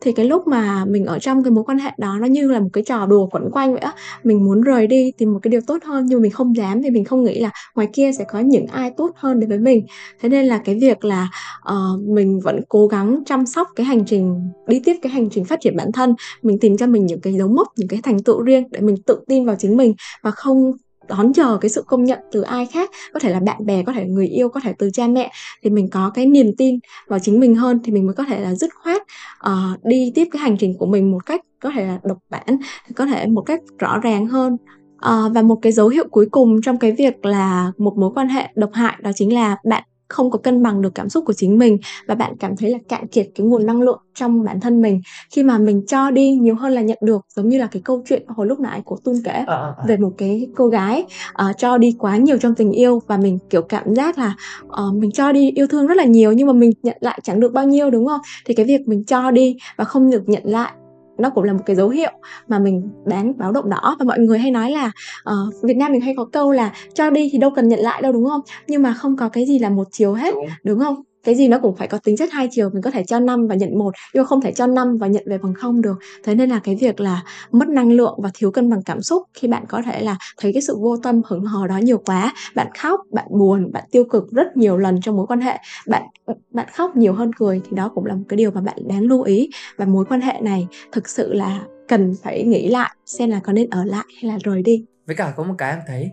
Thì 0.00 0.12
cái 0.12 0.26
lúc 0.26 0.46
mà 0.46 0.84
mình 0.84 1.06
ở 1.06 1.18
trong 1.18 1.42
cái 1.42 1.50
mối 1.50 1.64
quan 1.64 1.78
hệ 1.78 1.90
đó 1.98 2.18
nó 2.20 2.26
như 2.26 2.50
là 2.50 2.60
một 2.60 2.68
cái 2.72 2.84
trò 2.84 3.06
đùa 3.06 3.26
quẩn 3.26 3.50
quanh 3.50 3.72
vậy 3.72 3.80
á 3.80 3.92
mình 4.24 4.44
muốn 4.44 4.60
rời 4.60 4.86
đi 4.86 5.12
tìm 5.18 5.32
một 5.32 5.38
cái 5.42 5.50
điều 5.50 5.60
tốt 5.66 5.78
hơn 5.84 6.06
nhưng 6.06 6.18
mà 6.18 6.22
mình 6.22 6.30
không 6.30 6.56
dám 6.56 6.80
vì 6.80 6.90
mình 6.90 7.04
không 7.04 7.24
nghĩ 7.24 7.40
là 7.40 7.50
ngoài 7.74 7.88
kia 7.92 8.10
sẽ 8.18 8.24
có 8.28 8.38
những 8.38 8.66
ai 8.66 8.90
tốt 8.96 9.10
hơn 9.16 9.40
đến 9.40 9.48
với 9.48 9.58
mình. 9.58 9.86
Thế 10.20 10.28
nên 10.28 10.46
là 10.46 10.58
cái 10.58 10.74
việc 10.80 11.04
là 11.04 11.28
uh, 11.68 12.08
mình 12.08 12.40
vẫn 12.40 12.60
cố 12.68 12.86
gắng 12.86 13.22
chăm 13.26 13.46
sóc 13.46 13.68
cái 13.76 13.86
hành 13.86 14.04
trình 14.04 14.50
đi 14.66 14.80
tiếp 14.84 14.96
cái 15.02 15.12
hành 15.12 15.30
trình 15.30 15.44
phát 15.44 15.60
triển 15.60 15.76
bản 15.76 15.92
thân 15.92 16.14
mình 16.42 16.58
tìm 16.58 16.76
cho 16.76 16.86
mình 16.86 17.06
những 17.06 17.20
cái 17.20 17.32
dấu 17.32 17.48
mốc 17.48 17.68
những 17.76 17.88
cái 17.88 18.00
thành 18.02 18.22
tựu 18.22 18.42
riêng 18.42 18.64
để 18.70 18.80
mình 18.80 18.96
tự 19.06 19.20
tin 19.28 19.44
vào 19.44 19.56
chính 19.58 19.76
mình 19.76 19.94
và 20.22 20.30
không 20.30 20.72
đón 21.08 21.32
chờ 21.32 21.58
cái 21.60 21.68
sự 21.68 21.82
công 21.86 22.04
nhận 22.04 22.18
từ 22.32 22.42
ai 22.42 22.66
khác 22.66 22.90
có 23.12 23.20
thể 23.20 23.30
là 23.30 23.40
bạn 23.40 23.66
bè 23.66 23.82
có 23.82 23.92
thể 23.92 24.04
người 24.04 24.26
yêu 24.26 24.48
có 24.48 24.60
thể 24.60 24.72
từ 24.78 24.90
cha 24.90 25.06
mẹ 25.06 25.32
thì 25.62 25.70
mình 25.70 25.88
có 25.90 26.10
cái 26.14 26.26
niềm 26.26 26.50
tin 26.58 26.78
vào 27.06 27.18
chính 27.18 27.40
mình 27.40 27.54
hơn 27.54 27.80
thì 27.84 27.92
mình 27.92 28.06
mới 28.06 28.14
có 28.14 28.24
thể 28.24 28.40
là 28.40 28.54
dứt 28.54 28.70
khoát 28.74 29.02
uh, 29.46 29.84
đi 29.84 30.12
tiếp 30.14 30.28
cái 30.32 30.42
hành 30.42 30.56
trình 30.56 30.78
của 30.78 30.86
mình 30.86 31.10
một 31.10 31.26
cách 31.26 31.40
có 31.62 31.70
thể 31.74 31.86
là 31.86 31.98
độc 32.04 32.18
bản 32.30 32.58
có 32.96 33.06
thể 33.06 33.26
một 33.26 33.42
cách 33.42 33.60
rõ 33.78 33.98
ràng 33.98 34.26
hơn. 34.26 34.56
Uh, 34.94 35.32
và 35.34 35.42
một 35.42 35.58
cái 35.62 35.72
dấu 35.72 35.88
hiệu 35.88 36.04
cuối 36.10 36.26
cùng 36.30 36.60
trong 36.62 36.78
cái 36.78 36.92
việc 36.92 37.24
là 37.24 37.72
một 37.78 37.96
mối 37.96 38.10
quan 38.14 38.28
hệ 38.28 38.48
độc 38.54 38.70
hại 38.72 38.96
đó 39.02 39.10
chính 39.14 39.34
là 39.34 39.56
bạn 39.64 39.82
không 40.14 40.30
có 40.30 40.38
cân 40.38 40.62
bằng 40.62 40.82
được 40.82 40.94
cảm 40.94 41.08
xúc 41.08 41.24
của 41.26 41.32
chính 41.32 41.58
mình 41.58 41.78
và 42.06 42.14
bạn 42.14 42.32
cảm 42.40 42.56
thấy 42.56 42.70
là 42.70 42.78
cạn 42.88 43.06
kiệt 43.06 43.26
cái 43.34 43.46
nguồn 43.46 43.66
năng 43.66 43.82
lượng 43.82 43.98
trong 44.14 44.44
bản 44.44 44.60
thân 44.60 44.82
mình 44.82 45.00
khi 45.30 45.42
mà 45.42 45.58
mình 45.58 45.86
cho 45.86 46.10
đi 46.10 46.30
nhiều 46.30 46.54
hơn 46.54 46.72
là 46.72 46.80
nhận 46.80 46.98
được 47.02 47.26
giống 47.36 47.48
như 47.48 47.58
là 47.58 47.66
cái 47.66 47.82
câu 47.84 48.02
chuyện 48.08 48.22
hồi 48.28 48.46
lúc 48.46 48.60
nãy 48.60 48.82
của 48.84 48.96
Tun 49.04 49.14
kể 49.24 49.32
à, 49.32 49.44
à. 49.46 49.72
về 49.86 49.96
một 49.96 50.10
cái 50.18 50.46
cô 50.56 50.66
gái 50.66 51.04
uh, 51.50 51.58
cho 51.58 51.78
đi 51.78 51.96
quá 51.98 52.16
nhiều 52.16 52.38
trong 52.38 52.54
tình 52.54 52.72
yêu 52.72 53.02
và 53.06 53.16
mình 53.16 53.38
kiểu 53.50 53.62
cảm 53.62 53.94
giác 53.94 54.18
là 54.18 54.34
uh, 54.66 54.94
mình 54.94 55.10
cho 55.12 55.32
đi 55.32 55.50
yêu 55.50 55.66
thương 55.66 55.86
rất 55.86 55.96
là 55.96 56.04
nhiều 56.04 56.32
nhưng 56.32 56.46
mà 56.46 56.52
mình 56.52 56.70
nhận 56.82 56.96
lại 57.00 57.20
chẳng 57.22 57.40
được 57.40 57.52
bao 57.52 57.64
nhiêu 57.64 57.90
đúng 57.90 58.06
không 58.06 58.20
thì 58.46 58.54
cái 58.54 58.66
việc 58.66 58.88
mình 58.88 59.04
cho 59.04 59.30
đi 59.30 59.56
và 59.76 59.84
không 59.84 60.10
được 60.10 60.28
nhận 60.28 60.42
lại 60.44 60.72
nó 61.18 61.30
cũng 61.30 61.44
là 61.44 61.52
một 61.52 61.62
cái 61.66 61.76
dấu 61.76 61.88
hiệu 61.88 62.10
mà 62.48 62.58
mình 62.58 62.90
đáng 63.04 63.38
báo 63.38 63.52
động 63.52 63.70
đỏ 63.70 63.96
và 63.98 64.04
mọi 64.04 64.18
người 64.18 64.38
hay 64.38 64.50
nói 64.50 64.70
là 64.70 64.92
uh, 65.30 65.54
Việt 65.62 65.76
Nam 65.76 65.92
mình 65.92 66.00
hay 66.00 66.14
có 66.16 66.24
câu 66.32 66.52
là 66.52 66.72
cho 66.94 67.10
đi 67.10 67.28
thì 67.32 67.38
đâu 67.38 67.50
cần 67.50 67.68
nhận 67.68 67.80
lại 67.80 68.02
đâu 68.02 68.12
đúng 68.12 68.26
không? 68.28 68.40
Nhưng 68.66 68.82
mà 68.82 68.94
không 68.94 69.16
có 69.16 69.28
cái 69.28 69.46
gì 69.46 69.58
là 69.58 69.70
một 69.70 69.88
chiều 69.90 70.14
hết 70.14 70.34
đúng, 70.34 70.46
đúng 70.64 70.78
không 70.78 71.02
cái 71.24 71.34
gì 71.34 71.48
nó 71.48 71.58
cũng 71.58 71.76
phải 71.76 71.88
có 71.88 71.98
tính 71.98 72.16
chất 72.16 72.28
hai 72.32 72.48
chiều, 72.50 72.70
mình 72.70 72.82
có 72.82 72.90
thể 72.90 73.04
cho 73.04 73.20
năm 73.20 73.46
và 73.46 73.54
nhận 73.54 73.78
một, 73.78 73.94
nhưng 74.14 74.24
không 74.24 74.40
thể 74.40 74.52
cho 74.52 74.66
năm 74.66 74.96
và 74.96 75.06
nhận 75.06 75.22
về 75.26 75.38
bằng 75.38 75.54
không 75.54 75.82
được. 75.82 75.96
Thế 76.24 76.34
nên 76.34 76.50
là 76.50 76.60
cái 76.64 76.76
việc 76.80 77.00
là 77.00 77.22
mất 77.50 77.68
năng 77.68 77.92
lượng 77.92 78.18
và 78.22 78.30
thiếu 78.34 78.50
cân 78.50 78.70
bằng 78.70 78.82
cảm 78.82 79.02
xúc, 79.02 79.22
khi 79.34 79.48
bạn 79.48 79.64
có 79.68 79.82
thể 79.86 80.00
là 80.00 80.16
thấy 80.38 80.52
cái 80.52 80.62
sự 80.62 80.76
vô 80.80 80.96
tâm 80.96 81.22
hứng 81.26 81.44
hờ 81.44 81.66
đó 81.66 81.76
nhiều 81.76 81.98
quá, 82.06 82.32
bạn 82.54 82.66
khóc, 82.78 83.00
bạn 83.12 83.26
buồn, 83.30 83.72
bạn 83.72 83.84
tiêu 83.90 84.04
cực 84.04 84.32
rất 84.32 84.56
nhiều 84.56 84.78
lần 84.78 85.00
trong 85.02 85.16
mối 85.16 85.26
quan 85.26 85.40
hệ, 85.40 85.58
bạn 85.88 86.02
bạn 86.50 86.66
khóc 86.74 86.96
nhiều 86.96 87.12
hơn 87.12 87.30
cười, 87.32 87.60
thì 87.64 87.76
đó 87.76 87.90
cũng 87.94 88.06
là 88.06 88.14
một 88.14 88.24
cái 88.28 88.36
điều 88.36 88.50
mà 88.50 88.60
bạn 88.60 88.76
đáng 88.88 89.02
lưu 89.02 89.22
ý. 89.22 89.50
Và 89.76 89.84
mối 89.84 90.04
quan 90.04 90.20
hệ 90.20 90.40
này 90.42 90.66
thực 90.92 91.08
sự 91.08 91.32
là 91.32 91.64
cần 91.88 92.14
phải 92.22 92.42
nghĩ 92.42 92.68
lại, 92.68 92.90
xem 93.06 93.30
là 93.30 93.40
có 93.44 93.52
nên 93.52 93.70
ở 93.70 93.84
lại 93.84 94.04
hay 94.22 94.32
là 94.32 94.38
rời 94.44 94.62
đi. 94.62 94.84
Với 95.06 95.16
cả 95.16 95.32
có 95.36 95.44
một 95.44 95.54
cái 95.58 95.70
em 95.70 95.80
thấy 95.86 96.10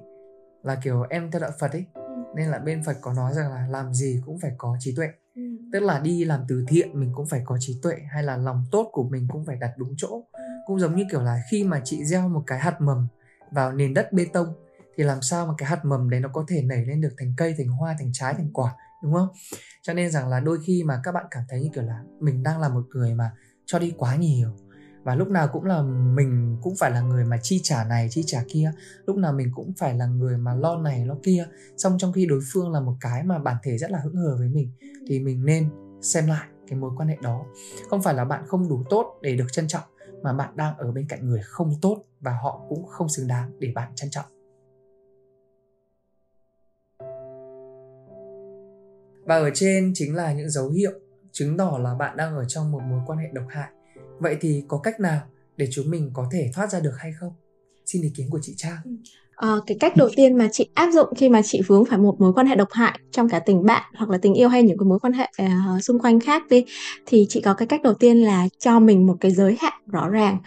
là 0.64 0.76
kiểu 0.84 1.06
em 1.10 1.32
theo 1.32 1.42
đạo 1.42 1.52
Phật 1.60 1.72
ấy 1.72 1.86
nên 2.36 2.48
là 2.50 2.60
bên 2.60 2.84
phật 2.84 2.98
có 3.02 3.14
nói 3.14 3.34
rằng 3.34 3.52
là 3.52 3.68
làm 3.68 3.94
gì 3.94 4.22
cũng 4.26 4.40
phải 4.40 4.52
có 4.58 4.78
trí 4.80 4.96
tuệ 4.96 5.08
ừ. 5.36 5.42
tức 5.74 5.80
là 5.80 6.00
đi 6.00 6.26
làm 6.26 6.46
từ 6.48 6.66
thiện 6.68 7.00
mình 7.00 7.12
cũng 7.16 7.28
phải 7.28 7.42
có 7.46 7.58
trí 7.60 7.80
tuệ 7.82 7.96
hay 8.12 8.24
là 8.24 8.38
lòng 8.38 8.66
tốt 8.72 8.90
của 8.92 9.04
mình 9.04 9.28
cũng 9.32 9.46
phải 9.46 9.56
đặt 9.56 9.72
đúng 9.78 9.94
chỗ 9.98 10.24
ừ. 10.32 10.44
cũng 10.66 10.80
giống 10.80 10.96
như 10.96 11.04
kiểu 11.12 11.22
là 11.22 11.42
khi 11.52 11.64
mà 11.64 11.82
chị 11.84 12.06
gieo 12.06 12.30
một 12.30 12.44
cái 12.48 12.60
hạt 12.60 12.82
mầm 12.82 13.08
vào 13.52 13.72
nền 13.72 13.94
đất 13.94 14.14
bê 14.14 14.26
tông 14.34 14.54
thì 14.98 15.04
làm 15.04 15.22
sao 15.22 15.46
mà 15.48 15.54
cái 15.58 15.70
hạt 15.70 15.86
mầm 15.86 16.10
đấy 16.10 16.20
nó 16.20 16.30
có 16.34 16.46
thể 16.48 16.62
nảy 16.62 16.86
lên 16.86 17.02
được 17.02 17.14
thành 17.18 17.34
cây 17.38 17.56
thành 17.58 17.68
hoa 17.68 17.96
thành 18.00 18.10
trái 18.14 18.34
thành 18.34 18.50
quả 18.54 18.76
đúng 19.04 19.14
không 19.14 19.28
cho 19.82 19.94
nên 19.94 20.12
rằng 20.12 20.28
là 20.28 20.40
đôi 20.40 20.60
khi 20.66 20.84
mà 20.84 21.02
các 21.04 21.12
bạn 21.12 21.26
cảm 21.32 21.44
thấy 21.50 21.62
như 21.62 21.70
kiểu 21.74 21.84
là 21.84 22.04
mình 22.20 22.44
đang 22.44 22.60
là 22.60 22.70
một 22.70 22.84
người 22.90 23.14
mà 23.14 23.32
cho 23.66 23.80
đi 23.80 23.94
quá 23.98 24.16
nhiều 24.16 24.50
và 25.04 25.16
lúc 25.16 25.28
nào 25.28 25.48
cũng 25.54 25.66
là 25.66 25.82
mình 26.16 26.58
cũng 26.62 26.76
phải 26.76 26.92
là 26.92 27.02
người 27.02 27.26
mà 27.26 27.38
chi 27.42 27.60
trả 27.64 27.84
này, 27.84 28.08
chi 28.12 28.24
trả 28.26 28.44
kia. 28.50 28.72
Lúc 29.06 29.18
nào 29.18 29.34
mình 29.34 29.52
cũng 29.56 29.74
phải 29.78 29.94
là 29.94 30.06
người 30.06 30.38
mà 30.38 30.56
lo 30.56 30.78
này, 30.78 31.06
lo 31.06 31.16
kia. 31.24 31.48
Xong 31.78 31.98
trong 31.98 32.14
khi 32.14 32.26
đối 32.26 32.40
phương 32.54 32.72
là 32.72 32.80
một 32.80 32.96
cái 33.02 33.24
mà 33.24 33.40
bản 33.40 33.56
thể 33.64 33.78
rất 33.78 33.92
là 33.92 34.00
hững 34.00 34.16
hờ 34.16 34.38
với 34.38 34.48
mình, 34.48 34.72
thì 35.08 35.20
mình 35.20 35.46
nên 35.46 35.70
xem 36.02 36.28
lại 36.28 36.48
cái 36.68 36.80
mối 36.80 36.92
quan 36.98 37.10
hệ 37.10 37.18
đó. 37.22 37.46
Không 37.90 38.02
phải 38.02 38.14
là 38.14 38.26
bạn 38.26 38.44
không 38.48 38.70
đủ 38.70 38.84
tốt 38.90 39.20
để 39.22 39.36
được 39.36 39.48
trân 39.52 39.68
trọng, 39.68 39.84
mà 40.22 40.34
bạn 40.34 40.58
đang 40.58 40.78
ở 40.78 40.92
bên 40.92 41.06
cạnh 41.10 41.30
người 41.30 41.42
không 41.44 41.74
tốt 41.82 42.04
và 42.20 42.38
họ 42.44 42.66
cũng 42.70 42.88
không 42.88 43.10
xứng 43.10 43.28
đáng 43.28 43.52
để 43.60 43.72
bạn 43.76 43.92
trân 43.96 44.10
trọng. 44.10 44.26
Và 49.26 49.36
ở 49.36 49.50
trên 49.54 49.92
chính 49.96 50.16
là 50.16 50.34
những 50.34 50.50
dấu 50.50 50.70
hiệu 50.70 50.92
chứng 51.32 51.58
tỏ 51.58 51.78
là 51.82 51.96
bạn 51.96 52.18
đang 52.18 52.36
ở 52.36 52.46
trong 52.46 52.72
một 52.72 52.82
mối 52.90 53.00
quan 53.08 53.20
hệ 53.20 53.30
độc 53.34 53.46
hại. 53.50 53.70
Vậy 54.22 54.38
thì 54.42 54.64
có 54.68 54.78
cách 54.78 55.00
nào 55.00 55.22
để 55.58 55.68
chúng 55.72 55.90
mình 55.90 56.12
có 56.14 56.30
thể 56.32 56.52
thoát 56.54 56.72
ra 56.72 56.80
được 56.80 56.94
hay 56.98 57.12
không? 57.20 57.34
Xin 57.86 58.02
ý 58.02 58.12
kiến 58.16 58.30
của 58.30 58.40
chị 58.42 58.54
Trang. 58.58 58.78
À, 59.36 59.50
cái 59.68 59.78
cách 59.80 59.96
đầu 59.96 60.10
tiên 60.16 60.38
mà 60.38 60.48
chị 60.52 60.70
áp 60.74 60.92
dụng 60.92 61.08
khi 61.18 61.30
mà 61.30 61.42
chị 61.42 61.62
vướng 61.68 61.86
phải 61.86 61.98
một 61.98 62.22
mối 62.22 62.34
quan 62.34 62.48
hệ 62.48 62.56
độc 62.56 62.68
hại 62.72 63.00
trong 63.12 63.30
cả 63.30 63.40
tình 63.40 63.66
bạn 63.66 63.84
hoặc 63.96 64.10
là 64.10 64.18
tình 64.18 64.34
yêu 64.34 64.50
hay 64.50 64.64
những 64.64 64.78
cái 64.78 64.86
mối 64.86 65.00
quan 65.00 65.14
hệ 65.14 65.28
uh, 65.44 65.84
xung 65.84 66.00
quanh 66.00 66.20
khác 66.20 66.44
đi 66.50 66.66
thì 67.06 67.26
chị 67.30 67.42
có 67.42 67.54
cái 67.54 67.68
cách 67.68 67.82
đầu 67.84 67.94
tiên 67.94 68.18
là 68.18 68.48
cho 68.60 68.80
mình 68.80 69.08
một 69.08 69.16
cái 69.20 69.32
giới 69.32 69.58
hạn 69.62 69.74
rõ 69.88 70.10
ràng 70.10 70.38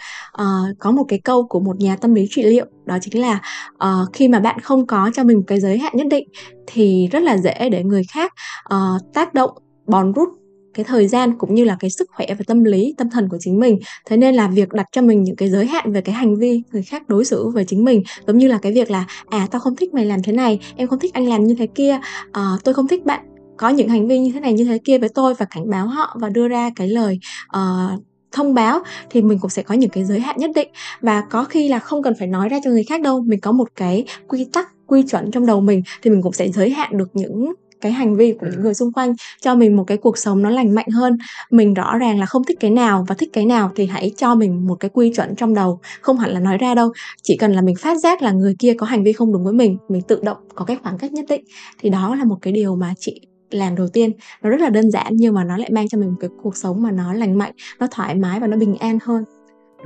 uh, 0.42 0.78
có 0.78 0.90
một 0.90 1.04
cái 1.08 1.20
câu 1.24 1.46
của 1.46 1.60
một 1.60 1.76
nhà 1.76 1.96
tâm 1.96 2.14
lý 2.14 2.26
trị 2.30 2.42
liệu 2.42 2.66
đó 2.84 2.98
chính 3.00 3.20
là 3.20 3.40
uh, 3.74 4.12
khi 4.12 4.28
mà 4.28 4.40
bạn 4.40 4.60
không 4.60 4.86
có 4.86 5.10
cho 5.14 5.24
mình 5.24 5.36
một 5.36 5.44
cái 5.46 5.60
giới 5.60 5.78
hạn 5.78 5.92
nhất 5.96 6.06
định 6.10 6.28
thì 6.66 7.08
rất 7.12 7.22
là 7.22 7.38
dễ 7.38 7.68
để 7.68 7.84
người 7.84 8.02
khác 8.12 8.32
uh, 8.74 9.14
tác 9.14 9.34
động 9.34 9.50
bòn 9.86 10.12
rút 10.12 10.28
cái 10.74 10.84
thời 10.84 11.08
gian 11.08 11.38
cũng 11.38 11.54
như 11.54 11.64
là 11.64 11.76
cái 11.80 11.90
sức 11.90 12.10
khỏe 12.16 12.26
và 12.28 12.44
tâm 12.46 12.64
lý 12.64 12.94
tâm 12.98 13.10
thần 13.10 13.28
của 13.28 13.38
chính 13.40 13.60
mình. 13.60 13.78
Thế 14.06 14.16
nên 14.16 14.34
là 14.34 14.48
việc 14.48 14.68
đặt 14.72 14.86
cho 14.92 15.02
mình 15.02 15.22
những 15.22 15.36
cái 15.36 15.50
giới 15.50 15.66
hạn 15.66 15.92
về 15.92 16.00
cái 16.00 16.14
hành 16.14 16.36
vi 16.36 16.62
người 16.72 16.82
khác 16.82 17.08
đối 17.08 17.24
xử 17.24 17.48
với 17.48 17.64
chính 17.64 17.84
mình 17.84 18.02
giống 18.26 18.38
như 18.38 18.48
là 18.48 18.58
cái 18.62 18.72
việc 18.72 18.90
là 18.90 19.04
à 19.28 19.48
tao 19.50 19.60
không 19.60 19.76
thích 19.76 19.94
mày 19.94 20.06
làm 20.06 20.22
thế 20.22 20.32
này 20.32 20.60
em 20.76 20.88
không 20.88 20.98
thích 20.98 21.14
anh 21.14 21.28
làm 21.28 21.44
như 21.44 21.54
thế 21.54 21.66
kia 21.66 21.98
à, 22.32 22.42
tôi 22.64 22.74
không 22.74 22.88
thích 22.88 23.04
bạn 23.04 23.20
có 23.56 23.68
những 23.68 23.88
hành 23.88 24.08
vi 24.08 24.18
như 24.18 24.32
thế 24.32 24.40
này 24.40 24.52
như 24.52 24.64
thế 24.64 24.78
kia 24.78 24.98
với 24.98 25.08
tôi 25.08 25.34
và 25.34 25.46
cảnh 25.50 25.70
báo 25.70 25.86
họ 25.86 26.16
và 26.20 26.28
đưa 26.28 26.48
ra 26.48 26.70
cái 26.76 26.88
lời 26.88 27.18
uh, 27.56 28.02
thông 28.32 28.54
báo 28.54 28.80
thì 29.10 29.22
mình 29.22 29.38
cũng 29.38 29.50
sẽ 29.50 29.62
có 29.62 29.74
những 29.74 29.90
cái 29.90 30.04
giới 30.04 30.20
hạn 30.20 30.36
nhất 30.38 30.50
định. 30.54 30.68
Và 31.00 31.20
có 31.30 31.44
khi 31.44 31.68
là 31.68 31.78
không 31.78 32.02
cần 32.02 32.14
phải 32.18 32.28
nói 32.28 32.48
ra 32.48 32.58
cho 32.64 32.70
người 32.70 32.84
khác 32.84 33.00
đâu 33.00 33.22
mình 33.26 33.40
có 33.40 33.52
một 33.52 33.68
cái 33.76 34.04
quy 34.28 34.46
tắc 34.52 34.68
quy 34.86 35.02
chuẩn 35.02 35.30
trong 35.30 35.46
đầu 35.46 35.60
mình 35.60 35.82
thì 36.02 36.10
mình 36.10 36.22
cũng 36.22 36.32
sẽ 36.32 36.48
giới 36.48 36.70
hạn 36.70 36.98
được 36.98 37.08
những 37.12 37.52
cái 37.84 37.92
hành 37.92 38.16
vi 38.16 38.32
của 38.40 38.46
những 38.50 38.60
người 38.60 38.74
xung 38.74 38.92
quanh 38.92 39.14
cho 39.40 39.54
mình 39.54 39.76
một 39.76 39.84
cái 39.84 39.96
cuộc 39.96 40.18
sống 40.18 40.42
nó 40.42 40.50
lành 40.50 40.74
mạnh 40.74 40.88
hơn. 40.88 41.18
Mình 41.50 41.74
rõ 41.74 41.98
ràng 41.98 42.20
là 42.20 42.26
không 42.26 42.44
thích 42.44 42.58
cái 42.60 42.70
nào 42.70 43.04
và 43.08 43.14
thích 43.14 43.28
cái 43.32 43.46
nào 43.46 43.72
thì 43.76 43.86
hãy 43.86 44.12
cho 44.16 44.34
mình 44.34 44.66
một 44.66 44.74
cái 44.80 44.90
quy 44.94 45.12
chuẩn 45.14 45.36
trong 45.36 45.54
đầu 45.54 45.80
không 46.00 46.18
hẳn 46.18 46.30
là 46.30 46.40
nói 46.40 46.58
ra 46.58 46.74
đâu. 46.74 46.92
Chỉ 47.22 47.36
cần 47.36 47.52
là 47.52 47.60
mình 47.60 47.76
phát 47.76 47.98
giác 47.98 48.22
là 48.22 48.32
người 48.32 48.54
kia 48.58 48.74
có 48.78 48.86
hành 48.86 49.04
vi 49.04 49.12
không 49.12 49.32
đúng 49.32 49.44
với 49.44 49.52
mình 49.52 49.76
mình 49.88 50.02
tự 50.02 50.20
động 50.22 50.36
có 50.54 50.64
cái 50.64 50.76
khoảng 50.82 50.98
cách 50.98 51.12
nhất 51.12 51.24
định. 51.28 51.44
Thì 51.78 51.90
đó 51.90 52.14
là 52.14 52.24
một 52.24 52.36
cái 52.42 52.52
điều 52.52 52.76
mà 52.76 52.94
chị 52.98 53.20
làm 53.50 53.76
đầu 53.76 53.88
tiên. 53.88 54.10
Nó 54.42 54.50
rất 54.50 54.60
là 54.60 54.70
đơn 54.70 54.90
giản 54.90 55.12
nhưng 55.16 55.34
mà 55.34 55.44
nó 55.44 55.56
lại 55.56 55.70
mang 55.72 55.88
cho 55.88 55.98
mình 55.98 56.10
một 56.10 56.18
cái 56.20 56.30
cuộc 56.42 56.56
sống 56.56 56.82
mà 56.82 56.90
nó 56.90 57.12
lành 57.12 57.38
mạnh 57.38 57.52
nó 57.78 57.86
thoải 57.90 58.14
mái 58.14 58.40
và 58.40 58.46
nó 58.46 58.56
bình 58.56 58.76
an 58.76 58.98
hơn. 59.02 59.24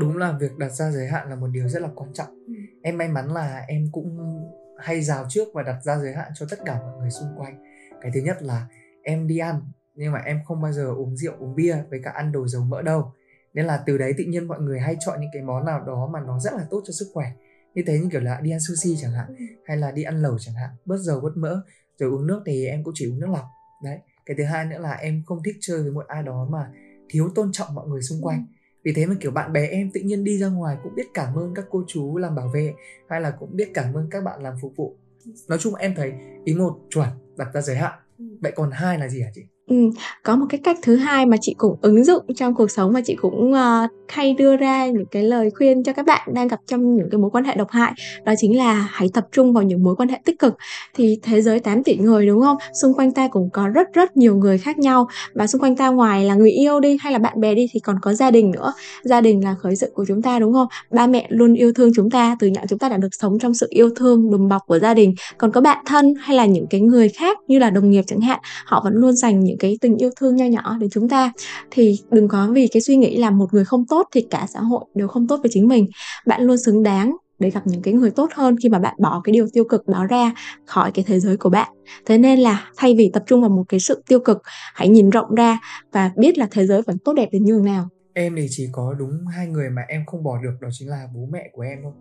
Đúng 0.00 0.16
là 0.16 0.34
việc 0.40 0.58
đặt 0.58 0.72
ra 0.72 0.90
giới 0.90 1.06
hạn 1.06 1.30
là 1.30 1.36
một 1.36 1.48
điều 1.52 1.68
rất 1.68 1.82
là 1.82 1.88
quan 1.94 2.10
trọng. 2.14 2.44
Ừ. 2.46 2.52
em 2.82 2.98
may 2.98 3.08
mắn 3.08 3.32
là 3.32 3.62
em 3.68 3.88
cũng 3.92 4.18
hay 4.78 5.02
rào 5.02 5.24
trước 5.28 5.48
và 5.54 5.62
đặt 5.62 5.76
ra 5.84 5.98
giới 5.98 6.12
hạn 6.12 6.30
cho 6.34 6.46
tất 6.50 6.58
cả 6.66 6.74
mọi 6.74 7.00
người 7.00 7.10
xung 7.10 7.28
quanh 7.36 7.67
cái 8.00 8.12
thứ 8.14 8.20
nhất 8.20 8.42
là 8.42 8.66
em 9.02 9.26
đi 9.26 9.38
ăn, 9.38 9.60
nhưng 9.94 10.12
mà 10.12 10.18
em 10.18 10.40
không 10.44 10.62
bao 10.62 10.72
giờ 10.72 10.92
uống 10.96 11.16
rượu, 11.16 11.34
uống 11.38 11.54
bia 11.54 11.76
với 11.90 12.00
cả 12.04 12.10
ăn 12.10 12.32
đồ 12.32 12.48
dầu 12.48 12.64
mỡ 12.64 12.82
đâu. 12.82 13.12
Nên 13.54 13.66
là 13.66 13.82
từ 13.86 13.98
đấy 13.98 14.14
tự 14.18 14.24
nhiên 14.24 14.48
mọi 14.48 14.60
người 14.60 14.80
hay 14.80 14.96
chọn 15.00 15.20
những 15.20 15.30
cái 15.32 15.42
món 15.42 15.66
nào 15.66 15.84
đó 15.86 16.10
mà 16.12 16.20
nó 16.20 16.40
rất 16.40 16.52
là 16.52 16.66
tốt 16.70 16.82
cho 16.86 16.92
sức 16.92 17.06
khỏe. 17.14 17.32
Như 17.74 17.82
thế 17.86 17.98
như 17.98 18.08
kiểu 18.12 18.20
là 18.20 18.40
đi 18.40 18.50
ăn 18.50 18.60
sushi 18.68 18.96
chẳng 19.02 19.12
hạn, 19.12 19.34
hay 19.64 19.76
là 19.76 19.90
đi 19.90 20.02
ăn 20.02 20.22
lẩu 20.22 20.38
chẳng 20.38 20.54
hạn, 20.54 20.70
bớt 20.84 20.96
dầu, 20.98 21.20
bớt 21.20 21.36
mỡ, 21.36 21.62
rồi 21.98 22.10
uống 22.10 22.26
nước 22.26 22.42
thì 22.46 22.66
em 22.66 22.84
cũng 22.84 22.94
chỉ 22.96 23.10
uống 23.10 23.20
nước 23.20 23.30
lọc. 23.32 23.44
Đấy, 23.84 23.98
cái 24.26 24.36
thứ 24.38 24.44
hai 24.44 24.64
nữa 24.64 24.78
là 24.78 24.92
em 24.92 25.22
không 25.26 25.42
thích 25.44 25.56
chơi 25.60 25.82
với 25.82 25.92
một 25.92 26.06
ai 26.06 26.22
đó 26.22 26.48
mà 26.50 26.70
thiếu 27.08 27.28
tôn 27.34 27.52
trọng 27.52 27.74
mọi 27.74 27.88
người 27.88 28.02
xung 28.02 28.22
quanh. 28.22 28.46
Vì 28.84 28.92
thế 28.92 29.06
mà 29.06 29.14
kiểu 29.20 29.30
bạn 29.30 29.52
bè 29.52 29.66
em 29.66 29.90
tự 29.94 30.00
nhiên 30.00 30.24
đi 30.24 30.38
ra 30.38 30.48
ngoài 30.48 30.76
cũng 30.82 30.94
biết 30.94 31.06
cảm 31.14 31.34
ơn 31.34 31.54
các 31.54 31.64
cô 31.70 31.84
chú 31.88 32.16
làm 32.16 32.34
bảo 32.34 32.48
vệ, 32.48 32.74
hay 33.08 33.20
là 33.20 33.30
cũng 33.30 33.56
biết 33.56 33.70
cảm 33.74 33.94
ơn 33.94 34.10
các 34.10 34.24
bạn 34.24 34.42
làm 34.42 34.54
phục 34.62 34.72
vụ 34.76 34.96
nói 35.48 35.58
chung 35.58 35.74
em 35.74 35.94
thấy 35.94 36.12
ý 36.44 36.54
một 36.54 36.78
chuẩn 36.90 37.08
đặt 37.36 37.48
ra 37.54 37.60
giới 37.60 37.76
hạn 37.76 37.98
ừ. 38.18 38.24
vậy 38.40 38.52
còn 38.56 38.70
hai 38.70 38.98
là 38.98 39.08
gì 39.08 39.22
hả 39.22 39.30
chị 39.34 39.42
Ừm, 39.68 39.90
có 40.24 40.36
một 40.36 40.46
cái 40.48 40.60
cách 40.64 40.78
thứ 40.82 40.96
hai 40.96 41.26
mà 41.26 41.36
chị 41.40 41.54
cũng 41.58 41.76
ứng 41.82 42.04
dụng 42.04 42.22
trong 42.36 42.54
cuộc 42.54 42.70
sống 42.70 42.92
và 42.92 43.00
chị 43.04 43.14
cũng, 43.20 43.52
ờ, 43.52 43.86
hay 44.08 44.34
đưa 44.34 44.56
ra 44.56 44.86
những 44.86 45.06
cái 45.10 45.22
lời 45.22 45.50
khuyên 45.58 45.82
cho 45.82 45.92
các 45.92 46.06
bạn 46.06 46.28
đang 46.34 46.48
gặp 46.48 46.60
trong 46.66 46.96
những 46.96 47.08
cái 47.10 47.18
mối 47.18 47.30
quan 47.30 47.44
hệ 47.44 47.54
độc 47.56 47.70
hại, 47.70 47.92
đó 48.24 48.32
chính 48.38 48.58
là 48.58 48.88
hãy 48.90 49.08
tập 49.14 49.24
trung 49.32 49.52
vào 49.52 49.62
những 49.62 49.82
mối 49.84 49.96
quan 49.96 50.08
hệ 50.08 50.18
tích 50.24 50.38
cực. 50.38 50.54
Thì 50.94 51.18
thế 51.22 51.42
giới 51.42 51.60
8 51.60 51.82
tỷ 51.84 51.96
người, 51.96 52.26
đúng 52.26 52.40
không? 52.40 52.56
Xung 52.82 52.94
quanh 52.94 53.12
ta 53.12 53.28
cũng 53.28 53.48
có 53.52 53.68
rất 53.68 53.86
rất 53.92 54.16
nhiều 54.16 54.36
người 54.36 54.58
khác 54.58 54.78
nhau, 54.78 55.06
và 55.34 55.46
xung 55.46 55.60
quanh 55.62 55.76
ta 55.76 55.88
ngoài 55.88 56.24
là 56.24 56.34
người 56.34 56.50
yêu 56.50 56.80
đi, 56.80 56.96
hay 57.00 57.12
là 57.12 57.18
bạn 57.18 57.40
bè 57.40 57.54
đi 57.54 57.66
thì 57.72 57.80
còn 57.80 57.96
có 58.02 58.14
gia 58.14 58.30
đình 58.30 58.50
nữa. 58.50 58.72
Gia 59.04 59.20
đình 59.20 59.44
là 59.44 59.54
khởi 59.62 59.76
sự 59.76 59.90
của 59.94 60.04
chúng 60.08 60.22
ta, 60.22 60.38
đúng 60.38 60.52
không? 60.52 60.66
Ba 60.90 61.06
mẹ 61.06 61.26
luôn 61.28 61.54
yêu 61.54 61.72
thương 61.72 61.90
chúng 61.94 62.10
ta, 62.10 62.36
từ 62.40 62.46
nhỏ 62.46 62.60
chúng 62.68 62.78
ta 62.78 62.88
đã 62.88 62.96
được 62.96 63.08
sống 63.20 63.38
trong 63.38 63.54
sự 63.54 63.66
yêu 63.70 63.90
thương, 63.96 64.30
đùm 64.30 64.48
bọc 64.48 64.62
của 64.66 64.78
gia 64.78 64.94
đình. 64.94 65.14
Còn 65.38 65.52
có 65.52 65.60
bạn 65.60 65.78
thân 65.86 66.14
hay 66.20 66.36
là 66.36 66.46
những 66.46 66.66
cái 66.70 66.80
người 66.80 67.08
khác 67.08 67.38
như 67.48 67.58
là 67.58 67.70
đồng 67.70 67.90
nghiệp 67.90 68.02
chẳng 68.06 68.20
hạn, 68.20 68.40
họ 68.66 68.80
vẫn 68.84 68.92
luôn 68.94 69.12
dành 69.12 69.40
những 69.40 69.57
cái 69.58 69.78
tình 69.80 69.96
yêu 69.96 70.10
thương 70.16 70.36
nho 70.36 70.44
nhỏ 70.44 70.76
đến 70.80 70.90
chúng 70.90 71.08
ta. 71.08 71.32
Thì 71.70 71.98
đừng 72.10 72.28
có 72.28 72.48
vì 72.52 72.68
cái 72.68 72.82
suy 72.82 72.96
nghĩ 72.96 73.16
là 73.16 73.30
một 73.30 73.54
người 73.54 73.64
không 73.64 73.86
tốt 73.86 74.08
thì 74.12 74.26
cả 74.30 74.46
xã 74.54 74.60
hội 74.60 74.84
đều 74.94 75.08
không 75.08 75.26
tốt 75.26 75.36
với 75.42 75.50
chính 75.54 75.68
mình. 75.68 75.88
Bạn 76.26 76.42
luôn 76.42 76.56
xứng 76.58 76.82
đáng 76.82 77.16
để 77.38 77.50
gặp 77.50 77.66
những 77.66 77.82
cái 77.82 77.94
người 77.94 78.10
tốt 78.10 78.30
hơn 78.34 78.56
khi 78.62 78.68
mà 78.68 78.78
bạn 78.78 78.94
bỏ 78.98 79.20
cái 79.24 79.32
điều 79.32 79.46
tiêu 79.52 79.64
cực 79.64 79.88
đó 79.88 80.06
ra 80.06 80.32
khỏi 80.66 80.92
cái 80.92 81.04
thế 81.08 81.20
giới 81.20 81.36
của 81.36 81.50
bạn. 81.50 81.72
Thế 82.06 82.18
nên 82.18 82.38
là 82.38 82.70
thay 82.76 82.94
vì 82.98 83.10
tập 83.12 83.22
trung 83.26 83.40
vào 83.40 83.50
một 83.50 83.64
cái 83.68 83.80
sự 83.80 84.02
tiêu 84.08 84.20
cực, 84.20 84.42
hãy 84.74 84.88
nhìn 84.88 85.10
rộng 85.10 85.34
ra 85.34 85.60
và 85.92 86.10
biết 86.16 86.38
là 86.38 86.48
thế 86.50 86.66
giới 86.66 86.82
vẫn 86.82 86.98
tốt 86.98 87.12
đẹp 87.12 87.28
đến 87.32 87.44
như 87.44 87.60
nào. 87.64 87.88
Em 88.12 88.36
thì 88.36 88.46
chỉ 88.50 88.68
có 88.72 88.94
đúng 88.98 89.26
hai 89.26 89.46
người 89.46 89.70
mà 89.70 89.82
em 89.88 90.06
không 90.06 90.22
bỏ 90.22 90.38
được 90.42 90.54
đó 90.60 90.68
chính 90.72 90.88
là 90.88 91.08
bố 91.14 91.28
mẹ 91.32 91.50
của 91.52 91.62
em 91.62 91.78
thôi. 91.82 91.92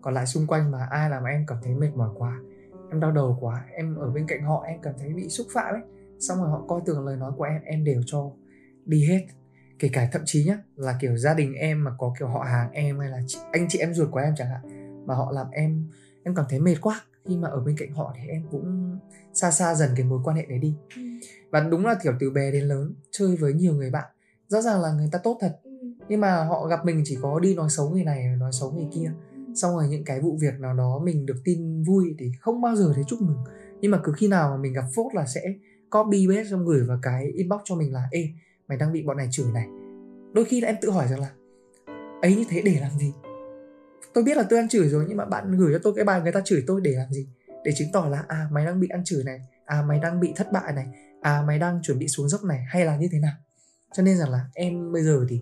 Còn 0.00 0.14
lại 0.14 0.26
xung 0.26 0.46
quanh 0.46 0.70
mà 0.70 0.78
ai 0.90 1.10
làm 1.10 1.24
em 1.24 1.44
cảm 1.46 1.58
thấy 1.64 1.74
mệt 1.74 1.90
mỏi 1.96 2.08
quá, 2.14 2.32
em 2.90 3.00
đau 3.00 3.12
đầu 3.12 3.38
quá, 3.40 3.64
em 3.76 3.96
ở 3.96 4.10
bên 4.10 4.26
cạnh 4.28 4.42
họ 4.42 4.62
em 4.66 4.78
cảm 4.82 4.94
thấy 4.98 5.08
bị 5.16 5.28
xúc 5.28 5.46
phạm 5.54 5.74
ấy 5.74 5.82
xong 6.22 6.38
rồi 6.38 6.50
họ 6.50 6.64
coi 6.68 6.80
thường 6.86 7.06
lời 7.06 7.16
nói 7.16 7.32
của 7.36 7.44
em 7.44 7.62
em 7.64 7.84
đều 7.84 8.02
cho 8.06 8.30
đi 8.84 9.06
hết 9.08 9.26
kể 9.78 9.90
cả 9.92 10.08
thậm 10.12 10.22
chí 10.24 10.44
nhá 10.44 10.58
là 10.76 10.98
kiểu 11.00 11.16
gia 11.16 11.34
đình 11.34 11.54
em 11.54 11.84
mà 11.84 11.90
có 11.98 12.14
kiểu 12.18 12.28
họ 12.28 12.42
hàng 12.42 12.70
em 12.72 12.98
hay 12.98 13.10
là 13.10 13.20
chị, 13.26 13.38
anh 13.52 13.66
chị 13.68 13.78
em 13.78 13.94
ruột 13.94 14.10
của 14.10 14.18
em 14.18 14.34
chẳng 14.36 14.48
hạn 14.48 14.62
mà 15.06 15.14
họ 15.14 15.32
làm 15.32 15.46
em 15.50 15.86
em 16.22 16.34
cảm 16.34 16.46
thấy 16.48 16.60
mệt 16.60 16.76
quá 16.80 17.00
khi 17.24 17.36
mà 17.36 17.48
ở 17.48 17.60
bên 17.60 17.76
cạnh 17.78 17.92
họ 17.92 18.14
thì 18.16 18.28
em 18.28 18.42
cũng 18.50 18.98
xa 19.32 19.50
xa 19.50 19.74
dần 19.74 19.90
cái 19.96 20.06
mối 20.06 20.20
quan 20.24 20.36
hệ 20.36 20.46
đấy 20.46 20.58
đi 20.58 20.74
ừ. 20.96 21.02
và 21.50 21.60
đúng 21.60 21.86
là 21.86 21.94
kiểu 22.02 22.12
từ 22.20 22.30
bé 22.30 22.50
đến 22.50 22.64
lớn 22.64 22.94
chơi 23.10 23.36
với 23.36 23.52
nhiều 23.52 23.74
người 23.74 23.90
bạn 23.90 24.10
rõ 24.48 24.60
ràng 24.60 24.80
là 24.80 24.92
người 24.92 25.08
ta 25.12 25.18
tốt 25.18 25.38
thật 25.40 25.58
ừ. 25.64 25.70
nhưng 26.08 26.20
mà 26.20 26.44
họ 26.44 26.66
gặp 26.66 26.84
mình 26.84 27.02
chỉ 27.04 27.18
có 27.22 27.40
đi 27.40 27.54
nói 27.54 27.70
xấu 27.70 27.90
người 27.90 28.04
này 28.04 28.36
nói 28.38 28.52
xấu 28.52 28.70
người 28.70 28.88
kia 28.94 29.12
ừ. 29.46 29.54
xong 29.54 29.76
rồi 29.76 29.88
những 29.88 30.04
cái 30.04 30.20
vụ 30.20 30.36
việc 30.40 30.60
nào 30.60 30.74
đó 30.74 31.00
mình 31.04 31.26
được 31.26 31.40
tin 31.44 31.82
vui 31.82 32.14
thì 32.18 32.32
không 32.40 32.60
bao 32.60 32.76
giờ 32.76 32.92
thấy 32.94 33.04
chúc 33.08 33.22
mừng 33.22 33.38
nhưng 33.80 33.90
mà 33.90 34.00
cứ 34.04 34.12
khi 34.16 34.28
nào 34.28 34.50
mà 34.50 34.56
mình 34.56 34.72
gặp 34.72 34.84
phốt 34.94 35.14
là 35.14 35.26
sẽ 35.26 35.40
copy 35.92 36.26
paste 36.28 36.44
xong 36.50 36.66
gửi 36.66 36.82
vào 36.84 36.98
cái 37.02 37.26
inbox 37.34 37.60
cho 37.64 37.74
mình 37.74 37.92
là, 37.92 38.08
ê, 38.10 38.28
mày 38.68 38.78
đang 38.78 38.92
bị 38.92 39.02
bọn 39.02 39.16
này 39.16 39.28
chửi 39.30 39.46
này. 39.54 39.66
Đôi 40.32 40.44
khi 40.44 40.60
là 40.60 40.68
em 40.68 40.76
tự 40.80 40.90
hỏi 40.90 41.08
rằng 41.08 41.20
là, 41.20 41.30
ấy, 42.22 42.36
như 42.36 42.44
thế 42.48 42.62
để 42.64 42.76
làm 42.80 42.90
gì? 42.98 43.12
Tôi 44.14 44.24
biết 44.24 44.36
là 44.36 44.42
tôi 44.50 44.58
ăn 44.58 44.68
chửi 44.68 44.88
rồi, 44.88 45.04
nhưng 45.08 45.16
mà 45.16 45.24
bạn 45.24 45.56
gửi 45.58 45.72
cho 45.72 45.78
tôi 45.82 45.92
cái 45.96 46.04
bài 46.04 46.20
người 46.20 46.32
ta 46.32 46.40
chửi 46.44 46.64
tôi 46.66 46.80
để 46.80 46.90
làm 46.90 47.12
gì? 47.12 47.28
Để 47.64 47.72
chứng 47.76 47.88
tỏ 47.92 48.08
là 48.10 48.24
à 48.28 48.48
mày 48.52 48.66
đang 48.66 48.80
bị 48.80 48.88
ăn 48.88 49.04
chửi 49.04 49.24
này 49.24 49.40
à 49.64 49.82
mày 49.82 49.98
đang 49.98 50.20
bị 50.20 50.32
thất 50.36 50.52
bại 50.52 50.72
này 50.72 50.86
à 51.20 51.42
mày 51.46 51.58
đang 51.58 51.82
chuẩn 51.82 51.98
bị 51.98 52.08
xuống 52.08 52.28
dốc 52.28 52.44
này, 52.44 52.64
hay 52.68 52.84
là 52.84 52.96
như 52.96 53.08
thế 53.12 53.18
nào? 53.18 53.32
Cho 53.94 54.02
nên 54.02 54.18
rằng 54.18 54.30
là 54.30 54.40
em 54.54 54.92
bây 54.92 55.02
giờ 55.02 55.26
thì, 55.28 55.40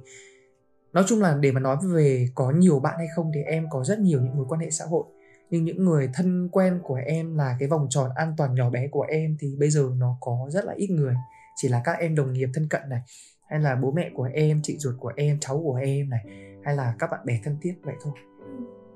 nói 0.92 1.04
chung 1.06 1.20
là 1.20 1.38
để 1.40 1.52
mà 1.52 1.60
nói 1.60 1.76
về 1.94 2.28
có 2.34 2.50
nhiều 2.50 2.80
bạn 2.80 2.94
hay 2.98 3.06
không 3.16 3.30
thì 3.34 3.40
em 3.42 3.66
có 3.70 3.84
rất 3.84 3.98
nhiều 3.98 4.20
những 4.20 4.36
mối 4.36 4.46
quan 4.48 4.60
hệ 4.60 4.70
xã 4.70 4.84
hội 4.84 5.04
nhưng 5.50 5.64
những 5.64 5.84
người 5.84 6.10
thân 6.14 6.48
quen 6.52 6.80
của 6.82 6.98
em 7.06 7.36
là 7.36 7.56
cái 7.58 7.68
vòng 7.68 7.86
tròn 7.90 8.10
an 8.14 8.34
toàn 8.36 8.54
nhỏ 8.54 8.70
bé 8.70 8.88
của 8.88 9.06
em 9.08 9.36
thì 9.40 9.56
bây 9.58 9.70
giờ 9.70 9.90
nó 9.96 10.18
có 10.20 10.48
rất 10.50 10.64
là 10.64 10.72
ít 10.76 10.90
người. 10.90 11.14
Chỉ 11.56 11.68
là 11.68 11.80
các 11.84 11.92
em 11.92 12.14
đồng 12.14 12.32
nghiệp 12.32 12.48
thân 12.54 12.68
cận 12.68 12.82
này, 12.88 13.00
hay 13.48 13.60
là 13.60 13.76
bố 13.76 13.92
mẹ 13.92 14.10
của 14.14 14.28
em, 14.34 14.60
chị 14.62 14.76
ruột 14.78 14.94
của 14.98 15.12
em, 15.16 15.38
cháu 15.40 15.62
của 15.64 15.74
em 15.74 16.10
này, 16.10 16.24
hay 16.64 16.76
là 16.76 16.94
các 16.98 17.10
bạn 17.10 17.20
bè 17.26 17.40
thân 17.44 17.56
thiết 17.62 17.74
vậy 17.82 17.94
thôi. 18.02 18.12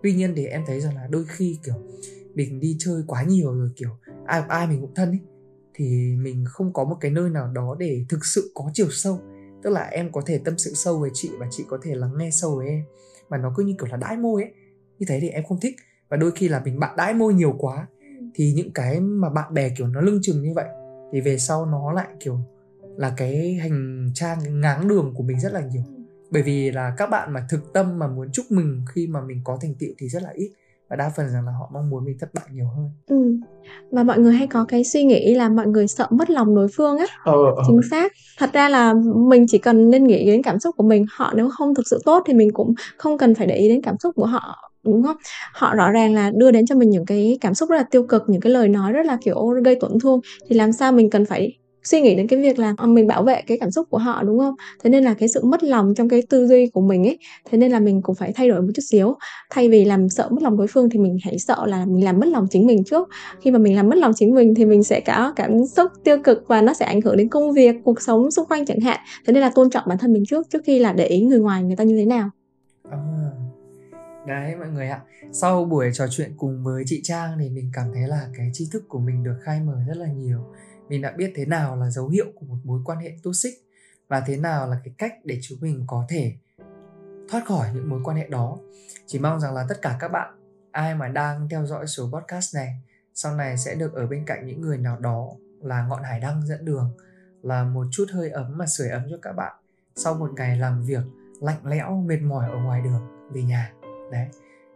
Tuy 0.03 0.13
nhiên 0.13 0.33
thì 0.37 0.47
em 0.47 0.65
thấy 0.67 0.81
rằng 0.81 0.95
là 0.95 1.07
đôi 1.11 1.25
khi, 1.29 1.59
kiểu, 1.65 1.75
mình 2.35 2.61
đi 2.61 2.77
chơi 2.79 3.03
quá 3.07 3.23
nhiều 3.23 3.55
rồi, 3.55 3.71
kiểu, 3.77 3.91
ai 4.27 4.43
ai 4.49 4.67
mình 4.67 4.81
cũng 4.81 4.95
thân 4.95 5.11
ấy, 5.11 5.21
thì 5.75 6.15
mình 6.19 6.45
không 6.49 6.73
có 6.73 6.85
một 6.85 6.97
cái 7.01 7.11
nơi 7.11 7.31
nào 7.31 7.53
đó 7.53 7.77
để 7.79 8.05
thực 8.09 8.25
sự 8.25 8.53
có 8.55 8.71
chiều 8.75 8.87
sâu. 8.91 9.21
Tức 9.63 9.71
là 9.71 9.83
em 9.83 10.13
có 10.13 10.23
thể 10.27 10.41
tâm 10.45 10.59
sự 10.59 10.75
sâu 10.75 10.99
với 10.99 11.11
chị 11.15 11.31
và 11.39 11.47
chị 11.51 11.65
có 11.69 11.79
thể 11.83 11.95
lắng 11.95 12.19
nghe 12.19 12.31
sâu 12.31 12.57
với 12.57 12.69
em. 12.69 12.83
Mà 13.29 13.39
nó 13.39 13.55
cứ 13.57 13.65
như 13.65 13.75
kiểu 13.79 13.89
là 13.91 13.97
đãi 13.97 14.17
môi 14.17 14.43
ấy. 14.43 14.53
Như 14.99 15.07
thế 15.09 15.19
thì 15.21 15.29
em 15.29 15.45
không 15.45 15.61
thích 15.61 15.77
và 16.15 16.19
đôi 16.19 16.31
khi 16.31 16.49
là 16.49 16.61
mình 16.65 16.81
bạn 16.81 16.97
đãi 16.97 17.15
môi 17.15 17.35
nhiều 17.35 17.55
quá 17.59 17.87
thì 18.35 18.53
những 18.57 18.73
cái 18.73 19.01
mà 19.01 19.31
bạn 19.31 19.55
bè 19.55 19.69
kiểu 19.69 19.87
nó 19.87 20.01
lưng 20.01 20.19
chừng 20.23 20.43
như 20.43 20.53
vậy 20.55 20.65
thì 21.13 21.21
về 21.21 21.39
sau 21.39 21.67
nó 21.67 21.93
lại 21.93 22.07
kiểu 22.21 22.39
là 22.97 23.15
cái 23.17 23.55
hành 23.55 24.11
trang 24.15 24.61
ngáng 24.61 24.89
đường 24.89 25.15
của 25.17 25.23
mình 25.23 25.41
rất 25.41 25.53
là 25.53 25.61
nhiều. 25.61 25.83
Bởi 26.31 26.43
vì 26.43 26.71
là 26.71 26.95
các 26.97 27.11
bạn 27.11 27.33
mà 27.33 27.47
thực 27.51 27.73
tâm 27.73 27.99
mà 27.99 28.07
muốn 28.07 28.29
chúc 28.33 28.47
mừng 28.51 28.83
khi 28.95 29.07
mà 29.07 29.21
mình 29.21 29.41
có 29.45 29.59
thành 29.63 29.75
tựu 29.75 29.89
thì 29.99 30.09
rất 30.09 30.23
là 30.23 30.31
ít 30.35 30.51
và 30.91 30.97
đa 30.97 31.13
phần 31.17 31.29
rằng 31.29 31.47
là 31.47 31.53
họ 31.53 31.71
mong 31.73 31.91
muốn 31.91 32.05
mình 32.05 32.17
thất 32.21 32.35
bại 32.35 32.45
nhiều 32.53 32.67
hơn. 32.77 32.91
Ừ. 33.07 33.37
và 33.91 34.03
mọi 34.03 34.19
người 34.19 34.33
hay 34.33 34.47
có 34.47 34.65
cái 34.69 34.85
suy 34.85 35.05
nghĩ 35.05 35.35
là 35.35 35.49
mọi 35.49 35.67
người 35.67 35.87
sợ 35.87 36.07
mất 36.11 36.31
lòng 36.31 36.55
đối 36.55 36.69
phương 36.77 36.99
á. 36.99 37.07
Ờ, 37.25 37.33
ờ. 37.57 37.63
chính 37.67 37.81
xác. 37.91 38.13
Thật 38.39 38.51
ra 38.53 38.69
là 38.69 38.95
mình 39.29 39.47
chỉ 39.49 39.59
cần 39.59 39.91
nên 39.91 40.05
nghĩ 40.05 40.27
đến 40.27 40.43
cảm 40.43 40.59
xúc 40.59 40.75
của 40.77 40.85
mình 40.85 41.05
họ 41.11 41.33
nếu 41.37 41.49
không 41.51 41.75
thực 41.75 41.87
sự 41.91 41.99
tốt 42.05 42.23
thì 42.27 42.35
mình 42.35 42.51
cũng 42.53 42.75
không 42.97 43.19
cần 43.19 43.35
phải 43.35 43.47
để 43.47 43.57
ý 43.57 43.69
đến 43.69 43.83
cảm 43.83 43.97
xúc 43.99 44.15
của 44.17 44.27
họ 44.27 44.74
đúng 44.85 45.03
không? 45.03 45.17
Họ 45.53 45.75
rõ 45.75 45.91
ràng 45.91 46.15
là 46.15 46.31
đưa 46.35 46.51
đến 46.51 46.67
cho 46.67 46.75
mình 46.75 46.91
những 46.91 47.07
cái 47.07 47.39
cảm 47.41 47.55
xúc 47.55 47.71
rất 47.71 47.77
là 47.77 47.83
tiêu 47.83 48.07
cực 48.07 48.23
những 48.29 48.41
cái 48.41 48.53
lời 48.53 48.69
nói 48.69 48.93
rất 48.93 49.07
là 49.07 49.19
kiểu 49.25 49.47
gây 49.65 49.75
tổn 49.75 49.93
thương. 50.03 50.21
Thì 50.49 50.57
làm 50.57 50.73
sao 50.73 50.93
mình 50.93 51.11
cần 51.11 51.25
phải 51.25 51.59
suy 51.85 52.01
nghĩ 52.01 52.15
đến 52.15 52.27
cái 52.27 52.43
việc 52.43 52.59
là 52.59 52.75
ờ, 52.77 52.87
mình 52.87 53.07
bảo 53.07 53.23
vệ 53.23 53.43
cái 53.47 53.59
cảm 53.59 53.71
xúc 53.71 53.87
của 53.91 53.99
họ 53.99 54.23
đúng 54.23 54.39
không? 54.39 54.55
Thế 54.85 54.91
nên 54.91 55.05
là 55.05 55.15
cái 55.15 55.29
sự 55.29 55.45
mất 55.45 55.65
lòng 55.65 55.95
trong 55.97 56.09
cái 56.09 56.23
tư 56.31 56.47
duy 56.47 56.67
của 56.67 56.81
mình 56.81 57.05
ấy 57.05 57.19
thế 57.51 57.59
nên 57.59 57.73
là 57.73 57.81
mình 57.81 58.03
cũng 58.03 58.15
phải 58.15 58.33
thay 58.33 58.49
đổi 58.49 58.63
một 58.63 58.69
chút 58.75 58.83
xíu. 58.91 59.15
Thay 59.51 59.69
vì 59.69 59.85
làm 59.85 60.09
sợ 60.09 60.29
mất 60.31 60.43
lòng 60.43 60.57
đối 60.57 60.67
phương 60.67 60.91
thì 60.91 60.99
mình 60.99 61.17
hãy 61.25 61.39
sợ 61.39 61.67
là 61.67 61.85
mình 61.85 62.05
làm 62.05 62.21
mất 62.21 62.27
lòng 62.27 62.47
chính 62.51 62.67
mình 62.67 62.85
trước. 62.85 63.09
Khi 63.41 63.51
mà 63.51 63.59
mình 63.59 63.77
làm 63.77 63.89
mất 63.89 63.97
lòng 63.97 64.13
chính 64.17 64.35
mình 64.35 64.55
thì 64.55 64.65
mình 64.65 64.85
sẽ 64.85 65.01
có 65.01 65.33
cảm 65.37 65.67
xúc 65.77 65.91
tiêu 66.05 66.17
cực 66.25 66.45
và 66.49 66.63
nó 66.63 66.75
sẽ 66.75 66.87
ảnh 66.87 67.01
hưởng 67.01 67.17
đến 67.17 67.29
công 67.29 67.53
việc 67.53 67.77
cuộc 67.85 68.03
sống 68.03 68.31
xung 68.31 68.47
quanh 68.47 68.67
chẳng 68.67 68.81
hạn. 68.81 69.01
Thế 69.27 69.33
nên 69.33 69.41
là 69.41 69.51
tôn 69.55 69.71
trọng 69.71 69.85
bản 69.87 69.99
thân 69.99 70.13
mình 70.13 70.25
trước 70.29 70.47
trước 70.51 70.63
khi 70.65 70.79
là 70.79 70.93
để 70.93 71.07
ý 71.07 71.21
người 71.21 71.39
ngoài 71.39 71.63
người 71.63 71.77
ta 71.77 71.85
như 71.85 71.97
thế 71.97 72.05
nào. 72.05 72.31
À, 72.91 72.99
đấy, 74.27 74.57
mọi 74.57 74.69
người 74.69 74.89
ạ. 74.89 75.01
Sau 75.33 75.65
buổi 75.65 75.91
trò 75.95 76.07
chuyện 76.11 76.35
cùng 76.37 76.65
với 76.65 76.85
chị 76.87 77.01
trang 77.05 77.39
thì 77.39 77.51
mình 77.51 77.71
cảm 77.73 77.93
thấy 77.95 78.09
là 78.09 78.29
cái 78.37 78.51
tri 78.53 78.69
thức 78.73 78.85
của 78.89 78.99
mình 78.99 79.23
được 79.23 79.37
khai 79.43 79.61
mở 79.61 79.77
rất 79.89 79.97
là 79.97 80.07
nhiều. 80.07 80.47
Mình 80.89 81.03
đã 81.03 81.13
biết 81.13 81.33
thế 81.35 81.45
nào 81.45 81.77
là 81.77 81.91
dấu 81.91 82.09
hiệu 82.09 82.27
của 82.35 82.47
một 82.47 82.57
mối 82.65 82.81
quan 82.85 82.99
hệ 82.99 83.13
toxic 83.23 83.55
và 84.09 84.21
thế 84.21 84.37
nào 84.37 84.69
là 84.69 84.81
cái 84.85 84.95
cách 84.99 85.15
để 85.25 85.39
chúng 85.43 85.59
mình 85.61 85.85
có 85.87 86.05
thể 86.09 86.33
thoát 87.31 87.45
khỏi 87.47 87.69
những 87.75 87.91
mối 87.91 88.01
quan 88.05 88.17
hệ 88.17 88.29
đó. 88.29 88.59
Chỉ 89.07 89.19
mong 89.19 89.41
rằng 89.41 89.55
là 89.55 89.67
tất 89.69 89.83
cả 89.83 89.97
các 90.01 90.09
bạn, 90.09 90.35
ai 90.71 90.95
mà 90.95 91.09
đang 91.09 91.49
theo 91.49 91.67
dõi 91.67 91.87
số 91.87 92.11
podcast 92.13 92.55
này, 92.55 92.69
sau 93.15 93.37
này 93.37 93.59
sẽ 93.59 93.75
được 93.75 93.95
ở 93.95 94.07
bên 94.07 94.25
cạnh 94.27 94.47
những 94.47 94.61
người 94.61 94.79
nào 94.79 94.99
đó 94.99 95.29
là 95.61 95.87
ngọn 95.87 96.03
hải 96.03 96.21
đăng 96.21 96.47
dẫn 96.47 96.65
đường, 96.65 96.91
là 97.43 97.65
một 97.65 97.87
chút 97.91 98.05
hơi 98.13 98.31
ấm 98.31 98.59
mà 98.59 98.67
sưởi 98.67 98.89
ấm 98.89 99.03
cho 99.11 99.17
các 99.23 99.33
bạn 99.33 99.55
sau 99.97 100.15
một 100.15 100.31
ngày 100.37 100.57
làm 100.57 100.83
việc 100.83 101.03
lạnh 101.41 101.67
lẽo, 101.67 101.97
mệt 102.07 102.23
mỏi 102.23 102.51
ở 102.51 102.57
ngoài 102.57 102.81
đường, 102.83 103.03
về 103.33 103.43
nhà 103.43 103.73
đấy 104.11 104.27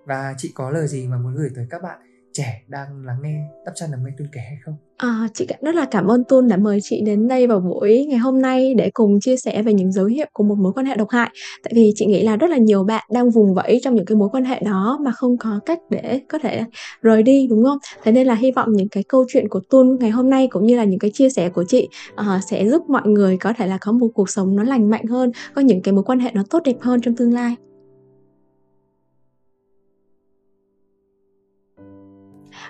và 0.05 0.35
chị 0.39 0.53
có 0.55 0.71
lời 0.71 0.87
gì 0.87 1.07
mà 1.09 1.17
muốn 1.19 1.35
gửi 1.37 1.49
tới 1.55 1.67
các 1.71 1.83
bạn 1.83 1.99
trẻ 2.33 2.63
đang 2.69 3.05
lắng 3.05 3.19
nghe 3.23 3.49
đắp 3.65 3.75
chăn 3.77 3.91
đằng 3.93 4.03
mây 4.03 4.13
tuôn 4.19 4.29
kể 4.33 4.41
hay 4.41 4.59
không 4.65 4.77
À, 4.97 5.29
chị 5.35 5.47
rất 5.61 5.75
là 5.75 5.85
cảm 5.91 6.07
ơn 6.07 6.25
Tun 6.25 6.49
đã 6.49 6.57
mời 6.57 6.79
chị 6.83 7.01
đến 7.07 7.29
đây 7.29 7.47
vào 7.47 7.61
buổi 7.61 8.07
ngày 8.09 8.19
hôm 8.19 8.43
nay 8.43 8.75
để 8.75 8.91
cùng 8.95 9.21
chia 9.21 9.37
sẻ 9.37 9.63
về 9.63 9.75
những 9.75 9.93
dấu 9.93 10.05
hiệu 10.05 10.27
của 10.33 10.45
một 10.45 10.55
mối 10.59 10.73
quan 10.73 10.87
hệ 10.87 10.97
độc 10.97 11.11
hại. 11.11 11.31
Tại 11.63 11.73
vì 11.77 11.93
chị 11.95 12.07
nghĩ 12.07 12.23
là 12.23 12.37
rất 12.37 12.51
là 12.51 12.57
nhiều 12.57 12.85
bạn 12.85 13.05
đang 13.13 13.31
vùng 13.31 13.55
vẫy 13.55 13.81
trong 13.83 13.95
những 13.95 14.05
cái 14.05 14.17
mối 14.17 14.29
quan 14.33 14.45
hệ 14.45 14.61
đó 14.61 14.99
mà 15.01 15.11
không 15.11 15.39
có 15.39 15.61
cách 15.67 15.79
để 15.91 16.21
có 16.29 16.39
thể 16.39 16.63
rời 17.03 17.23
đi 17.23 17.47
đúng 17.51 17.65
không? 17.65 17.79
Thế 18.03 18.13
nên 18.13 18.27
là 18.27 18.35
hy 18.35 18.51
vọng 18.51 18.73
những 18.73 18.89
cái 18.89 19.03
câu 19.09 19.25
chuyện 19.29 19.49
của 19.49 19.61
Tun 19.71 19.99
ngày 20.01 20.11
hôm 20.11 20.31
nay 20.31 20.49
cũng 20.51 20.67
như 20.67 20.77
là 20.77 20.85
những 20.85 20.99
cái 20.99 21.11
chia 21.15 21.31
sẻ 21.31 21.49
của 21.49 21.65
chị 21.69 21.89
uh, 22.21 22.45
sẽ 22.51 22.69
giúp 22.69 22.83
mọi 22.89 23.03
người 23.05 23.37
có 23.37 23.53
thể 23.59 23.67
là 23.67 23.79
có 23.81 23.93
một 23.93 24.09
cuộc 24.15 24.31
sống 24.31 24.57
nó 24.57 24.63
lành 24.63 24.91
mạnh 24.91 25.07
hơn, 25.07 25.33
có 25.55 25.63
những 25.63 25.83
cái 25.83 25.95
mối 25.95 26.05
quan 26.05 26.21
hệ 26.21 26.31
nó 26.35 26.43
tốt 26.51 26.63
đẹp 26.65 26.77
hơn 26.81 27.01
trong 27.01 27.17
tương 27.17 27.35
lai. 27.35 27.57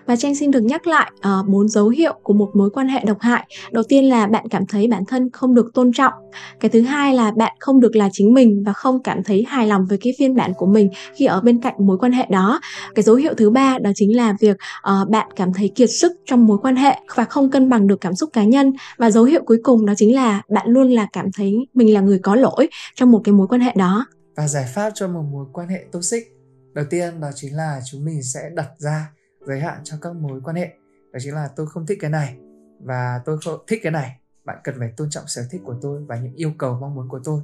Và 0.09 0.17
Trang 0.17 0.35
xin 0.35 0.51
được 0.51 0.61
nhắc 0.61 0.87
lại 0.87 1.11
ờ, 1.21 1.43
bốn 1.47 1.65
uh, 1.65 1.71
dấu 1.71 1.89
hiệu 1.89 2.15
của 2.23 2.35
một 2.35 2.51
mối 2.55 2.71
quan 2.71 2.89
hệ 2.89 3.05
độc 3.05 3.21
hại. 3.21 3.47
Đầu 3.73 3.85
tiên 3.89 4.05
là 4.05 4.27
bạn 4.27 4.49
cảm 4.49 4.67
thấy 4.67 4.89
bản 4.89 5.05
thân 5.05 5.31
không 5.31 5.55
được 5.55 5.71
tôn 5.75 5.91
trọng. 5.95 6.13
Cái 6.61 6.69
thứ 6.69 6.81
hai 6.81 7.15
là 7.15 7.31
bạn 7.31 7.57
không 7.61 7.81
được 7.81 7.97
là 7.97 8.09
chính 8.13 8.35
mình 8.35 8.63
và 8.67 8.73
không 8.73 9.03
cảm 9.03 9.23
thấy 9.25 9.45
hài 9.49 9.67
lòng 9.67 9.87
với 9.89 9.99
cái 10.01 10.13
phiên 10.19 10.35
bản 10.35 10.53
của 10.57 10.67
mình 10.67 10.91
khi 11.15 11.25
ở 11.27 11.41
bên 11.41 11.61
cạnh 11.61 11.75
mối 11.79 11.99
quan 11.99 12.13
hệ 12.13 12.27
đó. 12.31 12.61
Cái 12.95 13.03
dấu 13.03 13.15
hiệu 13.15 13.35
thứ 13.35 13.51
ba 13.51 13.79
đó 13.79 13.91
chính 13.95 14.17
là 14.17 14.37
việc 14.41 14.57
uh, 15.03 15.09
bạn 15.09 15.29
cảm 15.37 15.53
thấy 15.53 15.73
kiệt 15.75 15.91
sức 15.91 16.13
trong 16.27 16.47
mối 16.47 16.59
quan 16.63 16.77
hệ 16.77 16.97
và 17.15 17.25
không 17.25 17.51
cân 17.51 17.69
bằng 17.69 17.87
được 17.87 18.01
cảm 18.01 18.15
xúc 18.15 18.31
cá 18.33 18.45
nhân. 18.45 18.73
Và 18.99 19.11
dấu 19.11 19.25
hiệu 19.25 19.43
cuối 19.47 19.59
cùng 19.63 19.87
đó 19.87 19.93
chính 19.97 20.15
là 20.15 20.43
bạn 20.49 20.69
luôn 20.69 20.91
là 20.91 21.07
cảm 21.13 21.27
thấy 21.37 21.55
mình 21.75 21.95
là 21.95 22.01
người 22.01 22.19
có 22.19 22.35
lỗi 22.35 22.69
trong 22.95 23.11
một 23.11 23.21
cái 23.25 23.33
mối 23.33 23.47
quan 23.49 23.61
hệ 23.61 23.73
đó. 23.77 24.07
Và 24.37 24.49
giải 24.49 24.67
pháp 24.75 24.91
cho 24.95 25.09
một 25.09 25.23
mối 25.33 25.47
quan 25.53 25.69
hệ 25.69 25.85
toxic 25.93 26.23
đầu 26.75 26.85
tiên 26.91 27.21
đó 27.21 27.29
chính 27.35 27.57
là 27.57 27.81
chúng 27.91 28.05
mình 28.05 28.23
sẽ 28.23 28.41
đặt 28.55 28.69
ra 28.79 29.09
giới 29.47 29.61
hạn 29.61 29.81
cho 29.85 29.97
các 30.03 30.17
mối 30.17 30.41
quan 30.45 30.57
hệ. 30.57 30.69
Đó 31.13 31.19
chính 31.23 31.35
là 31.35 31.49
tôi 31.57 31.67
không 31.67 31.87
thích 31.87 31.99
cái 32.01 32.11
này 32.11 32.37
và 32.81 33.21
tôi 33.25 33.39
không 33.45 33.61
thích 33.67 33.81
cái 33.83 33.93
này. 33.93 34.17
Bạn 34.45 34.59
cần 34.65 34.75
phải 34.79 34.93
tôn 34.97 35.11
trọng 35.11 35.25
sở 35.27 35.43
thích 35.51 35.61
của 35.65 35.75
tôi 35.83 36.05
và 36.05 36.17
những 36.17 36.35
yêu 36.35 36.53
cầu 36.59 36.79
mong 36.81 36.95
muốn 36.95 37.09
của 37.09 37.21
tôi. 37.25 37.41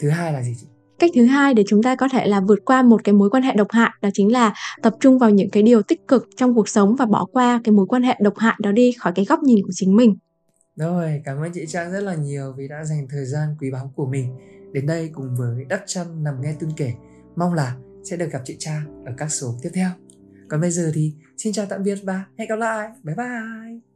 Thứ 0.00 0.08
hai 0.08 0.32
là 0.32 0.42
gì 0.42 0.54
chị? 0.60 0.66
Cách 0.98 1.10
thứ 1.14 1.24
hai 1.24 1.54
để 1.54 1.64
chúng 1.66 1.82
ta 1.82 1.96
có 1.96 2.08
thể 2.12 2.26
là 2.26 2.40
vượt 2.40 2.58
qua 2.64 2.82
một 2.82 3.00
cái 3.04 3.12
mối 3.12 3.30
quan 3.30 3.42
hệ 3.42 3.54
độc 3.54 3.66
hại 3.70 3.90
đó 4.02 4.08
chính 4.14 4.32
là 4.32 4.54
tập 4.82 4.94
trung 5.00 5.18
vào 5.18 5.30
những 5.30 5.50
cái 5.50 5.62
điều 5.62 5.82
tích 5.82 6.08
cực 6.08 6.28
trong 6.36 6.54
cuộc 6.54 6.68
sống 6.68 6.96
và 6.96 7.06
bỏ 7.06 7.26
qua 7.32 7.60
cái 7.64 7.72
mối 7.72 7.86
quan 7.86 8.02
hệ 8.02 8.16
độc 8.20 8.34
hại 8.36 8.54
đó 8.62 8.72
đi 8.72 8.92
khỏi 8.92 9.12
cái 9.16 9.24
góc 9.24 9.42
nhìn 9.42 9.64
của 9.64 9.72
chính 9.72 9.96
mình. 9.96 10.16
Rồi 10.76 11.22
cảm 11.24 11.38
ơn 11.38 11.52
chị 11.54 11.66
trang 11.66 11.92
rất 11.92 12.00
là 12.00 12.14
nhiều 12.14 12.54
vì 12.56 12.68
đã 12.68 12.84
dành 12.84 13.06
thời 13.10 13.24
gian 13.24 13.48
quý 13.60 13.70
báu 13.70 13.92
của 13.96 14.06
mình 14.06 14.36
đến 14.72 14.86
đây 14.86 15.10
cùng 15.14 15.36
với 15.36 15.64
đắp 15.68 15.80
chăn 15.86 16.24
nằm 16.24 16.40
nghe 16.40 16.54
tương 16.58 16.72
kể. 16.76 16.92
Mong 17.36 17.54
là 17.54 17.76
sẽ 18.04 18.16
được 18.16 18.30
gặp 18.32 18.40
chị 18.44 18.56
trang 18.58 19.04
ở 19.04 19.12
các 19.16 19.28
số 19.28 19.54
tiếp 19.62 19.70
theo 19.74 19.90
còn 20.48 20.60
bây 20.60 20.70
giờ 20.70 20.90
thì 20.94 21.12
xin 21.36 21.52
chào 21.52 21.66
tạm 21.66 21.82
biệt 21.82 21.98
và 22.02 22.24
hẹn 22.38 22.48
gặp 22.48 22.56
lại. 22.56 22.88
Bye 23.02 23.16
bye. 23.16 23.87